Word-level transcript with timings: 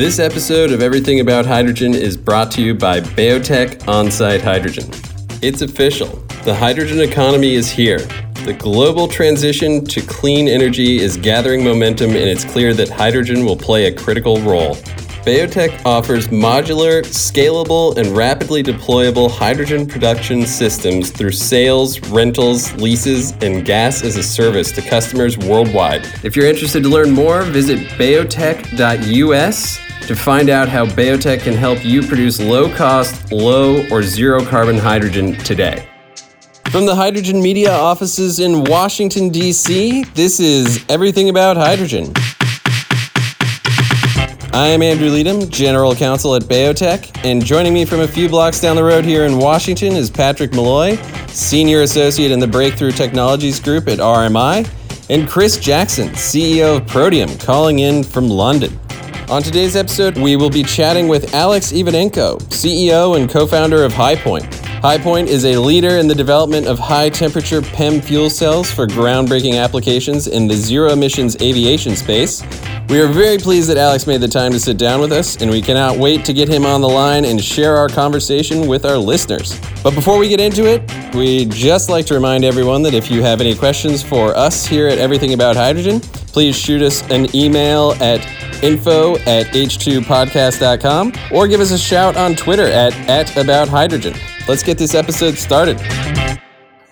This 0.00 0.18
episode 0.18 0.72
of 0.72 0.80
Everything 0.80 1.20
About 1.20 1.44
Hydrogen 1.44 1.92
is 1.92 2.16
brought 2.16 2.50
to 2.52 2.62
you 2.62 2.72
by 2.72 3.02
BayoTech 3.02 3.86
On-Site 3.86 4.40
Hydrogen. 4.40 4.90
It's 5.42 5.60
official. 5.60 6.24
The 6.42 6.54
hydrogen 6.54 7.00
economy 7.00 7.54
is 7.54 7.70
here. 7.70 7.98
The 8.46 8.56
global 8.58 9.06
transition 9.06 9.84
to 9.84 10.00
clean 10.00 10.48
energy 10.48 11.00
is 11.00 11.18
gathering 11.18 11.62
momentum, 11.62 12.12
and 12.12 12.30
it's 12.30 12.46
clear 12.46 12.72
that 12.72 12.88
hydrogen 12.88 13.44
will 13.44 13.58
play 13.58 13.88
a 13.88 13.94
critical 13.94 14.40
role. 14.40 14.76
BayoTech 15.26 15.84
offers 15.84 16.28
modular, 16.28 17.02
scalable, 17.04 17.94
and 17.98 18.16
rapidly 18.16 18.62
deployable 18.62 19.30
hydrogen 19.30 19.86
production 19.86 20.46
systems 20.46 21.10
through 21.10 21.32
sales, 21.32 22.00
rentals, 22.08 22.72
leases, 22.76 23.32
and 23.42 23.66
gas 23.66 24.02
as 24.02 24.16
a 24.16 24.22
service 24.22 24.72
to 24.72 24.80
customers 24.80 25.36
worldwide. 25.36 26.06
If 26.24 26.36
you're 26.36 26.46
interested 26.46 26.82
to 26.84 26.88
learn 26.88 27.10
more, 27.10 27.42
visit 27.42 27.80
bayotech.us 27.98 29.89
to 30.06 30.14
find 30.14 30.50
out 30.50 30.68
how 30.68 30.86
BayoTech 30.86 31.42
can 31.42 31.54
help 31.54 31.84
you 31.84 32.02
produce 32.06 32.40
low 32.40 32.72
cost, 32.74 33.32
low, 33.32 33.86
or 33.90 34.02
zero 34.02 34.44
carbon 34.44 34.78
hydrogen 34.78 35.34
today. 35.38 35.86
From 36.70 36.86
the 36.86 36.94
Hydrogen 36.94 37.42
Media 37.42 37.72
offices 37.72 38.38
in 38.38 38.64
Washington, 38.64 39.28
D.C., 39.30 40.04
this 40.14 40.38
is 40.38 40.84
Everything 40.88 41.28
About 41.28 41.56
Hydrogen. 41.56 42.12
I 44.52 44.66
am 44.66 44.82
Andrew 44.82 45.10
Leadham, 45.10 45.48
General 45.48 45.94
Counsel 45.94 46.34
at 46.34 46.42
BayoTech, 46.42 47.24
and 47.24 47.44
joining 47.44 47.72
me 47.72 47.84
from 47.84 48.00
a 48.00 48.08
few 48.08 48.28
blocks 48.28 48.60
down 48.60 48.76
the 48.76 48.84
road 48.84 49.04
here 49.04 49.24
in 49.24 49.38
Washington 49.38 49.94
is 49.94 50.10
Patrick 50.10 50.52
Molloy, 50.52 50.96
Senior 51.28 51.82
Associate 51.82 52.30
in 52.30 52.40
the 52.40 52.46
Breakthrough 52.46 52.92
Technologies 52.92 53.60
Group 53.60 53.88
at 53.88 53.98
RMI, 53.98 54.68
and 55.08 55.28
Chris 55.28 55.58
Jackson, 55.58 56.08
CEO 56.10 56.76
of 56.76 56.86
Protium, 56.86 57.44
calling 57.44 57.80
in 57.80 58.02
from 58.02 58.28
London. 58.28 58.78
On 59.30 59.40
today's 59.40 59.76
episode, 59.76 60.18
we 60.18 60.34
will 60.34 60.50
be 60.50 60.64
chatting 60.64 61.06
with 61.06 61.34
Alex 61.34 61.70
Ivanenko, 61.70 62.40
CEO 62.48 63.16
and 63.16 63.30
co 63.30 63.46
founder 63.46 63.84
of 63.84 63.92
HyPoint. 63.92 64.42
HyPoint 64.80 65.28
is 65.28 65.44
a 65.44 65.56
leader 65.56 65.98
in 65.98 66.08
the 66.08 66.16
development 66.16 66.66
of 66.66 66.80
high 66.80 67.10
temperature 67.10 67.62
PEM 67.62 68.00
fuel 68.00 68.28
cells 68.28 68.72
for 68.72 68.88
groundbreaking 68.88 69.56
applications 69.56 70.26
in 70.26 70.48
the 70.48 70.54
zero 70.54 70.90
emissions 70.90 71.40
aviation 71.40 71.94
space. 71.94 72.42
We 72.88 73.00
are 73.00 73.06
very 73.06 73.38
pleased 73.38 73.70
that 73.70 73.76
Alex 73.76 74.04
made 74.08 74.20
the 74.20 74.26
time 74.26 74.50
to 74.50 74.58
sit 74.58 74.76
down 74.76 75.00
with 75.00 75.12
us, 75.12 75.40
and 75.40 75.48
we 75.48 75.62
cannot 75.62 75.96
wait 75.96 76.24
to 76.24 76.32
get 76.32 76.48
him 76.48 76.66
on 76.66 76.80
the 76.80 76.88
line 76.88 77.24
and 77.24 77.40
share 77.40 77.76
our 77.76 77.88
conversation 77.88 78.66
with 78.66 78.84
our 78.84 78.98
listeners. 78.98 79.60
But 79.84 79.94
before 79.94 80.18
we 80.18 80.28
get 80.28 80.40
into 80.40 80.66
it, 80.66 80.82
we'd 81.14 81.52
just 81.52 81.88
like 81.88 82.04
to 82.06 82.14
remind 82.14 82.44
everyone 82.44 82.82
that 82.82 82.94
if 82.94 83.08
you 83.08 83.22
have 83.22 83.40
any 83.40 83.54
questions 83.54 84.02
for 84.02 84.36
us 84.36 84.66
here 84.66 84.88
at 84.88 84.98
Everything 84.98 85.34
About 85.34 85.54
Hydrogen, 85.54 86.00
please 86.00 86.58
shoot 86.58 86.82
us 86.82 87.08
an 87.10 87.32
email 87.32 87.92
at 88.00 88.26
info 88.62 89.16
at 89.18 89.46
h2podcast.com 89.48 91.12
or 91.32 91.48
give 91.48 91.60
us 91.60 91.70
a 91.70 91.78
shout 91.78 92.16
on 92.16 92.34
Twitter 92.34 92.66
at, 92.66 92.94
at 93.08 93.36
about 93.36 93.68
hydrogen. 93.68 94.14
Let's 94.48 94.62
get 94.62 94.78
this 94.78 94.94
episode 94.94 95.34
started. 95.34 95.78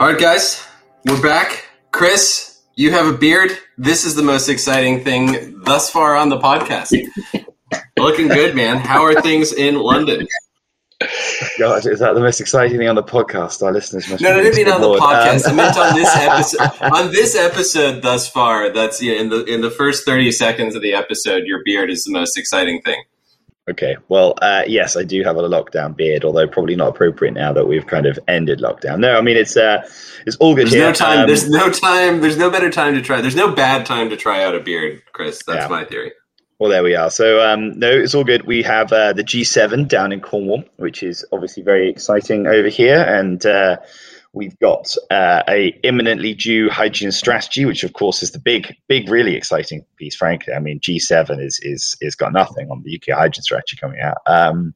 All 0.00 0.08
right, 0.12 0.19
guys, 0.19 0.64
we're 1.06 1.22
back. 1.22 1.66
Chris, 1.91 2.61
you 2.77 2.92
have 2.92 3.12
a 3.12 3.16
beard. 3.16 3.58
This 3.77 4.05
is 4.05 4.14
the 4.14 4.22
most 4.22 4.48
exciting 4.48 5.02
thing 5.02 5.61
thus 5.64 5.91
far 5.91 6.16
on 6.16 6.28
the 6.28 6.39
podcast. 6.39 6.94
Looking 7.98 8.28
good, 8.28 8.55
man. 8.55 8.78
How 8.78 9.02
are 9.02 9.20
things 9.20 9.52
in 9.52 9.77
London? 9.77 10.27
God, 11.59 11.87
is 11.87 12.01
that 12.01 12.15
the 12.15 12.21
most 12.21 12.41
exciting 12.41 12.77
thing 12.79 12.89
on 12.89 12.97
the 12.97 13.03
podcast? 13.05 13.63
Our 13.63 13.73
listeners 13.73 14.09
must. 14.09 14.21
No, 14.23 14.31
no, 14.33 14.39
I 14.41 14.43
didn't 14.43 14.57
mean 14.57 14.69
on 14.69 14.81
the 14.81 14.89
podcast. 14.99 15.47
Um, 15.47 15.53
I 15.53 15.55
meant 15.65 15.77
on 15.77 15.95
this 15.95 16.17
episode. 16.17 16.93
on 16.93 17.13
this 17.13 17.37
episode 17.37 18.03
thus 18.03 18.29
far, 18.29 18.73
that's 18.73 19.01
yeah, 19.01 19.15
in 19.15 19.29
the 19.29 19.45
in 19.45 19.61
the 19.61 19.71
first 19.71 20.05
thirty 20.05 20.33
seconds 20.33 20.75
of 20.75 20.83
the 20.83 20.95
episode, 20.95 21.45
your 21.47 21.61
beard 21.65 21.91
is 21.91 22.03
the 22.05 22.11
most 22.13 22.37
exciting 22.37 22.83
thing. 22.83 23.01
okay, 23.71 23.97
well, 24.09 24.35
uh, 24.43 24.63
yes, 24.67 24.97
I 24.97 25.05
do 25.05 25.23
have 25.23 25.37
a 25.37 25.43
lockdown 25.43 25.97
beard, 25.97 26.25
although 26.25 26.49
probably 26.49 26.75
not 26.75 26.89
appropriate 26.89 27.33
now 27.35 27.53
that 27.53 27.69
we've 27.69 27.87
kind 27.87 28.07
of 28.07 28.19
ended 28.27 28.59
lockdown. 28.59 28.99
No, 28.99 29.17
I 29.17 29.21
mean 29.21 29.37
it's 29.37 29.57
uh, 29.57 29.83
it's 30.27 30.37
all 30.39 30.57
good 30.57 30.67
There's 30.67 30.75
here. 30.75 30.87
no 30.87 30.92
time. 30.92 31.20
Um, 31.20 31.27
there's 31.29 31.48
no 31.48 31.70
time. 31.70 32.20
There's 32.20 32.37
no 32.39 32.51
better 32.51 32.70
time 32.70 32.95
to 32.95 33.03
try. 33.03 33.20
There's 33.20 33.37
no 33.37 33.53
bad 33.55 33.87
time 33.87 34.11
to 34.11 34.17
try 34.17 34.42
out 34.42 34.57
a 34.57 34.61
beard, 34.61 35.03
Chris. 35.13 35.42
That's 35.47 35.61
Yeah. 35.64 35.69
my 35.69 35.85
theory. 35.85 36.11
Well, 36.58 36.70
there 36.70 36.83
we 36.83 36.96
are. 36.96 37.08
So, 37.08 37.41
um, 37.41 37.79
no, 37.79 37.89
it's 37.89 38.17
all 38.17 38.24
good. 38.24 38.45
We 38.45 38.64
have 38.64 38.92
uh, 38.92 39.13
the 39.13 39.23
G7 39.23 39.86
down 39.86 40.11
in 40.11 40.20
Cornwall, 40.20 40.64
which 40.77 41.05
is 41.05 41.24
obviously 41.30 41.63
very 41.63 41.89
exciting 41.89 42.48
over 42.48 42.67
here, 42.67 43.01
and 43.01 43.45
uh, 43.46 43.77
we've 44.33 44.58
got 44.58 44.92
uh, 45.08 45.45
a 45.48 45.69
imminently 45.85 46.35
due 46.35 46.69
hydrogen 46.69 47.13
strategy, 47.13 47.64
which 47.64 47.85
of 47.85 47.92
course 47.92 48.24
is 48.24 48.33
the 48.33 48.41
big, 48.41 48.74
big, 48.89 49.08
really 49.08 49.36
exciting 49.36 49.85
piece. 49.98 50.17
Frankly, 50.17 50.52
I 50.52 50.58
mean, 50.58 50.80
G7 50.80 51.41
is 51.41 51.61
is 51.63 51.96
is 52.01 52.17
got 52.17 52.33
nothing 52.33 52.69
on 52.73 52.83
the 52.83 52.96
UK 52.96 53.17
hydrogen 53.17 53.45
strategy 53.45 53.77
coming 53.77 54.01
out, 54.01 54.19
um, 54.27 54.75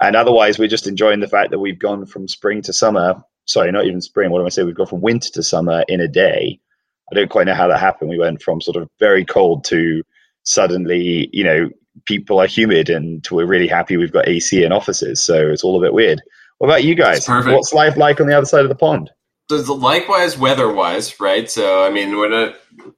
and 0.00 0.14
otherwise, 0.14 0.60
we're 0.60 0.68
just 0.68 0.86
enjoying 0.86 1.18
the 1.18 1.26
fact 1.26 1.50
that 1.50 1.58
we've 1.58 1.78
gone 1.78 2.06
from 2.06 2.28
spring 2.28 2.62
to 2.62 2.72
summer. 2.72 3.16
Sorry, 3.46 3.72
not 3.72 3.86
even 3.86 4.00
spring. 4.00 4.30
What 4.30 4.42
am 4.42 4.46
I 4.46 4.50
saying? 4.50 4.66
We've 4.66 4.76
gone 4.76 4.86
from 4.86 5.00
winter 5.00 5.30
to 5.32 5.42
summer 5.42 5.84
in 5.88 6.00
a 6.00 6.06
day. 6.06 6.60
I 7.10 7.16
don't 7.16 7.30
quite 7.30 7.48
know 7.48 7.54
how 7.54 7.66
that 7.66 7.80
happened. 7.80 8.10
We 8.10 8.18
went 8.18 8.42
from 8.42 8.60
sort 8.60 8.76
of 8.76 8.88
very 9.00 9.24
cold 9.24 9.64
to 9.64 10.04
suddenly, 10.50 11.30
you 11.32 11.44
know, 11.44 11.70
people 12.04 12.40
are 12.40 12.46
humid 12.46 12.90
and 12.90 13.26
we're 13.30 13.46
really 13.46 13.68
happy 13.68 13.96
we've 13.96 14.12
got 14.12 14.28
AC 14.28 14.62
in 14.64 14.72
offices. 14.72 15.22
So 15.22 15.48
it's 15.50 15.64
all 15.64 15.78
a 15.78 15.82
bit 15.82 15.94
weird. 15.94 16.20
What 16.58 16.68
about 16.68 16.84
you 16.84 16.94
guys? 16.94 17.26
What's 17.26 17.72
life 17.72 17.96
like 17.96 18.20
on 18.20 18.26
the 18.26 18.36
other 18.36 18.46
side 18.46 18.64
of 18.64 18.68
the 18.68 18.74
pond? 18.74 19.10
So 19.50 19.74
likewise, 19.74 20.38
weather-wise, 20.38 21.18
right? 21.18 21.50
So 21.50 21.84
I 21.84 21.90
mean, 21.90 22.16
we're 22.16 22.28
not 22.28 22.54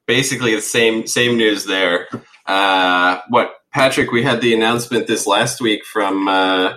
basically 0.06 0.54
the 0.54 0.60
same 0.60 1.06
same 1.06 1.36
news 1.36 1.64
there. 1.64 2.08
Uh, 2.44 3.20
what 3.30 3.54
Patrick? 3.72 4.10
We 4.10 4.22
had 4.22 4.42
the 4.42 4.52
announcement 4.52 5.06
this 5.06 5.26
last 5.26 5.62
week 5.62 5.84
from 5.86 6.28
uh, 6.28 6.74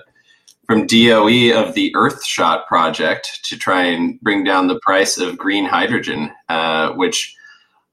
from 0.66 0.88
DOE 0.88 1.59
of 1.59 1.74
the 1.74 1.91
Earthshot 1.94 2.68
project 2.68 3.41
to 3.46 3.58
try 3.58 3.84
and 3.84 4.19
bring 4.22 4.46
down 4.46 4.68
the 4.68 4.80
price 4.81 5.18
of 5.18 5.38
green 5.38 5.66
hydrogen. 5.66 6.31
Uh, 6.47 6.94
which 6.94 7.35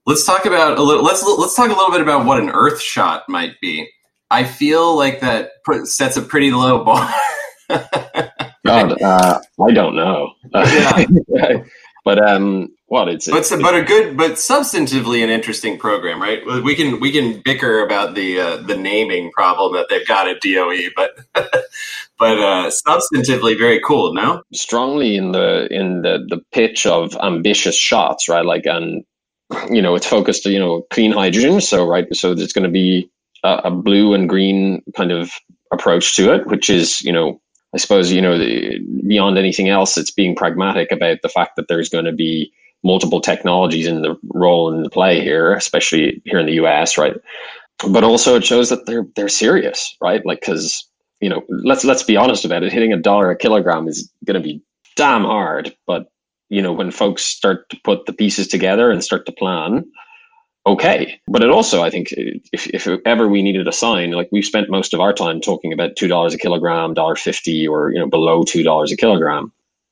let's 0.06 0.24
talk 0.24 0.44
about 0.46 0.78
a 0.78 0.82
little. 0.82 1.04
Let's 1.04 1.22
let's 1.22 1.54
talk 1.54 1.70
a 1.70 1.74
little 1.74 1.90
bit 1.90 2.00
about 2.00 2.26
what 2.26 2.40
an 2.40 2.50
Earth 2.50 2.80
shot 2.80 3.28
might 3.28 3.60
be. 3.60 3.88
I 4.30 4.44
feel 4.44 4.96
like 4.96 5.20
that 5.20 5.50
sets 5.84 6.16
a 6.16 6.22
pretty 6.22 6.50
low 6.50 6.84
bar. 6.84 7.12
God, 8.64 9.02
uh, 9.02 9.40
I 9.60 9.72
don't 9.72 9.96
know. 9.96 10.32
but 12.04 12.26
um, 12.26 12.68
what 12.86 13.08
it's, 13.08 13.28
but 13.28 13.38
it's 13.38 13.50
but 13.50 13.74
a 13.74 13.82
good 13.82 14.16
but 14.16 14.32
substantively 14.32 15.24
an 15.24 15.30
interesting 15.30 15.78
program, 15.78 16.20
right? 16.20 16.40
We 16.62 16.74
can 16.74 17.00
we 17.00 17.10
can 17.10 17.40
bicker 17.44 17.84
about 17.84 18.14
the 18.14 18.40
uh, 18.40 18.56
the 18.58 18.76
naming 18.76 19.32
problem 19.32 19.74
that 19.74 19.88
they've 19.88 20.06
got 20.06 20.28
at 20.28 20.40
DOE, 20.40 20.90
but 20.94 21.10
but 22.18 22.38
uh, 22.38 22.70
substantively 22.86 23.58
very 23.58 23.80
cool. 23.80 24.14
No, 24.14 24.42
strongly 24.52 25.16
in 25.16 25.32
the 25.32 25.68
in 25.70 26.02
the 26.02 26.24
the 26.28 26.42
pitch 26.52 26.86
of 26.86 27.16
ambitious 27.16 27.76
shots, 27.76 28.28
right? 28.28 28.44
Like, 28.44 28.66
and 28.66 29.04
you 29.70 29.82
know, 29.82 29.94
it's 29.94 30.06
focused, 30.06 30.44
you 30.46 30.58
know, 30.58 30.82
clean 30.90 31.12
hydrogen. 31.12 31.60
So, 31.60 31.86
right, 31.86 32.06
so 32.14 32.34
there's 32.34 32.52
going 32.52 32.64
to 32.64 32.70
be 32.70 33.10
a, 33.44 33.62
a 33.64 33.70
blue 33.70 34.14
and 34.14 34.28
green 34.28 34.82
kind 34.96 35.12
of 35.12 35.32
approach 35.72 36.16
to 36.16 36.32
it, 36.32 36.46
which 36.46 36.68
is, 36.68 37.02
you 37.02 37.12
know, 37.12 37.40
I 37.74 37.78
suppose, 37.78 38.12
you 38.12 38.20
know, 38.20 38.38
the, 38.38 38.78
beyond 39.06 39.38
anything 39.38 39.68
else, 39.68 39.96
it's 39.96 40.10
being 40.10 40.36
pragmatic 40.36 40.92
about 40.92 41.18
the 41.22 41.28
fact 41.28 41.56
that 41.56 41.68
there's 41.68 41.88
going 41.88 42.04
to 42.04 42.12
be 42.12 42.52
multiple 42.84 43.20
technologies 43.20 43.86
in 43.86 44.02
the 44.02 44.16
role 44.34 44.72
in 44.72 44.82
the 44.82 44.90
play 44.90 45.20
here, 45.20 45.54
especially 45.54 46.20
here 46.24 46.38
in 46.38 46.46
the 46.46 46.64
US, 46.64 46.98
right? 46.98 47.14
But 47.88 48.04
also 48.04 48.36
it 48.36 48.44
shows 48.44 48.68
that 48.68 48.86
they're 48.86 49.06
they're 49.16 49.28
serious, 49.28 49.96
right? 50.00 50.24
Like 50.26 50.40
because 50.40 50.86
you 51.20 51.28
know, 51.28 51.42
let's 51.48 51.84
let's 51.84 52.02
be 52.02 52.16
honest 52.16 52.44
about 52.44 52.62
it. 52.62 52.72
Hitting 52.72 52.92
a 52.92 52.96
dollar 52.96 53.30
a 53.30 53.36
kilogram 53.36 53.88
is 53.88 54.10
going 54.24 54.40
to 54.40 54.46
be 54.46 54.62
damn 54.96 55.22
hard, 55.22 55.74
but 55.86 56.08
you 56.52 56.60
know, 56.60 56.72
when 56.72 56.90
folks 56.90 57.22
start 57.22 57.70
to 57.70 57.80
put 57.82 58.04
the 58.04 58.12
pieces 58.12 58.46
together 58.46 58.90
and 58.90 59.02
start 59.02 59.24
to 59.24 59.32
plan, 59.32 59.90
okay. 60.66 61.18
But 61.26 61.42
it 61.42 61.48
also, 61.48 61.82
I 61.82 61.88
think, 61.88 62.08
if, 62.12 62.66
if 62.66 62.86
ever 63.06 63.26
we 63.26 63.42
needed 63.42 63.66
a 63.66 63.72
sign, 63.72 64.10
like 64.10 64.28
we've 64.30 64.44
spent 64.44 64.68
most 64.68 64.92
of 64.92 65.00
our 65.00 65.14
time 65.14 65.40
talking 65.40 65.72
about 65.72 65.96
two 65.96 66.08
dollars 66.08 66.34
a 66.34 66.38
kilogram, 66.38 66.92
dollar 66.92 67.16
fifty, 67.16 67.66
or 67.66 67.90
you 67.90 67.98
know, 67.98 68.06
below 68.06 68.44
two 68.44 68.62
dollars 68.62 68.92
a 68.92 68.98
kilogram, 68.98 69.50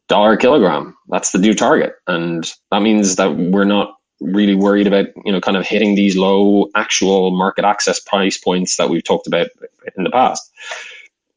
dollar 0.08 0.35
a 0.35 0.37
kilogram. 0.37 0.94
That's 1.08 1.32
the 1.32 1.38
new 1.38 1.55
target, 1.55 1.94
and 2.06 2.52
that 2.70 2.82
means 2.82 3.17
that 3.17 3.35
we're 3.37 3.64
not 3.64 3.94
really 4.20 4.55
worried 4.55 4.87
about 4.87 5.06
you 5.25 5.32
know 5.32 5.40
kind 5.40 5.56
of 5.56 5.67
hitting 5.67 5.94
these 5.94 6.14
low 6.14 6.69
actual 6.76 7.31
market 7.31 7.64
access 7.64 7.99
price 8.00 8.37
points 8.37 8.76
that 8.76 8.90
we've 8.90 9.02
talked 9.02 9.26
about 9.26 9.46
in 9.96 10.05
the 10.05 10.11
past. 10.11 10.52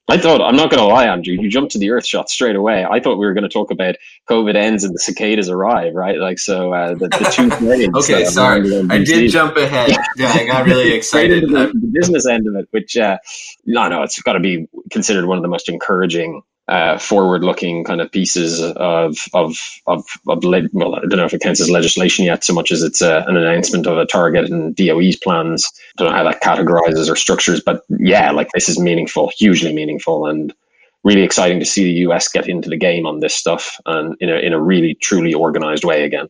I 0.09 0.17
thought 0.17 0.41
I'm 0.41 0.57
not 0.57 0.69
going 0.69 0.81
to 0.81 0.85
lie, 0.85 1.07
Andrew. 1.07 1.33
You 1.33 1.49
jumped 1.49 1.71
to 1.73 1.77
the 1.77 1.91
Earth 1.91 2.05
shot 2.05 2.29
straight 2.29 2.57
away. 2.57 2.83
I 2.83 2.99
thought 2.99 3.17
we 3.17 3.25
were 3.25 3.33
going 3.33 3.47
to 3.47 3.49
talk 3.49 3.71
about 3.71 3.95
COVID 4.29 4.53
ends 4.53 4.83
and 4.83 4.93
the 4.93 4.99
cicadas 4.99 5.49
arrive, 5.49 5.93
right? 5.93 6.17
Like 6.17 6.39
so, 6.39 6.73
uh, 6.73 6.95
the, 6.95 7.07
the 7.07 7.31
two 7.31 7.49
planes. 7.57 7.95
okay, 7.95 8.25
sorry, 8.25 8.59
I 8.89 8.97
did 9.01 9.31
jump 9.31 9.55
ahead. 9.55 9.95
Yeah, 10.17 10.27
I 10.27 10.45
got 10.45 10.65
really 10.65 10.91
excited. 10.93 11.43
the, 11.43 11.71
the 11.73 11.89
business 11.93 12.27
end 12.27 12.47
of 12.47 12.55
it, 12.55 12.67
which 12.71 12.97
uh, 12.97 13.17
no, 13.65 13.87
no, 13.87 14.03
it's 14.03 14.21
got 14.21 14.33
to 14.33 14.41
be 14.41 14.67
considered 14.91 15.25
one 15.25 15.37
of 15.37 15.41
the 15.41 15.47
most 15.47 15.69
encouraging 15.69 16.41
uh, 16.67 16.97
forward-looking 16.97 17.83
kind 17.83 17.99
of 17.99 18.11
pieces 18.11 18.61
of 18.61 19.17
of 19.33 19.57
of, 19.85 20.05
of 20.27 20.43
le- 20.43 20.69
well, 20.71 20.95
I 20.95 21.01
don't 21.01 21.17
know 21.17 21.25
if 21.25 21.33
it 21.33 21.41
counts 21.41 21.59
as 21.59 21.69
legislation 21.69 22.25
yet, 22.25 22.43
so 22.43 22.53
much 22.53 22.71
as 22.71 22.81
it's 22.81 23.01
a, 23.01 23.25
an 23.27 23.35
announcement 23.35 23.85
of 23.85 23.97
a 23.97 24.05
target 24.05 24.49
and 24.49 24.75
DOE's 24.75 25.17
plans. 25.17 25.69
I 25.97 26.03
don't 26.03 26.11
know 26.11 26.17
how 26.17 26.23
that 26.23 26.41
categorizes 26.41 27.09
or 27.09 27.15
structures, 27.15 27.61
but 27.61 27.83
yeah, 27.99 28.31
like 28.31 28.49
this 28.53 28.69
is 28.69 28.79
meaningful, 28.79 29.31
hugely 29.37 29.73
meaningful, 29.73 30.25
and 30.25 30.53
really 31.03 31.23
exciting 31.23 31.59
to 31.59 31.65
see 31.65 31.83
the 31.83 32.07
US 32.07 32.29
get 32.29 32.47
into 32.47 32.69
the 32.69 32.77
game 32.77 33.05
on 33.05 33.19
this 33.19 33.35
stuff 33.35 33.77
and 33.85 34.15
in 34.21 34.29
a 34.29 34.37
in 34.37 34.53
a 34.53 34.61
really 34.61 34.95
truly 34.95 35.33
organized 35.33 35.83
way 35.83 36.03
again. 36.03 36.29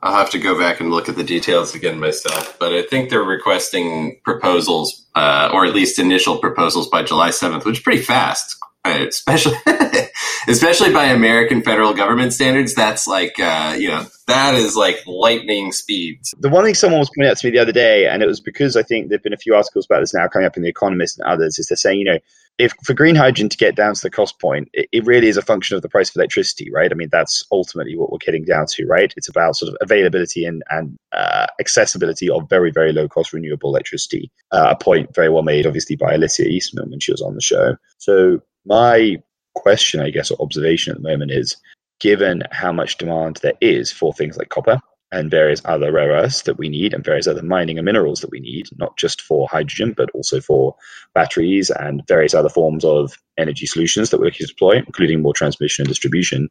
I'll 0.00 0.14
have 0.14 0.30
to 0.30 0.38
go 0.38 0.56
back 0.56 0.78
and 0.78 0.92
look 0.92 1.08
at 1.08 1.16
the 1.16 1.24
details 1.24 1.74
again 1.74 1.98
myself, 1.98 2.56
but 2.60 2.72
I 2.72 2.82
think 2.82 3.10
they're 3.10 3.24
requesting 3.24 4.20
proposals, 4.22 5.04
uh, 5.16 5.50
or 5.52 5.66
at 5.66 5.74
least 5.74 5.98
initial 5.98 6.38
proposals 6.38 6.88
by 6.88 7.02
July 7.02 7.30
7th, 7.30 7.64
which 7.64 7.78
is 7.78 7.82
pretty 7.82 8.02
fast 8.02 8.57
especially 8.96 9.56
especially 10.48 10.92
by 10.92 11.06
American 11.06 11.62
federal 11.62 11.94
government 11.94 12.32
standards. 12.32 12.74
That's 12.74 13.06
like 13.06 13.38
uh, 13.38 13.76
you 13.78 13.88
know 13.88 14.06
that 14.26 14.54
is 14.54 14.76
like 14.76 15.06
lightning 15.06 15.72
speeds. 15.72 16.34
The 16.38 16.48
one 16.48 16.64
thing 16.64 16.74
someone 16.74 17.00
was 17.00 17.10
pointing 17.10 17.30
out 17.30 17.38
to 17.38 17.46
me 17.46 17.50
the 17.52 17.62
other 17.62 17.72
day, 17.72 18.06
and 18.06 18.22
it 18.22 18.26
was 18.26 18.40
because 18.40 18.76
I 18.76 18.82
think 18.82 19.08
there've 19.08 19.22
been 19.22 19.32
a 19.32 19.38
few 19.38 19.54
articles 19.54 19.86
about 19.86 20.00
this 20.00 20.14
now 20.14 20.28
coming 20.28 20.46
up 20.46 20.56
in 20.56 20.62
the 20.62 20.68
Economist 20.68 21.18
and 21.18 21.28
others, 21.28 21.58
is 21.58 21.68
they're 21.68 21.76
saying 21.76 21.98
you 21.98 22.04
know 22.04 22.18
if 22.58 22.72
for 22.84 22.92
green 22.92 23.14
hydrogen 23.14 23.48
to 23.48 23.56
get 23.56 23.76
down 23.76 23.94
to 23.94 24.02
the 24.02 24.10
cost 24.10 24.40
point, 24.40 24.68
it, 24.72 24.88
it, 24.90 25.06
really 25.06 25.28
is 25.28 25.36
a 25.36 25.42
function 25.42 25.76
of 25.76 25.82
the 25.82 25.88
price 25.88 26.10
of 26.10 26.16
electricity, 26.16 26.70
right? 26.72 26.90
I 26.90 26.94
mean, 26.96 27.08
that's 27.10 27.44
ultimately 27.52 27.96
what 27.96 28.10
we're 28.10 28.18
getting 28.18 28.44
down 28.44 28.66
to, 28.70 28.84
right? 28.86 29.14
It's 29.16 29.28
about 29.28 29.56
sort 29.56 29.72
of 29.72 29.78
availability 29.80 30.44
and, 30.44 30.62
and 30.68 30.96
uh, 31.12 31.46
accessibility 31.60 32.28
of 32.28 32.48
very, 32.48 32.72
very 32.72 32.92
low 32.92 33.08
cost 33.08 33.32
renewable 33.32 33.70
electricity. 33.70 34.32
Uh, 34.50 34.74
a 34.76 34.76
point 34.76 35.14
very 35.14 35.28
well 35.28 35.44
made, 35.44 35.66
obviously, 35.66 35.94
by 35.94 36.14
Alicia 36.14 36.48
Eastman 36.48 36.90
when 36.90 36.98
she 36.98 37.12
was 37.12 37.22
on 37.22 37.36
the 37.36 37.40
show. 37.40 37.76
So 37.98 38.40
my 38.68 39.16
question, 39.54 40.00
I 40.00 40.10
guess, 40.10 40.30
or 40.30 40.40
observation 40.40 40.92
at 40.92 41.02
the 41.02 41.08
moment 41.08 41.32
is 41.32 41.56
given 42.00 42.42
how 42.52 42.72
much 42.72 42.98
demand 42.98 43.40
there 43.42 43.56
is 43.60 43.90
for 43.90 44.12
things 44.12 44.36
like 44.36 44.50
copper 44.50 44.80
and 45.10 45.30
various 45.30 45.62
other 45.64 45.90
rare 45.90 46.10
earths 46.10 46.42
that 46.42 46.58
we 46.58 46.68
need 46.68 46.92
and 46.92 47.04
various 47.04 47.26
other 47.26 47.42
mining 47.42 47.78
and 47.78 47.86
minerals 47.86 48.20
that 48.20 48.30
we 48.30 48.40
need, 48.40 48.66
not 48.76 48.96
just 48.98 49.22
for 49.22 49.48
hydrogen, 49.48 49.94
but 49.96 50.10
also 50.12 50.40
for 50.40 50.76
batteries 51.14 51.70
and 51.70 52.06
various 52.06 52.34
other 52.34 52.50
forms 52.50 52.84
of 52.84 53.16
energy 53.38 53.66
solutions 53.66 54.10
that 54.10 54.18
we're 54.18 54.26
looking 54.26 54.46
to 54.46 54.52
deploy, 54.52 54.76
including 54.76 55.22
more 55.22 55.32
transmission 55.32 55.82
and 55.82 55.88
distribution. 55.88 56.48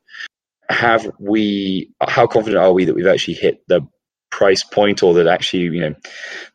Have 0.69 1.09
we, 1.19 1.91
how 2.01 2.25
confident 2.25 2.61
are 2.61 2.73
we 2.73 2.85
that 2.85 2.95
we've 2.95 3.07
actually 3.07 3.35
hit 3.35 3.61
the 3.67 3.87
price 4.31 4.63
point 4.63 5.03
or 5.03 5.13
that 5.13 5.27
actually, 5.27 5.63
you 5.63 5.79
know, 5.79 5.95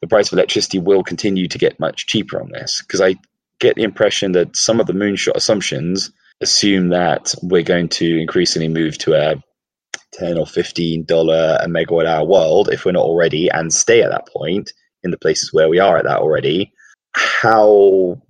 the 0.01 0.09
price 0.09 0.27
of 0.27 0.35
electricity 0.35 0.81
will 0.81 1.05
continue 1.05 1.47
to 1.49 1.59
get 1.59 1.81
much 1.81 2.09
cheaper 2.09 2.41
on 2.41 2.51
this? 2.51 2.83
Because 2.83 3.01
I 3.01 3.15
get 3.63 3.77
the 3.77 3.85
impression 3.85 4.33
that 4.33 4.57
some 4.57 4.81
of 4.81 4.87
the 4.87 4.93
moonshot 4.93 5.37
assumptions 5.37 6.11
assume 6.41 6.89
that 6.89 7.33
we're 7.43 7.63
going 7.63 7.89
to 7.89 8.21
increasingly 8.21 8.69
move 8.69 8.99
to 8.99 9.15
a 9.15 9.37
10 10.15 10.37
or 10.37 10.47
15 10.47 11.05
dollar 11.05 11.59
a 11.61 11.69
megawatt 11.69 12.07
hour 12.07 12.27
world 12.27 12.69
if 12.71 12.85
we're 12.85 12.93
not 12.93 13.05
already 13.05 13.49
and 13.49 13.73
stay 13.73 14.03
at 14.03 14.11
that 14.11 14.27
point 14.27 14.73
in 15.05 15.13
the 15.13 15.17
places 15.17 15.53
where 15.53 15.69
we 15.69 15.79
are 15.79 15.97
at 15.97 16.05
that 16.05 16.19
already. 16.19 16.73
How 17.15 18.21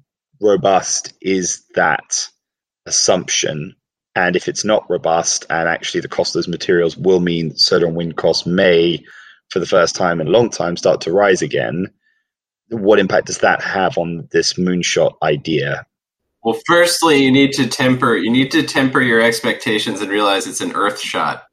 robust 0.41 1.15
is 1.23 1.65
that 1.75 2.29
assumption? 2.85 3.75
And 4.15 4.37
if 4.37 4.49
it's 4.49 4.67
not 4.67 4.91
robust 4.91 5.47
and 5.49 5.67
actually 5.67 6.03
the 6.03 6.09
cost 6.09 6.37
of 6.37 6.41
those 6.41 6.49
materials 6.49 6.97
will 6.99 7.21
mean 7.21 7.57
solar 7.57 7.87
and 7.87 7.97
wind 7.97 8.17
costs 8.17 8.45
may 8.45 9.03
for 9.49 9.61
the 9.61 9.67
first 9.67 9.97
time 9.97 10.21
in 10.21 10.27
a 10.27 10.31
long 10.31 10.51
time 10.51 10.77
start 10.77 11.01
to 11.03 11.13
rise 11.13 11.41
again 11.41 11.87
what 12.73 12.99
impact 12.99 13.27
does 13.27 13.39
that 13.39 13.63
have 13.63 13.99
on 13.99 14.29
this 14.33 14.55
moonshot 14.55 15.15
idea? 15.23 15.87
Well, 16.43 16.59
firstly, 16.67 17.23
you 17.23 17.31
need 17.31 17.53
to 17.53 17.69
temper 17.69 18.17
you 18.17 18.31
need 18.31 18.51
to 18.53 18.63
temper 18.63 19.01
your 19.01 19.21
expectations 19.21 20.01
and 20.01 20.11
realize 20.11 20.47
it's 20.47 20.61
an 20.61 20.73
Earth 20.73 21.01
shot. 21.01 21.45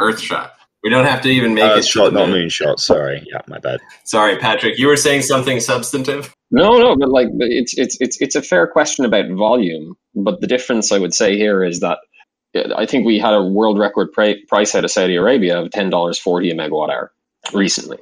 Earth 0.00 0.20
shot. 0.20 0.52
We 0.82 0.90
don't 0.90 1.06
have 1.06 1.20
to 1.22 1.28
even 1.28 1.54
make 1.54 1.64
uh, 1.64 1.76
it 1.76 1.84
shot, 1.84 2.12
not 2.12 2.28
moonshot. 2.28 2.78
Sorry, 2.78 3.24
yeah, 3.30 3.40
my 3.48 3.58
bad. 3.58 3.80
Sorry, 4.04 4.36
Patrick. 4.38 4.78
You 4.78 4.86
were 4.86 4.96
saying 4.96 5.22
something 5.22 5.60
substantive. 5.60 6.34
No, 6.50 6.78
no, 6.78 6.96
but 6.96 7.10
like 7.10 7.28
it's 7.38 7.76
it's 7.76 7.96
it's 8.00 8.20
it's 8.20 8.34
a 8.34 8.42
fair 8.42 8.66
question 8.66 9.04
about 9.04 9.28
volume. 9.30 9.96
But 10.14 10.40
the 10.40 10.46
difference 10.46 10.92
I 10.92 10.98
would 10.98 11.14
say 11.14 11.36
here 11.36 11.64
is 11.64 11.80
that 11.80 11.98
I 12.76 12.86
think 12.86 13.06
we 13.06 13.18
had 13.18 13.34
a 13.34 13.42
world 13.42 13.78
record 13.78 14.12
price 14.12 14.74
out 14.74 14.84
of 14.84 14.90
Saudi 14.90 15.16
Arabia 15.16 15.60
of 15.60 15.70
ten 15.70 15.90
dollars 15.90 16.18
forty 16.18 16.50
a 16.50 16.54
megawatt 16.54 16.90
hour 16.90 17.12
recently. 17.52 17.98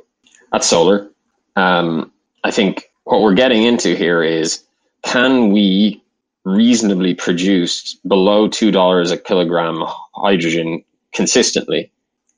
That's 0.52 0.66
solar. 0.66 1.10
Um, 1.56 2.12
I 2.46 2.52
think 2.52 2.88
what 3.02 3.22
we're 3.22 3.34
getting 3.34 3.64
into 3.64 3.96
here 3.96 4.22
is 4.22 4.62
can 5.02 5.50
we 5.50 6.00
reasonably 6.44 7.12
produce 7.12 7.94
below 8.06 8.48
$2 8.48 9.12
a 9.12 9.16
kilogram 9.16 9.82
hydrogen 10.14 10.84
consistently? 11.12 11.90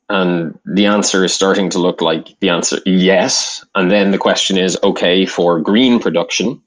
And 0.09 0.59
the 0.65 0.87
answer 0.87 1.27
is 1.27 1.35
starting 1.35 1.69
to 1.71 1.79
look 1.79 2.01
like 2.01 2.41
the 2.41 2.49
answer 2.49 2.79
yes. 2.87 3.63
And 3.75 3.91
then 3.91 4.11
the 4.11 4.17
question 4.17 4.57
is 4.57 4.79
okay, 4.83 5.27
for 5.27 5.61
green 5.61 6.01
production, 6.01 6.63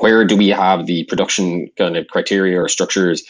where 0.00 0.26
do 0.26 0.36
we 0.36 0.48
have 0.50 0.84
the 0.84 1.04
production 1.04 1.70
kind 1.78 1.96
of 1.96 2.06
criteria 2.08 2.60
or 2.60 2.68
structures 2.68 3.22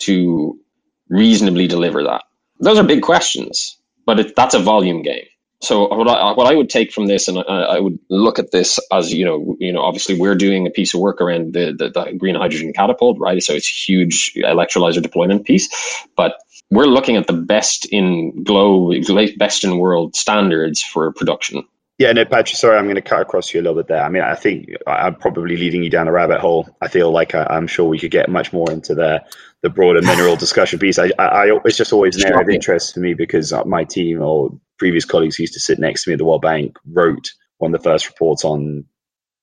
to 0.00 0.60
reasonably 1.08 1.66
deliver 1.66 2.02
that? 2.02 2.24
Those 2.60 2.78
are 2.78 2.84
big 2.84 3.00
questions, 3.00 3.78
but 4.04 4.20
it, 4.20 4.36
that's 4.36 4.54
a 4.54 4.58
volume 4.58 5.00
game 5.00 5.24
so 5.60 5.90
uh, 5.90 5.96
what 5.96 6.08
I, 6.08 6.12
uh, 6.12 6.34
what 6.34 6.46
I 6.46 6.54
would 6.54 6.70
take 6.70 6.92
from 6.92 7.06
this, 7.06 7.26
and 7.26 7.38
I, 7.38 7.42
I, 7.42 7.80
would 7.80 7.98
look 8.08 8.38
at 8.38 8.52
this 8.52 8.78
as 8.92 9.12
you 9.12 9.24
know, 9.24 9.56
you 9.58 9.72
know, 9.72 9.82
obviously 9.82 10.18
we're 10.18 10.36
doing 10.36 10.66
a 10.66 10.70
piece 10.70 10.94
of 10.94 11.00
work 11.00 11.20
around 11.20 11.52
the, 11.52 11.74
the, 11.76 11.90
the 11.90 12.12
green 12.16 12.36
hydrogen 12.36 12.72
catapult, 12.72 13.18
right? 13.18 13.42
So 13.42 13.54
it's 13.54 13.68
a 13.68 13.72
huge 13.72 14.34
electrolyzer 14.36 15.02
deployment 15.02 15.44
piece, 15.44 15.68
but 16.16 16.36
we're 16.70 16.86
looking 16.86 17.16
at 17.16 17.26
the 17.26 17.32
best 17.32 17.86
in 17.86 18.44
globe, 18.44 18.94
best 19.36 19.64
in 19.64 19.78
world 19.78 20.14
standards 20.14 20.82
for 20.82 21.12
production. 21.12 21.64
Yeah, 21.98 22.12
no, 22.12 22.24
Patrick. 22.24 22.56
Sorry, 22.56 22.78
I'm 22.78 22.84
going 22.84 22.94
to 22.94 23.02
cut 23.02 23.22
across 23.22 23.52
you 23.52 23.60
a 23.60 23.62
little 23.62 23.74
bit 23.74 23.88
there. 23.88 24.04
I 24.04 24.08
mean, 24.08 24.22
I 24.22 24.36
think 24.36 24.68
I'm 24.86 25.16
probably 25.16 25.56
leading 25.56 25.82
you 25.82 25.90
down 25.90 26.06
a 26.06 26.12
rabbit 26.12 26.38
hole. 26.38 26.68
I 26.80 26.86
feel 26.86 27.10
like 27.10 27.34
I, 27.34 27.56
am 27.56 27.66
sure 27.66 27.86
we 27.86 27.98
could 27.98 28.12
get 28.12 28.28
much 28.28 28.52
more 28.52 28.70
into 28.70 28.94
the 28.94 29.24
the 29.62 29.68
broader 29.68 30.00
mineral 30.02 30.36
discussion 30.36 30.78
piece. 30.78 31.00
I, 31.00 31.10
I, 31.18 31.24
I, 31.24 31.58
it's 31.64 31.76
just 31.76 31.92
always 31.92 32.14
an 32.14 32.28
area 32.28 32.40
of 32.40 32.48
interest 32.48 32.94
for 32.94 33.00
me 33.00 33.14
because 33.14 33.52
uh, 33.52 33.64
my 33.64 33.82
team 33.82 34.22
or 34.22 34.56
previous 34.78 35.04
colleagues 35.04 35.36
who 35.36 35.42
used 35.42 35.54
to 35.54 35.60
sit 35.60 35.78
next 35.78 36.04
to 36.04 36.10
me 36.10 36.14
at 36.14 36.18
the 36.18 36.24
World 36.24 36.42
Bank 36.42 36.76
wrote 36.86 37.32
one 37.58 37.74
of 37.74 37.80
the 37.80 37.88
first 37.88 38.06
reports 38.06 38.44
on 38.44 38.84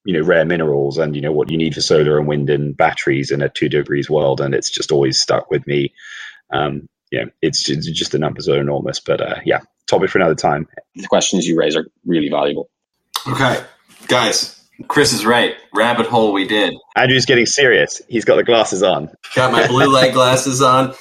you 0.06 0.14
know 0.14 0.26
rare 0.26 0.46
minerals 0.46 0.98
and 0.98 1.16
you 1.16 1.22
know 1.22 1.32
what 1.32 1.50
you 1.50 1.58
need 1.58 1.74
for 1.74 1.82
solar 1.82 2.18
and 2.18 2.28
wind 2.28 2.50
and 2.50 2.76
batteries 2.78 3.32
in 3.32 3.42
a 3.42 3.50
two 3.50 3.70
degrees 3.70 4.10
world. 4.10 4.42
And 4.42 4.54
it's 4.54 4.70
just 4.70 4.92
always 4.92 5.20
stuck 5.20 5.52
with 5.52 5.66
me. 5.68 5.94
Um 6.52 6.88
yeah 7.12 7.26
it's 7.42 7.64
just, 7.64 7.94
just 7.94 8.12
the 8.12 8.20
numbers 8.20 8.48
are 8.50 8.60
enormous. 8.60 9.00
But 9.00 9.22
uh 9.22 9.36
yeah 9.46 9.62
topic 9.88 10.10
for 10.10 10.20
another 10.20 10.36
time. 10.36 10.68
The 10.96 11.08
questions 11.08 11.48
you 11.48 11.58
raise 11.58 11.76
are 11.76 11.88
really 12.06 12.30
valuable. 12.30 12.70
Okay 13.28 13.64
guys 14.08 14.62
chris 14.88 15.14
is 15.14 15.26
right. 15.26 15.56
Rabbit 15.74 16.06
hole 16.06 16.34
we 16.34 16.48
did. 16.48 16.76
Andrew's 16.96 17.26
getting 17.26 17.46
serious. 17.46 18.02
He's 18.08 18.26
got 18.26 18.36
the 18.36 18.44
glasses 18.44 18.84
on. 18.84 19.10
Got 19.36 19.52
my 19.52 19.68
blue 19.68 19.92
light 19.92 20.14
glasses 20.14 20.62
on 20.62 20.94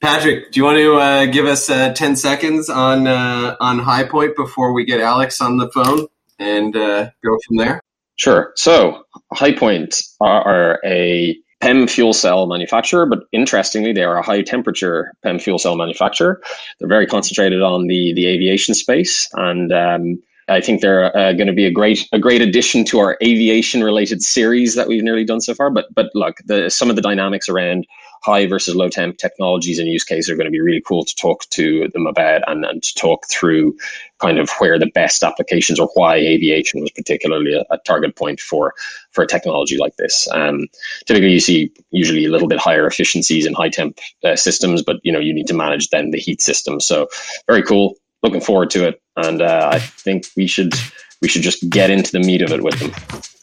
Patrick, 0.00 0.52
do 0.52 0.60
you 0.60 0.64
want 0.64 0.78
to 0.78 0.94
uh, 0.94 1.26
give 1.26 1.46
us 1.46 1.68
uh, 1.68 1.92
10 1.92 2.14
seconds 2.14 2.68
on 2.68 3.08
uh, 3.08 3.56
on 3.58 3.80
HyPoint 3.80 4.36
before 4.36 4.72
we 4.72 4.84
get 4.84 5.00
Alex 5.00 5.40
on 5.40 5.56
the 5.56 5.68
phone 5.70 6.06
and 6.38 6.76
uh, 6.76 7.10
go 7.24 7.36
from 7.46 7.56
there? 7.56 7.80
Sure. 8.14 8.52
So, 8.54 9.04
HyPoint 9.34 10.00
are, 10.20 10.42
are, 10.42 10.80
a 10.84 11.36
PEM 11.60 11.88
fuel 11.88 12.12
cell 12.12 12.46
manufacturer, 12.46 13.06
but 13.06 13.24
interestingly, 13.32 13.92
they 13.92 14.04
are 14.04 14.16
a 14.16 14.22
high 14.22 14.42
temperature 14.42 15.12
PEM 15.24 15.40
fuel 15.40 15.58
cell 15.58 15.74
manufacturer. 15.74 16.40
They're 16.78 16.88
very 16.88 17.06
concentrated 17.06 17.62
on 17.62 17.88
the, 17.88 18.12
the 18.14 18.26
aviation 18.28 18.74
space 18.74 19.28
and 19.34 19.72
um, 19.72 20.22
I 20.48 20.60
think 20.60 20.80
they're 20.80 21.16
uh, 21.16 21.32
going 21.34 21.46
to 21.46 21.52
be 21.52 21.66
a 21.66 21.70
great 21.70 22.08
a 22.12 22.18
great 22.18 22.40
addition 22.40 22.84
to 22.86 23.00
our 23.00 23.18
aviation 23.22 23.84
related 23.84 24.22
series 24.22 24.74
that 24.76 24.88
we've 24.88 25.02
nearly 25.02 25.24
done 25.24 25.40
so 25.40 25.54
far. 25.54 25.70
But 25.70 25.86
but 25.94 26.10
look, 26.14 26.38
the, 26.46 26.70
some 26.70 26.88
of 26.88 26.96
the 26.96 27.02
dynamics 27.02 27.48
around 27.48 27.86
high 28.22 28.46
versus 28.46 28.74
low 28.74 28.88
temp 28.88 29.18
technologies 29.18 29.78
and 29.78 29.88
use 29.88 30.04
cases 30.04 30.30
are 30.30 30.36
going 30.36 30.46
to 30.46 30.50
be 30.50 30.60
really 30.60 30.82
cool 30.86 31.04
to 31.04 31.14
talk 31.14 31.48
to 31.50 31.88
them 31.88 32.06
about 32.06 32.42
and, 32.46 32.64
and 32.64 32.82
to 32.82 32.94
talk 32.94 33.26
through 33.28 33.76
kind 34.18 34.38
of 34.38 34.50
where 34.58 34.78
the 34.78 34.90
best 34.94 35.22
applications 35.22 35.78
or 35.78 35.88
why 35.94 36.16
aviation 36.16 36.80
was 36.80 36.90
particularly 36.90 37.54
a, 37.54 37.64
a 37.70 37.78
target 37.84 38.16
point 38.16 38.40
for 38.40 38.74
for 39.12 39.24
a 39.24 39.26
technology 39.26 39.76
like 39.76 39.96
this. 39.96 40.28
Um, 40.32 40.66
typically, 41.06 41.32
you 41.32 41.40
see 41.40 41.72
usually 41.90 42.24
a 42.24 42.30
little 42.30 42.48
bit 42.48 42.58
higher 42.58 42.86
efficiencies 42.86 43.46
in 43.46 43.54
high 43.54 43.70
temp 43.70 43.98
uh, 44.24 44.36
systems, 44.36 44.82
but 44.82 44.96
you 45.02 45.12
know 45.12 45.20
you 45.20 45.32
need 45.32 45.46
to 45.48 45.54
manage 45.54 45.90
then 45.90 46.10
the 46.10 46.18
heat 46.18 46.40
system. 46.40 46.80
So 46.80 47.08
very 47.46 47.62
cool. 47.62 47.94
Looking 48.22 48.40
forward 48.40 48.70
to 48.70 48.88
it, 48.88 49.00
and 49.16 49.40
uh, 49.40 49.70
I 49.72 49.78
think 49.78 50.26
we 50.36 50.48
should 50.48 50.74
we 51.22 51.28
should 51.28 51.42
just 51.42 51.68
get 51.70 51.90
into 51.90 52.12
the 52.12 52.20
meat 52.20 52.42
of 52.42 52.52
it 52.52 52.62
with 52.62 52.78
them. 52.80 52.90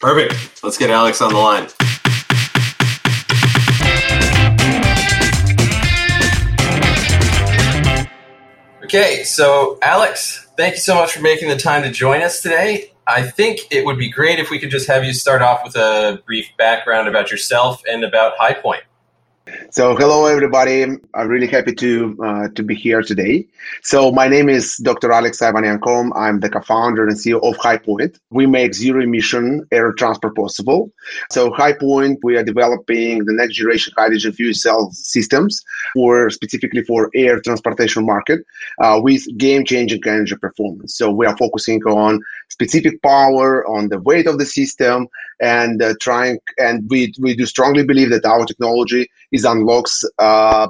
Perfect. 0.00 0.62
Let's 0.62 0.78
get 0.78 0.90
Alex 0.90 1.20
on 1.20 1.32
the 1.32 1.38
line. 1.38 1.85
Okay, 8.86 9.24
so 9.24 9.80
Alex, 9.82 10.46
thank 10.56 10.74
you 10.74 10.80
so 10.80 10.94
much 10.94 11.12
for 11.12 11.20
making 11.20 11.48
the 11.48 11.56
time 11.56 11.82
to 11.82 11.90
join 11.90 12.22
us 12.22 12.40
today. 12.40 12.92
I 13.04 13.22
think 13.24 13.58
it 13.72 13.84
would 13.84 13.98
be 13.98 14.08
great 14.08 14.38
if 14.38 14.48
we 14.48 14.60
could 14.60 14.70
just 14.70 14.86
have 14.86 15.02
you 15.02 15.12
start 15.12 15.42
off 15.42 15.64
with 15.64 15.74
a 15.74 16.22
brief 16.24 16.48
background 16.56 17.08
about 17.08 17.32
yourself 17.32 17.82
and 17.90 18.04
about 18.04 18.38
HyPoint. 18.38 18.82
So, 19.70 19.94
hello 19.94 20.26
everybody. 20.26 20.82
I'm 20.82 21.28
really 21.28 21.46
happy 21.46 21.72
to 21.74 22.18
uh, 22.24 22.48
to 22.56 22.64
be 22.64 22.74
here 22.74 23.00
today. 23.00 23.46
So, 23.82 24.10
my 24.10 24.26
name 24.26 24.48
is 24.48 24.76
Dr. 24.78 25.12
Alex 25.12 25.38
Ivanenko. 25.38 26.10
I'm 26.16 26.40
the 26.40 26.48
co-founder 26.48 27.06
and 27.06 27.16
CEO 27.16 27.40
of 27.44 27.56
HyPoint. 27.58 28.18
We 28.30 28.46
make 28.46 28.74
zero 28.74 29.00
emission 29.04 29.64
air 29.70 29.92
transport 29.92 30.34
possible. 30.34 30.92
So, 31.30 31.50
HyPoint, 31.50 32.16
we 32.24 32.36
are 32.36 32.42
developing 32.42 33.24
the 33.24 33.34
next 33.34 33.54
generation 33.54 33.92
hydrogen 33.96 34.32
fuel 34.32 34.52
cell 34.52 34.90
systems 34.90 35.62
specifically 36.30 36.82
for 36.82 37.08
air 37.14 37.40
transportation 37.40 38.04
market 38.04 38.40
uh, 38.82 38.98
with 39.00 39.22
game 39.38 39.64
changing 39.64 40.00
energy 40.06 40.34
performance. 40.34 40.96
So, 40.96 41.12
we 41.12 41.24
are 41.24 41.36
focusing 41.36 41.80
on 41.84 42.20
specific 42.48 43.00
power, 43.02 43.64
on 43.68 43.90
the 43.90 44.00
weight 44.00 44.26
of 44.26 44.38
the 44.38 44.46
system, 44.46 45.06
and 45.40 45.80
uh, 45.80 45.94
trying. 46.00 46.40
And 46.58 46.84
we 46.90 47.12
we 47.20 47.36
do 47.36 47.46
strongly 47.46 47.84
believe 47.84 48.10
that 48.10 48.24
our 48.24 48.44
technology 48.44 49.08
is 49.32 49.44
unlocks 49.44 50.02
uh, 50.18 50.68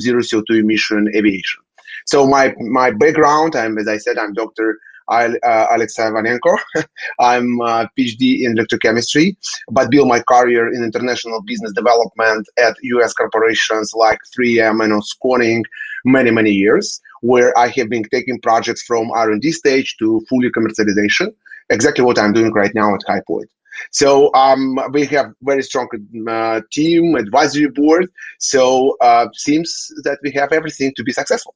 zero 0.00 0.20
CO2 0.20 0.60
emission 0.60 1.08
aviation. 1.14 1.60
So 2.06 2.26
my 2.26 2.54
my 2.58 2.90
background, 2.90 3.54
I'm 3.54 3.78
as 3.78 3.88
I 3.88 3.98
said, 3.98 4.18
I'm 4.18 4.32
Dr. 4.32 4.78
uh, 5.10 5.66
Alex 5.70 5.96
Ivanenko. 5.96 6.58
I'm 7.20 7.60
a 7.60 7.88
PhD 7.98 8.42
in 8.44 8.56
electrochemistry, 8.56 9.36
but 9.70 9.90
built 9.90 10.08
my 10.08 10.20
career 10.20 10.72
in 10.72 10.82
international 10.84 11.42
business 11.42 11.72
development 11.72 12.46
at 12.58 12.76
U.S. 12.82 13.12
corporations 13.14 13.92
like 13.94 14.18
3M 14.38 14.82
and 14.84 15.02
Corning 15.22 15.64
many 16.04 16.30
many 16.30 16.50
years, 16.50 17.00
where 17.22 17.56
I 17.58 17.68
have 17.68 17.88
been 17.88 18.04
taking 18.04 18.40
projects 18.40 18.82
from 18.82 19.10
R&D 19.10 19.52
stage 19.52 19.96
to 19.98 20.20
fully 20.28 20.50
commercialization. 20.50 21.34
Exactly 21.70 22.04
what 22.04 22.18
I'm 22.18 22.32
doing 22.32 22.52
right 22.52 22.74
now 22.74 22.94
at 22.94 23.00
HyPoint. 23.08 23.48
So 23.90 24.32
um, 24.34 24.78
we 24.92 25.06
have 25.06 25.32
very 25.42 25.62
strong 25.62 25.88
uh, 26.28 26.60
team, 26.72 27.14
advisory 27.14 27.68
board. 27.68 28.10
So 28.38 28.96
uh, 29.00 29.28
seems 29.34 29.92
that 30.04 30.18
we 30.22 30.30
have 30.32 30.52
everything 30.52 30.92
to 30.96 31.04
be 31.04 31.12
successful. 31.12 31.54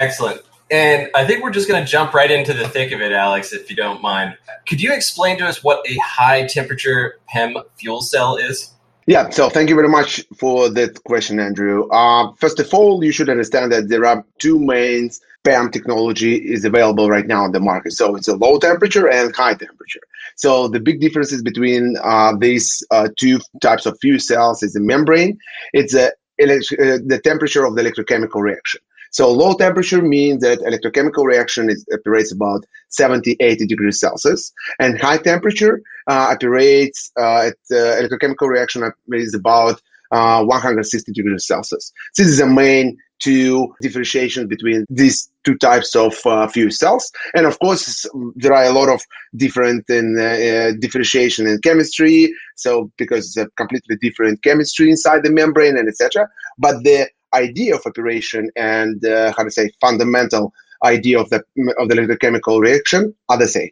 Excellent. 0.00 0.42
And 0.70 1.10
I 1.14 1.26
think 1.26 1.42
we're 1.42 1.50
just 1.50 1.68
going 1.68 1.84
to 1.84 1.88
jump 1.88 2.14
right 2.14 2.30
into 2.30 2.54
the 2.54 2.66
thick 2.68 2.90
of 2.92 3.00
it, 3.00 3.12
Alex, 3.12 3.52
if 3.52 3.68
you 3.70 3.76
don't 3.76 4.02
mind. 4.02 4.36
Could 4.66 4.80
you 4.80 4.92
explain 4.92 5.38
to 5.38 5.46
us 5.46 5.62
what 5.62 5.84
a 5.88 5.96
high 5.98 6.46
temperature 6.46 7.20
PEM 7.28 7.56
fuel 7.76 8.00
cell 8.00 8.36
is? 8.36 8.70
Yeah, 9.06 9.28
so 9.28 9.50
thank 9.50 9.68
you 9.68 9.74
very 9.74 9.88
much 9.88 10.24
for 10.38 10.70
that 10.70 11.04
question, 11.04 11.38
Andrew. 11.38 11.86
Uh, 11.90 12.32
first 12.36 12.58
of 12.58 12.72
all, 12.72 13.04
you 13.04 13.12
should 13.12 13.28
understand 13.28 13.70
that 13.72 13.90
there 13.90 14.06
are 14.06 14.24
two 14.38 14.58
main 14.58 15.10
PEM 15.44 15.70
technology 15.70 16.36
is 16.36 16.64
available 16.64 17.10
right 17.10 17.26
now 17.26 17.44
in 17.44 17.52
the 17.52 17.60
market. 17.60 17.92
So 17.92 18.16
it's 18.16 18.28
a 18.28 18.34
low 18.34 18.58
temperature 18.58 19.06
and 19.06 19.36
high 19.36 19.54
temperature. 19.54 20.00
So 20.36 20.68
the 20.68 20.80
big 20.80 21.00
differences 21.00 21.42
between 21.42 21.96
uh, 22.02 22.34
these 22.38 22.82
uh, 22.90 23.08
two 23.18 23.40
types 23.60 23.86
of 23.86 23.98
fuel 24.00 24.18
cells 24.18 24.62
is 24.62 24.72
the 24.72 24.80
membrane. 24.80 25.38
It's 25.72 25.94
a, 25.94 26.08
uh, 26.08 26.10
the 26.38 27.20
temperature 27.22 27.64
of 27.64 27.76
the 27.76 27.82
electrochemical 27.82 28.42
reaction. 28.42 28.80
So 29.14 29.30
low 29.30 29.54
temperature 29.54 30.02
means 30.02 30.42
that 30.42 30.58
electrochemical 30.58 31.24
reaction 31.24 31.70
is, 31.70 31.86
operates 31.92 32.32
about 32.32 32.66
70, 32.88 33.36
80 33.38 33.66
degrees 33.66 34.00
Celsius, 34.00 34.52
and 34.80 35.00
high 35.00 35.18
temperature 35.18 35.80
uh, 36.08 36.34
operates 36.34 37.12
uh, 37.16 37.50
at 37.50 37.54
uh, 37.70 38.02
electrochemical 38.02 38.48
reaction 38.48 38.82
is 39.12 39.32
about 39.32 39.80
uh, 40.10 40.44
160 40.44 41.12
degrees 41.12 41.46
Celsius. 41.46 41.92
This 42.16 42.26
is 42.26 42.38
the 42.38 42.46
main 42.46 42.96
two 43.20 43.74
differentiation 43.80 44.48
between 44.48 44.84
these 44.88 45.30
two 45.44 45.56
types 45.56 45.94
of 45.94 46.14
uh, 46.26 46.46
fuel 46.48 46.70
cells. 46.70 47.10
And 47.34 47.46
of 47.46 47.58
course, 47.58 48.06
there 48.34 48.52
are 48.52 48.64
a 48.64 48.72
lot 48.72 48.88
of 48.88 49.02
different 49.36 49.88
in, 49.88 50.16
uh, 50.18 50.22
uh, 50.24 50.72
differentiation 50.80 51.46
in 51.46 51.60
chemistry. 51.60 52.32
So 52.56 52.90
because 52.96 53.26
it's 53.26 53.36
a 53.36 53.48
completely 53.56 53.96
different 54.00 54.42
chemistry 54.42 54.90
inside 54.90 55.22
the 55.22 55.30
membrane 55.30 55.76
and 55.76 55.88
etc. 55.88 56.28
But 56.58 56.82
the 56.84 57.08
idea 57.34 57.74
of 57.74 57.82
operation 57.84 58.50
and 58.56 59.04
uh, 59.04 59.32
how 59.36 59.44
to 59.44 59.50
say 59.50 59.70
fundamental 59.80 60.52
idea 60.84 61.20
of 61.20 61.30
the 61.30 61.38
of 61.78 61.88
the 61.88 61.94
electrochemical 61.94 62.60
reaction 62.60 63.14
are 63.28 63.38
the 63.38 63.48
same 63.48 63.70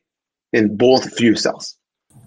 in 0.52 0.76
both 0.76 1.14
fuel 1.16 1.36
cells. 1.36 1.76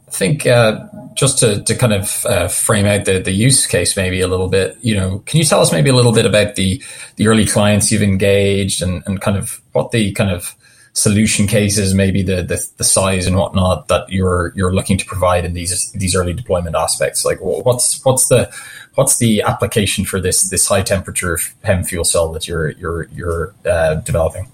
I 0.08 0.12
think 0.12 0.46
uh, 0.46 0.88
just 1.16 1.40
to, 1.40 1.64
to 1.64 1.76
kind 1.76 1.94
of 1.94 2.26
uh, 2.26 2.48
frame 2.48 2.86
out 2.86 3.06
the, 3.06 3.20
the 3.20 3.32
use 3.32 3.66
case 3.66 3.98
maybe 3.98 4.22
a 4.22 4.28
little 4.28 4.48
bit, 4.48 4.78
you 4.82 4.96
know, 4.96 5.20
can 5.20 5.40
you 5.40 5.44
tell 5.44 5.62
us 5.62 5.72
maybe 5.72 5.90
a 5.90 5.96
little 5.96 6.14
bit 6.14 6.26
about 6.26 6.56
the 6.56 6.82
the 7.16 7.28
early 7.28 7.46
clients 7.46 7.92
you've 7.92 8.04
engaged 8.04 8.82
and, 8.82 9.04
and 9.08 9.20
kind 9.22 9.38
of 9.38 9.62
what 9.72 9.92
the 9.92 10.12
kind 10.12 10.30
of 10.30 10.56
solution 10.94 11.46
cases, 11.46 11.94
maybe 11.94 12.24
the, 12.24 12.42
the, 12.42 12.66
the 12.78 12.84
size 12.84 13.28
and 13.28 13.36
whatnot 13.36 13.88
that 13.90 14.10
you're 14.10 14.54
you're 14.56 14.74
looking 14.74 14.98
to 14.98 15.06
provide 15.06 15.44
in 15.44 15.54
these 15.54 15.92
these 15.92 16.16
early 16.16 16.34
deployment 16.34 16.76
aspects? 16.76 17.26
Like 17.26 17.40
what's 17.42 18.04
what's 18.06 18.28
the 18.28 18.54
what's 18.94 19.18
the 19.18 19.42
application 19.42 20.06
for 20.06 20.22
this 20.22 20.50
this 20.50 20.68
high 20.68 20.84
temperature 20.84 21.40
PEM 21.64 21.84
fuel 21.84 22.04
cell 22.04 22.32
that 22.34 22.48
you're 22.48 22.72
you're 22.72 23.04
you're 23.06 23.56
uh, 23.66 23.96
developing? 23.96 24.48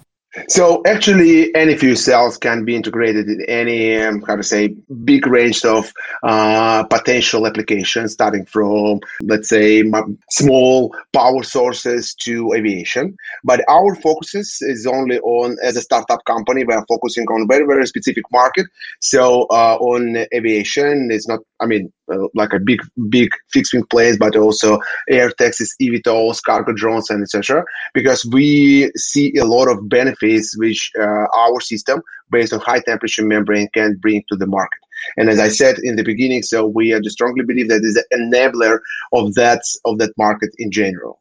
So 0.47 0.81
actually, 0.85 1.53
any 1.55 1.75
fuel 1.75 1.97
cells 1.97 2.37
can 2.37 2.63
be 2.63 2.73
integrated 2.73 3.27
in 3.27 3.43
any, 3.49 3.97
um, 3.97 4.21
how 4.21 4.37
to 4.37 4.43
say, 4.43 4.69
big 5.03 5.27
range 5.27 5.65
of 5.65 5.91
uh, 6.23 6.85
potential 6.85 7.45
applications, 7.45 8.13
starting 8.13 8.45
from, 8.45 9.01
let's 9.21 9.49
say, 9.49 9.83
small 10.29 10.95
power 11.11 11.43
sources 11.43 12.15
to 12.21 12.53
aviation. 12.53 13.17
But 13.43 13.65
our 13.67 13.93
focus 13.95 14.61
is 14.61 14.87
only 14.87 15.19
on, 15.19 15.57
as 15.63 15.75
a 15.75 15.81
startup 15.81 16.23
company, 16.23 16.63
we 16.63 16.73
are 16.73 16.85
focusing 16.87 17.25
on 17.27 17.47
very, 17.49 17.65
very 17.65 17.85
specific 17.85 18.23
market. 18.31 18.67
So 19.01 19.47
uh, 19.49 19.75
on 19.81 20.25
aviation, 20.33 21.09
it's 21.11 21.27
not, 21.27 21.39
I 21.59 21.65
mean, 21.65 21.91
uh, 22.11 22.27
like 22.35 22.53
a 22.53 22.59
big, 22.59 22.79
big 23.09 23.29
fixed 23.51 23.73
wing 23.73 23.85
planes, 23.89 24.17
but 24.17 24.35
also 24.35 24.79
air 25.09 25.29
taxis, 25.31 25.75
eVTOLs, 25.81 26.41
cargo 26.43 26.73
drones, 26.73 27.09
and 27.09 27.21
etc. 27.21 27.63
Because 27.93 28.25
we 28.25 28.91
see 28.95 29.35
a 29.37 29.45
lot 29.45 29.67
of 29.67 29.87
benefits 29.87 30.20
which 30.57 30.91
uh, 30.99 31.25
our 31.35 31.59
system, 31.61 32.01
based 32.29 32.53
on 32.53 32.59
high 32.59 32.79
temperature 32.79 33.25
membrane, 33.25 33.69
can 33.73 33.95
bring 33.95 34.23
to 34.29 34.35
the 34.35 34.47
market. 34.47 34.79
And 35.17 35.29
as 35.29 35.39
I 35.39 35.49
said 35.49 35.77
in 35.79 35.95
the 35.95 36.03
beginning, 36.03 36.43
so 36.43 36.67
we 36.67 36.97
strongly 37.09 37.43
believe 37.43 37.69
that 37.69 37.81
is 37.83 38.03
an 38.11 38.31
enabler 38.31 38.79
of 39.13 39.33
that 39.35 39.61
of 39.85 39.97
that 39.97 40.13
market 40.17 40.51
in 40.57 40.71
general. 40.71 41.19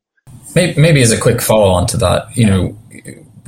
Maybe, 0.54 0.80
maybe 0.80 1.00
as 1.00 1.12
a 1.12 1.21
quick 1.21 1.40
follow 1.40 1.71
on 1.71 1.87
to 1.88 1.97
that, 1.99 2.37
you 2.37 2.47
know, 2.47 2.76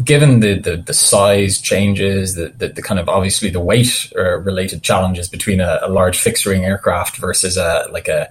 given 0.04 0.40
the, 0.40 0.58
the, 0.58 0.76
the 0.76 0.94
size 0.94 1.60
changes, 1.60 2.34
the, 2.34 2.48
the, 2.56 2.68
the, 2.68 2.82
kind 2.82 3.00
of 3.00 3.08
obviously 3.08 3.50
the 3.50 3.60
weight 3.60 4.12
uh, 4.16 4.38
related 4.38 4.82
challenges 4.82 5.28
between 5.28 5.60
a, 5.60 5.80
a, 5.82 5.88
large 5.88 6.18
fixed 6.18 6.46
wing 6.46 6.64
aircraft 6.64 7.16
versus 7.16 7.56
a 7.56 7.86
like 7.92 8.08
a 8.08 8.30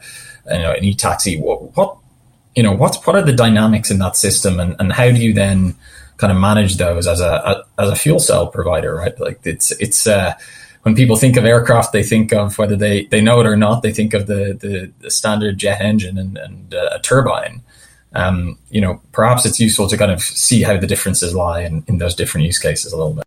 you 0.50 0.58
know 0.58 0.72
an 0.72 0.84
e-taxi, 0.84 1.40
what, 1.40 1.76
what 1.76 1.98
you 2.56 2.64
know 2.64 2.72
what's 2.72 3.06
what 3.06 3.16
are 3.16 3.22
the 3.22 3.34
dynamics 3.34 3.92
in 3.92 4.00
that 4.00 4.16
system, 4.16 4.60
and, 4.60 4.76
and 4.80 4.92
how 4.92 5.10
do 5.12 5.18
you 5.18 5.34
then 5.34 5.76
kind 6.22 6.32
of 6.32 6.40
manage 6.40 6.78
those 6.78 7.08
as 7.08 7.20
a, 7.20 7.34
a 7.78 7.82
as 7.82 7.90
a 7.90 7.96
fuel 7.96 8.20
cell 8.20 8.48
provider, 8.48 8.96
right? 8.96 9.20
Like 9.20 9.42
it's 9.44 9.72
it's 9.74 10.08
uh, 10.08 10.34
when 10.84 10.96
people 10.96 11.18
think 11.18 11.36
of 11.36 11.44
aircraft, 11.44 11.92
they 11.92 12.04
think 12.04 12.32
of 12.32 12.58
whether 12.58 12.78
they, 12.78 13.06
they 13.06 13.22
know 13.22 13.40
it 13.42 13.46
or 13.46 13.56
not, 13.56 13.84
they 13.84 13.92
think 13.92 14.16
of 14.16 14.26
the, 14.26 14.58
the, 14.60 14.92
the 15.00 15.12
standard 15.12 15.60
jet 15.60 15.80
engine 15.80 16.18
and, 16.18 16.38
and 16.38 16.74
uh, 16.74 16.90
a 16.94 17.00
turbine 17.00 17.62
um, 18.14 18.58
you 18.70 18.82
know, 18.82 19.02
perhaps 19.12 19.46
it's 19.46 19.60
useful 19.60 19.88
to 19.88 19.98
kind 19.98 20.12
of 20.12 20.22
see 20.22 20.64
how 20.64 20.78
the 20.78 20.88
differences 20.88 21.34
lie 21.34 21.62
in, 21.62 21.84
in 21.88 21.98
those 21.98 22.16
different 22.16 22.46
use 22.46 22.60
cases 22.60 22.92
a 22.92 22.98
little 22.98 23.14
bit. 23.14 23.26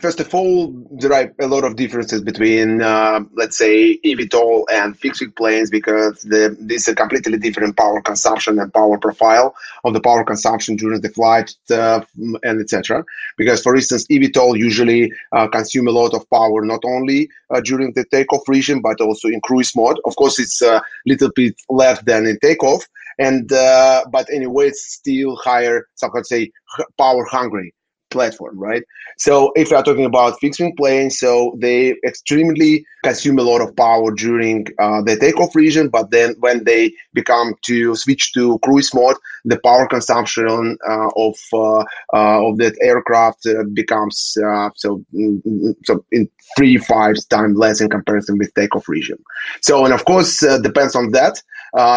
First 0.00 0.20
of 0.20 0.32
all, 0.32 0.72
there 0.92 1.12
are 1.12 1.34
a 1.40 1.48
lot 1.48 1.64
of 1.64 1.74
differences 1.74 2.22
between, 2.22 2.80
uh, 2.80 3.18
let's 3.32 3.58
say, 3.58 3.98
eVTOL 4.04 4.66
and 4.70 4.96
fixed 4.96 5.20
wing 5.20 5.32
planes 5.32 5.70
because 5.70 6.22
the, 6.22 6.56
this 6.60 6.82
is 6.82 6.88
a 6.88 6.94
completely 6.94 7.36
different 7.36 7.76
power 7.76 8.00
consumption 8.00 8.60
and 8.60 8.72
power 8.72 8.96
profile 8.96 9.56
of 9.82 9.94
the 9.94 10.00
power 10.00 10.22
consumption 10.22 10.76
during 10.76 11.00
the 11.00 11.08
flight 11.08 11.52
uh, 11.72 12.00
and 12.44 12.60
etc. 12.60 13.04
Because, 13.36 13.60
for 13.60 13.74
instance, 13.74 14.06
eVTOL 14.06 14.56
usually 14.56 15.12
uh, 15.32 15.48
consume 15.48 15.88
a 15.88 15.92
lot 15.92 16.14
of 16.14 16.30
power 16.30 16.64
not 16.64 16.84
only 16.84 17.28
uh, 17.52 17.60
during 17.60 17.92
the 17.94 18.04
takeoff 18.12 18.48
region 18.48 18.80
but 18.80 19.00
also 19.00 19.26
in 19.26 19.40
cruise 19.40 19.74
mode. 19.74 19.98
Of 20.04 20.14
course, 20.14 20.38
it's 20.38 20.62
a 20.62 20.80
little 21.06 21.32
bit 21.34 21.60
less 21.70 22.00
than 22.02 22.24
in 22.24 22.38
takeoff, 22.38 22.86
and 23.18 23.52
uh, 23.52 24.04
but 24.12 24.30
anyway, 24.32 24.68
it's 24.68 24.92
still 24.94 25.34
higher. 25.34 25.88
Some 25.96 26.12
could 26.12 26.26
say 26.26 26.52
power 26.96 27.24
hungry 27.24 27.74
platform, 28.10 28.58
right? 28.58 28.82
So 29.18 29.52
if 29.56 29.70
you 29.70 29.76
are 29.76 29.82
talking 29.82 30.04
about 30.04 30.38
fixed 30.40 30.60
wing 30.60 30.74
planes, 30.76 31.18
so 31.18 31.56
they 31.60 31.96
extremely 32.06 32.84
consume 33.02 33.38
a 33.38 33.42
lot 33.42 33.60
of 33.60 33.74
power 33.76 34.12
during 34.12 34.66
uh, 34.78 35.02
the 35.02 35.16
takeoff 35.16 35.54
region, 35.54 35.88
but 35.88 36.10
then 36.10 36.34
when 36.40 36.64
they 36.64 36.92
become 37.14 37.54
to 37.66 37.96
switch 37.96 38.32
to 38.34 38.58
cruise 38.60 38.92
mode, 38.94 39.16
the 39.44 39.58
power 39.60 39.86
consumption 39.86 40.76
uh, 40.88 41.08
of 41.16 41.36
uh, 41.52 41.84
uh 42.14 42.46
of 42.46 42.58
that 42.58 42.76
aircraft 42.82 43.46
uh, 43.46 43.64
becomes 43.72 44.36
uh, 44.44 44.70
so 44.74 45.04
mm, 45.14 45.42
mm, 45.42 45.74
so 45.84 46.04
in 46.12 46.28
three 46.56 46.76
five 46.76 47.16
times 47.30 47.56
less 47.56 47.80
in 47.80 47.88
comparison 47.88 48.38
with 48.38 48.52
takeoff 48.54 48.88
region. 48.88 49.18
So 49.62 49.84
and 49.84 49.94
of 49.94 50.04
course 50.04 50.40
depends 50.62 50.94
on 50.94 51.12
that. 51.12 51.42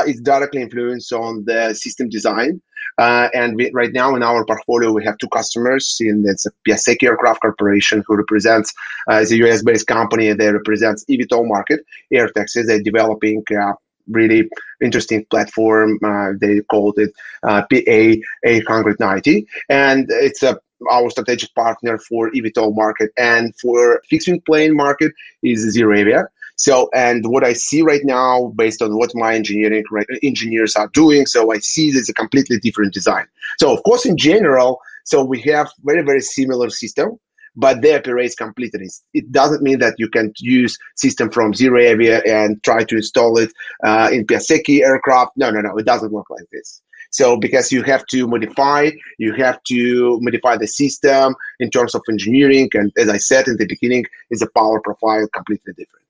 it's 0.07 0.21
directly 0.21 0.61
influenced 0.61 1.11
on 1.13 1.43
the 1.45 1.73
system 1.73 2.09
design. 2.09 2.61
Uh, 2.98 3.29
and 3.33 3.55
we, 3.55 3.71
right 3.71 3.93
now 3.93 4.15
in 4.15 4.24
our 4.24 4.45
portfolio, 4.45 4.91
we 4.91 5.03
have 5.03 5.17
two 5.17 5.29
customers. 5.29 5.98
In 6.00 6.24
it's 6.27 6.45
Piasecki 6.67 7.03
Aircraft 7.03 7.41
Corporation, 7.41 8.03
who 8.05 8.15
represents 8.15 8.74
uh, 9.10 9.25
a 9.29 9.36
US-based 9.36 9.88
company. 9.88 10.31
They 10.33 10.51
represent 10.51 11.03
eVTOL 11.10 11.48
market. 11.48 11.81
Air 12.12 12.29
taxis. 12.29 12.67
They're 12.67 12.81
developing 12.81 13.43
uh, 13.51 13.74
really 14.07 14.50
interesting 14.81 15.25
platform. 15.29 16.00
Uh, 16.03 16.33
they 16.39 16.62
called 16.62 16.98
it 16.98 17.12
uh, 17.43 17.62
PA 17.62 18.15
890, 18.45 19.48
and 19.69 20.07
it's 20.10 20.43
a 20.43 20.60
our 20.89 21.10
strategic 21.12 21.53
partner 21.53 21.98
for 22.00 22.31
eVTOL 22.31 22.75
market 22.75 23.12
and 23.17 23.55
for 23.60 24.01
fixed 24.10 24.27
wing 24.27 24.41
plane 24.41 24.75
market 24.75 25.12
is 25.43 25.75
ZeroAvia. 25.75 26.25
So, 26.61 26.91
and 26.93 27.25
what 27.25 27.43
I 27.43 27.53
see 27.53 27.81
right 27.81 28.01
now, 28.03 28.53
based 28.55 28.83
on 28.83 28.95
what 28.95 29.09
my 29.15 29.33
engineering 29.33 29.83
engineers 30.21 30.75
are 30.75 30.89
doing, 30.89 31.25
so 31.25 31.51
I 31.51 31.57
see 31.57 31.89
this 31.89 32.07
a 32.07 32.13
completely 32.13 32.59
different 32.59 32.93
design. 32.93 33.25
So, 33.57 33.73
of 33.73 33.81
course, 33.81 34.05
in 34.05 34.15
general, 34.15 34.79
so 35.03 35.23
we 35.23 35.41
have 35.41 35.71
very 35.83 36.03
very 36.03 36.21
similar 36.21 36.69
system 36.69 37.17
but 37.53 37.81
they 37.81 37.93
operate 37.93 38.33
completely. 38.37 38.87
It 39.13 39.29
doesn't 39.29 39.61
mean 39.61 39.79
that 39.79 39.95
you 39.97 40.07
can 40.07 40.31
use 40.37 40.77
system 40.95 41.29
from 41.29 41.51
ZeroAvia 41.51 42.21
and 42.25 42.63
try 42.63 42.85
to 42.85 42.95
install 42.95 43.37
it 43.39 43.51
uh, 43.83 44.09
in 44.09 44.25
Piasecki 44.25 44.79
aircraft. 44.81 45.31
No, 45.35 45.49
no, 45.49 45.59
no, 45.59 45.75
it 45.75 45.85
doesn't 45.85 46.13
work 46.13 46.29
like 46.29 46.47
this. 46.53 46.81
So 47.09 47.35
because 47.35 47.69
you 47.69 47.83
have 47.83 48.05
to 48.05 48.25
modify, 48.25 48.91
you 49.17 49.33
have 49.33 49.61
to 49.63 50.17
modify 50.21 50.55
the 50.55 50.67
system 50.67 51.35
in 51.59 51.69
terms 51.69 51.93
of 51.93 52.03
engineering, 52.09 52.69
and 52.73 52.93
as 52.97 53.09
I 53.09 53.17
said 53.17 53.49
in 53.49 53.57
the 53.57 53.67
beginning, 53.67 54.05
is 54.29 54.41
a 54.41 54.47
power 54.55 54.79
profile 54.79 55.27
completely 55.33 55.73
different 55.73 56.00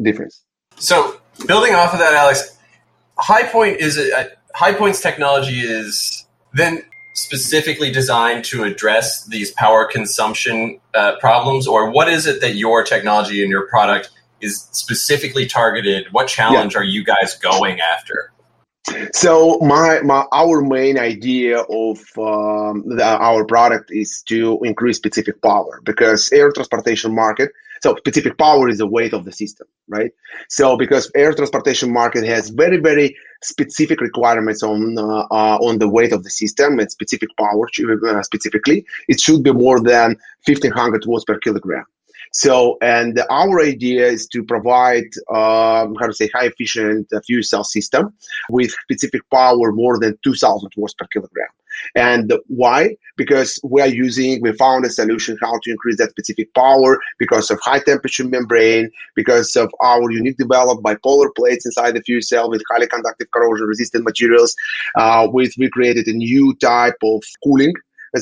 difference. 0.00 0.42
So 0.76 1.20
building 1.46 1.74
off 1.74 1.92
of 1.92 1.98
that, 1.98 2.14
Alex, 2.14 2.58
HyPoint 3.18 3.76
is 3.76 3.98
a, 3.98 4.10
a 4.12 4.28
HyPoint's 4.56 5.00
technology 5.00 5.60
is 5.60 6.26
then 6.54 6.82
specifically 7.14 7.90
designed 7.92 8.44
to 8.46 8.64
address 8.64 9.26
these 9.26 9.50
power 9.52 9.84
consumption 9.84 10.80
uh, 10.94 11.16
problems, 11.20 11.66
or 11.66 11.90
what 11.90 12.08
is 12.08 12.26
it 12.26 12.40
that 12.40 12.54
your 12.54 12.82
technology 12.82 13.42
and 13.42 13.50
your 13.50 13.66
product 13.68 14.10
is 14.40 14.68
specifically 14.72 15.46
targeted? 15.46 16.06
What 16.12 16.28
challenge 16.28 16.74
yeah. 16.74 16.80
are 16.80 16.84
you 16.84 17.04
guys 17.04 17.36
going 17.36 17.80
after? 17.80 18.32
So 19.12 19.58
my, 19.60 20.00
my 20.00 20.24
our 20.32 20.62
main 20.62 20.98
idea 20.98 21.60
of 21.60 21.98
um, 22.16 22.84
the, 22.86 23.04
our 23.04 23.44
product 23.44 23.90
is 23.92 24.22
to 24.22 24.58
increase 24.62 24.96
specific 24.96 25.42
power 25.42 25.80
because 25.84 26.32
air 26.32 26.50
transportation 26.50 27.14
market 27.14 27.52
so 27.82 27.96
specific 27.96 28.36
power 28.36 28.68
is 28.68 28.78
the 28.78 28.86
weight 28.86 29.14
of 29.14 29.24
the 29.24 29.32
system, 29.32 29.66
right? 29.88 30.10
So 30.48 30.76
because 30.76 31.10
air 31.14 31.32
transportation 31.32 31.92
market 31.92 32.24
has 32.24 32.50
very, 32.50 32.76
very 32.76 33.16
specific 33.42 34.00
requirements 34.00 34.62
on 34.62 34.98
uh, 34.98 35.26
uh, 35.30 35.58
on 35.62 35.78
the 35.78 35.88
weight 35.88 36.12
of 36.12 36.22
the 36.22 36.30
system 36.30 36.78
and 36.78 36.90
specific 36.90 37.30
power 37.38 37.66
uh, 38.08 38.22
specifically, 38.22 38.84
it 39.08 39.20
should 39.20 39.42
be 39.42 39.52
more 39.52 39.80
than 39.80 40.16
1500 40.46 41.04
watts 41.06 41.24
per 41.24 41.38
kilogram. 41.38 41.84
So, 42.32 42.78
and 42.80 43.20
our 43.28 43.60
idea 43.60 44.06
is 44.06 44.28
to 44.28 44.44
provide, 44.44 45.08
um, 45.30 45.96
how 45.98 46.06
to 46.06 46.12
say, 46.12 46.28
high 46.32 46.46
efficient 46.46 47.08
uh, 47.12 47.20
fuel 47.26 47.42
cell 47.42 47.64
system 47.64 48.12
with 48.50 48.70
specific 48.70 49.22
power 49.30 49.72
more 49.72 49.98
than 49.98 50.16
2000 50.22 50.70
watts 50.76 50.94
per 50.94 51.06
kilogram. 51.12 51.48
And 51.94 52.32
why? 52.46 52.96
Because 53.16 53.58
we 53.62 53.80
are 53.80 53.88
using, 53.88 54.40
we 54.42 54.52
found 54.52 54.84
a 54.84 54.90
solution 54.90 55.36
how 55.40 55.58
to 55.62 55.70
increase 55.70 55.98
that 55.98 56.10
specific 56.10 56.52
power 56.54 56.98
because 57.18 57.50
of 57.50 57.60
high 57.60 57.80
temperature 57.80 58.24
membrane, 58.24 58.90
because 59.14 59.56
of 59.56 59.72
our 59.82 60.10
unique 60.10 60.38
developed 60.38 60.82
bipolar 60.82 61.28
plates 61.36 61.66
inside 61.66 61.92
the 61.92 62.02
fuel 62.02 62.22
cell 62.22 62.50
with 62.50 62.62
highly 62.70 62.86
conductive 62.86 63.30
corrosion 63.32 63.66
resistant 63.66 64.04
materials. 64.04 64.54
Uh, 64.96 65.28
with, 65.30 65.52
we 65.58 65.68
created 65.70 66.06
a 66.06 66.12
new 66.12 66.54
type 66.56 66.96
of 67.02 67.22
cooling 67.44 67.74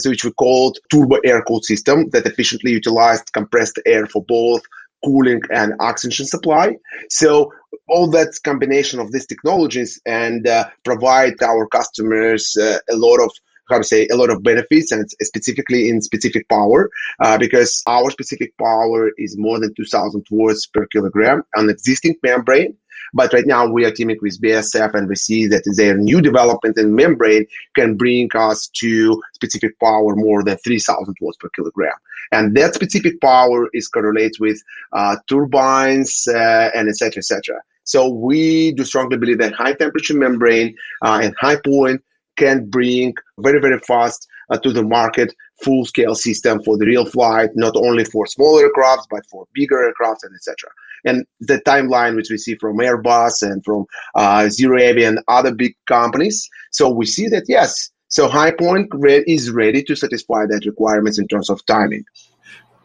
which 0.05 0.25
we 0.25 0.31
called 0.33 0.79
turbo 0.91 1.17
air 1.25 1.43
cooled 1.43 1.65
system 1.65 2.11
that 2.11 2.27
efficiently 2.27 2.73
utilized 2.73 3.33
compressed 3.33 3.79
air 3.87 4.07
for 4.07 4.23
both 4.29 4.63
cooling 5.05 5.41
and 5.51 5.75
oxygen 5.81 6.27
supply. 6.27 6.77
So 7.09 7.53
all 7.89 8.11
that 8.11 8.39
combination 8.45 9.01
of 9.01 9.13
these 9.13 9.27
technologies 9.27 10.01
and 10.07 10.47
uh, 10.47 10.69
provide 10.85 11.43
our 11.43 11.67
customers 11.69 12.57
uh, 12.57 12.79
a 12.91 12.97
lot 12.97 13.21
of 13.21 13.31
how 13.69 13.79
to 13.79 13.85
say 13.85 14.07
a 14.09 14.17
lot 14.17 14.31
of 14.31 14.43
benefits 14.43 14.93
and 14.93 15.09
specifically 15.23 15.89
in 15.89 16.01
specific 16.01 16.49
power 16.49 16.91
uh, 17.21 17.39
because 17.39 17.83
our 17.87 18.11
specific 18.11 18.57
power 18.59 19.11
is 19.19 19.37
more 19.39 19.59
than 19.61 19.75
2000 19.75 20.27
watts 20.31 20.67
per 20.67 20.87
kilogram 20.87 21.43
on 21.57 21.71
existing 21.71 22.17
membrane 22.23 22.77
but 23.15 23.33
right 23.33 23.47
now 23.47 23.67
we 23.67 23.85
are 23.85 23.91
teaming 23.91 24.19
with 24.21 24.41
BASF 24.41 24.95
and 24.95 25.09
we 25.09 25.17
see 25.17 25.47
that 25.47 25.63
their 25.77 25.97
new 25.97 26.21
development 26.21 26.79
in 26.79 26.95
membrane 26.95 27.47
can 27.75 27.97
bring 27.97 28.29
us 28.35 28.69
to 28.75 29.21
specific 29.35 29.79
power 29.81 30.15
more 30.15 30.43
than 30.43 30.59
3000 30.59 31.17
watts 31.21 31.39
per 31.39 31.49
kilogram. 31.51 31.95
And 32.33 32.57
that 32.57 32.75
specific 32.75 33.21
power 33.21 33.69
is 33.73 33.89
correlates 33.89 34.39
with 34.39 34.63
uh, 34.93 35.17
turbines 35.29 36.29
uh, 36.29 36.71
and 36.75 36.89
etc. 36.89 37.19
etc. 37.19 37.57
So 37.85 38.09
we 38.09 38.73
do 38.73 38.85
strongly 38.85 39.17
believe 39.17 39.39
that 39.39 39.55
high 39.55 39.73
temperature 39.73 40.15
membrane 40.15 40.77
uh, 41.03 41.21
and 41.23 41.35
HyPoint 41.39 42.01
can 42.39 42.69
bring 42.69 43.15
very, 43.39 43.61
very 43.61 43.79
fast 43.81 44.27
uh, 44.51 44.59
to 44.59 44.73
the 44.73 44.83
market 44.83 45.35
full 45.63 45.85
scale 45.85 46.15
system 46.15 46.63
for 46.63 46.79
the 46.79 46.87
real 46.87 47.05
flight, 47.05 47.51
not 47.55 47.77
only 47.77 48.05
for 48.05 48.27
small 48.27 48.63
aircrafts, 48.63 49.07
but 49.11 49.27
for 49.31 49.47
bigger 49.53 49.77
aircrafts 49.77 50.23
and 50.23 50.35
etc. 50.35 50.71
And 51.05 51.27
the 51.41 51.61
timeline 51.67 52.17
which 52.17 52.31
we 52.31 52.39
see 52.39 52.55
from 52.55 52.79
Airbus 52.79 53.43
and 53.43 53.65
from 53.65 53.87
uh, 54.15 54.43
ZeroAvia 54.45 55.09
and 55.09 55.21
other 55.29 55.55
big 55.55 55.75
companies. 55.87 56.49
So 56.71 56.89
we 56.89 57.07
see 57.07 57.29
that 57.29 57.45
yes, 57.49 57.91
so 58.09 58.29
HyPoint 58.29 58.89
is 59.27 59.51
ready 59.51 59.83
to 59.83 59.95
satisfy 59.95 60.47
that 60.47 60.65
requirements 60.65 61.19
in 61.19 61.29
terms 61.29 61.51
of 61.51 61.65
timing. 61.67 62.05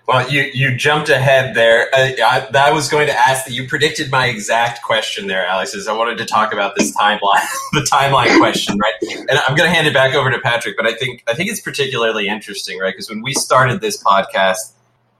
Well, 0.06 0.30
you, 0.30 0.42
you 0.54 0.76
jumped 0.76 1.08
ahead 1.08 1.56
there. 1.56 1.88
Uh, 1.96 2.12
I, 2.22 2.48
I, 2.54 2.72
was 2.72 2.90
going 2.90 3.08
to 3.08 3.14
ask 3.14 3.46
that 3.46 3.54
you 3.54 3.66
predicted 3.70 4.12
my 4.12 4.26
exact 4.26 4.84
question 4.84 5.28
there, 5.28 5.46
Alex. 5.46 5.74
Is 5.74 5.88
I 5.88 5.94
wanted 5.94 6.18
to 6.18 6.26
talk 6.26 6.52
about 6.52 6.76
this 6.76 6.96
timeline, 6.98 7.46
the 7.72 7.88
timeline 7.90 8.38
question, 8.38 8.78
right? 8.78 8.94
And 9.02 9.40
I'm 9.48 9.56
going 9.56 9.70
to 9.70 9.74
hand 9.74 9.88
it 9.88 9.94
back 9.94 10.14
over 10.14 10.30
to 10.30 10.40
Patrick, 10.40 10.76
but 10.76 10.86
I 10.86 10.94
think 10.94 11.24
I 11.30 11.34
think 11.34 11.50
it's 11.50 11.62
particularly 11.62 12.28
interesting, 12.28 12.80
right? 12.80 12.94
Because 12.94 13.10
when 13.10 13.22
we 13.22 13.34
started 13.34 13.80
this 13.80 14.02
podcast, 14.04 14.74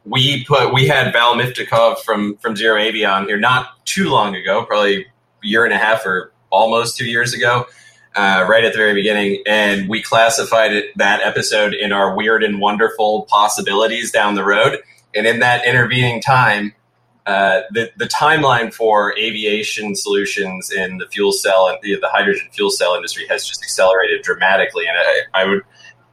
we 0.04 0.44
put 0.44 0.74
we 0.74 0.86
had 0.86 1.14
Val 1.14 1.36
Miftakhov 1.36 2.00
from 2.00 2.36
from 2.38 2.56
ZeroAvia 2.56 3.26
here 3.26 3.40
not 3.40 3.86
too 3.86 4.10
long 4.10 4.36
ago, 4.36 4.66
probably 4.66 5.04
a 5.04 5.06
year 5.44 5.64
and 5.64 5.74
a 5.74 5.78
half 5.78 6.06
or 6.06 6.34
almost 6.50 6.98
two 6.98 7.06
years 7.06 7.34
ago 7.34 7.68
uh, 8.16 8.46
right 8.48 8.64
at 8.64 8.74
the 8.74 8.78
very 8.78 8.94
beginning, 8.94 9.42
and 9.48 9.90
we 9.90 10.02
classified 10.02 10.74
it, 10.74 10.98
that 10.98 11.22
episode 11.22 11.74
in 11.74 11.92
our 11.92 12.16
weird 12.16 12.44
and 12.44 12.60
wonderful 12.60 13.24
possibilities 13.30 14.12
down 14.12 14.36
the 14.36 14.44
road. 14.44 14.80
And 15.16 15.28
in 15.28 15.40
that 15.40 15.66
intervening 15.66 16.22
time, 16.22 16.74
uh, 17.26 17.62
the 17.72 17.92
the 17.98 18.06
timeline 18.06 18.74
for 18.74 19.18
aviation 19.18 19.96
solutions 19.96 20.72
in 20.72 20.98
the 20.98 21.08
fuel 21.08 21.32
cell 21.32 21.68
and 21.68 21.78
the, 21.82 21.98
the 22.02 22.10
hydrogen 22.10 22.50
fuel 22.52 22.70
cell 22.70 22.96
industry 22.96 23.26
has 23.30 23.48
just 23.48 23.64
accelerated 23.64 24.22
dramatically. 24.24 24.86
And 24.88 24.98
I, 24.98 25.42
I 25.42 25.46
would 25.46 25.62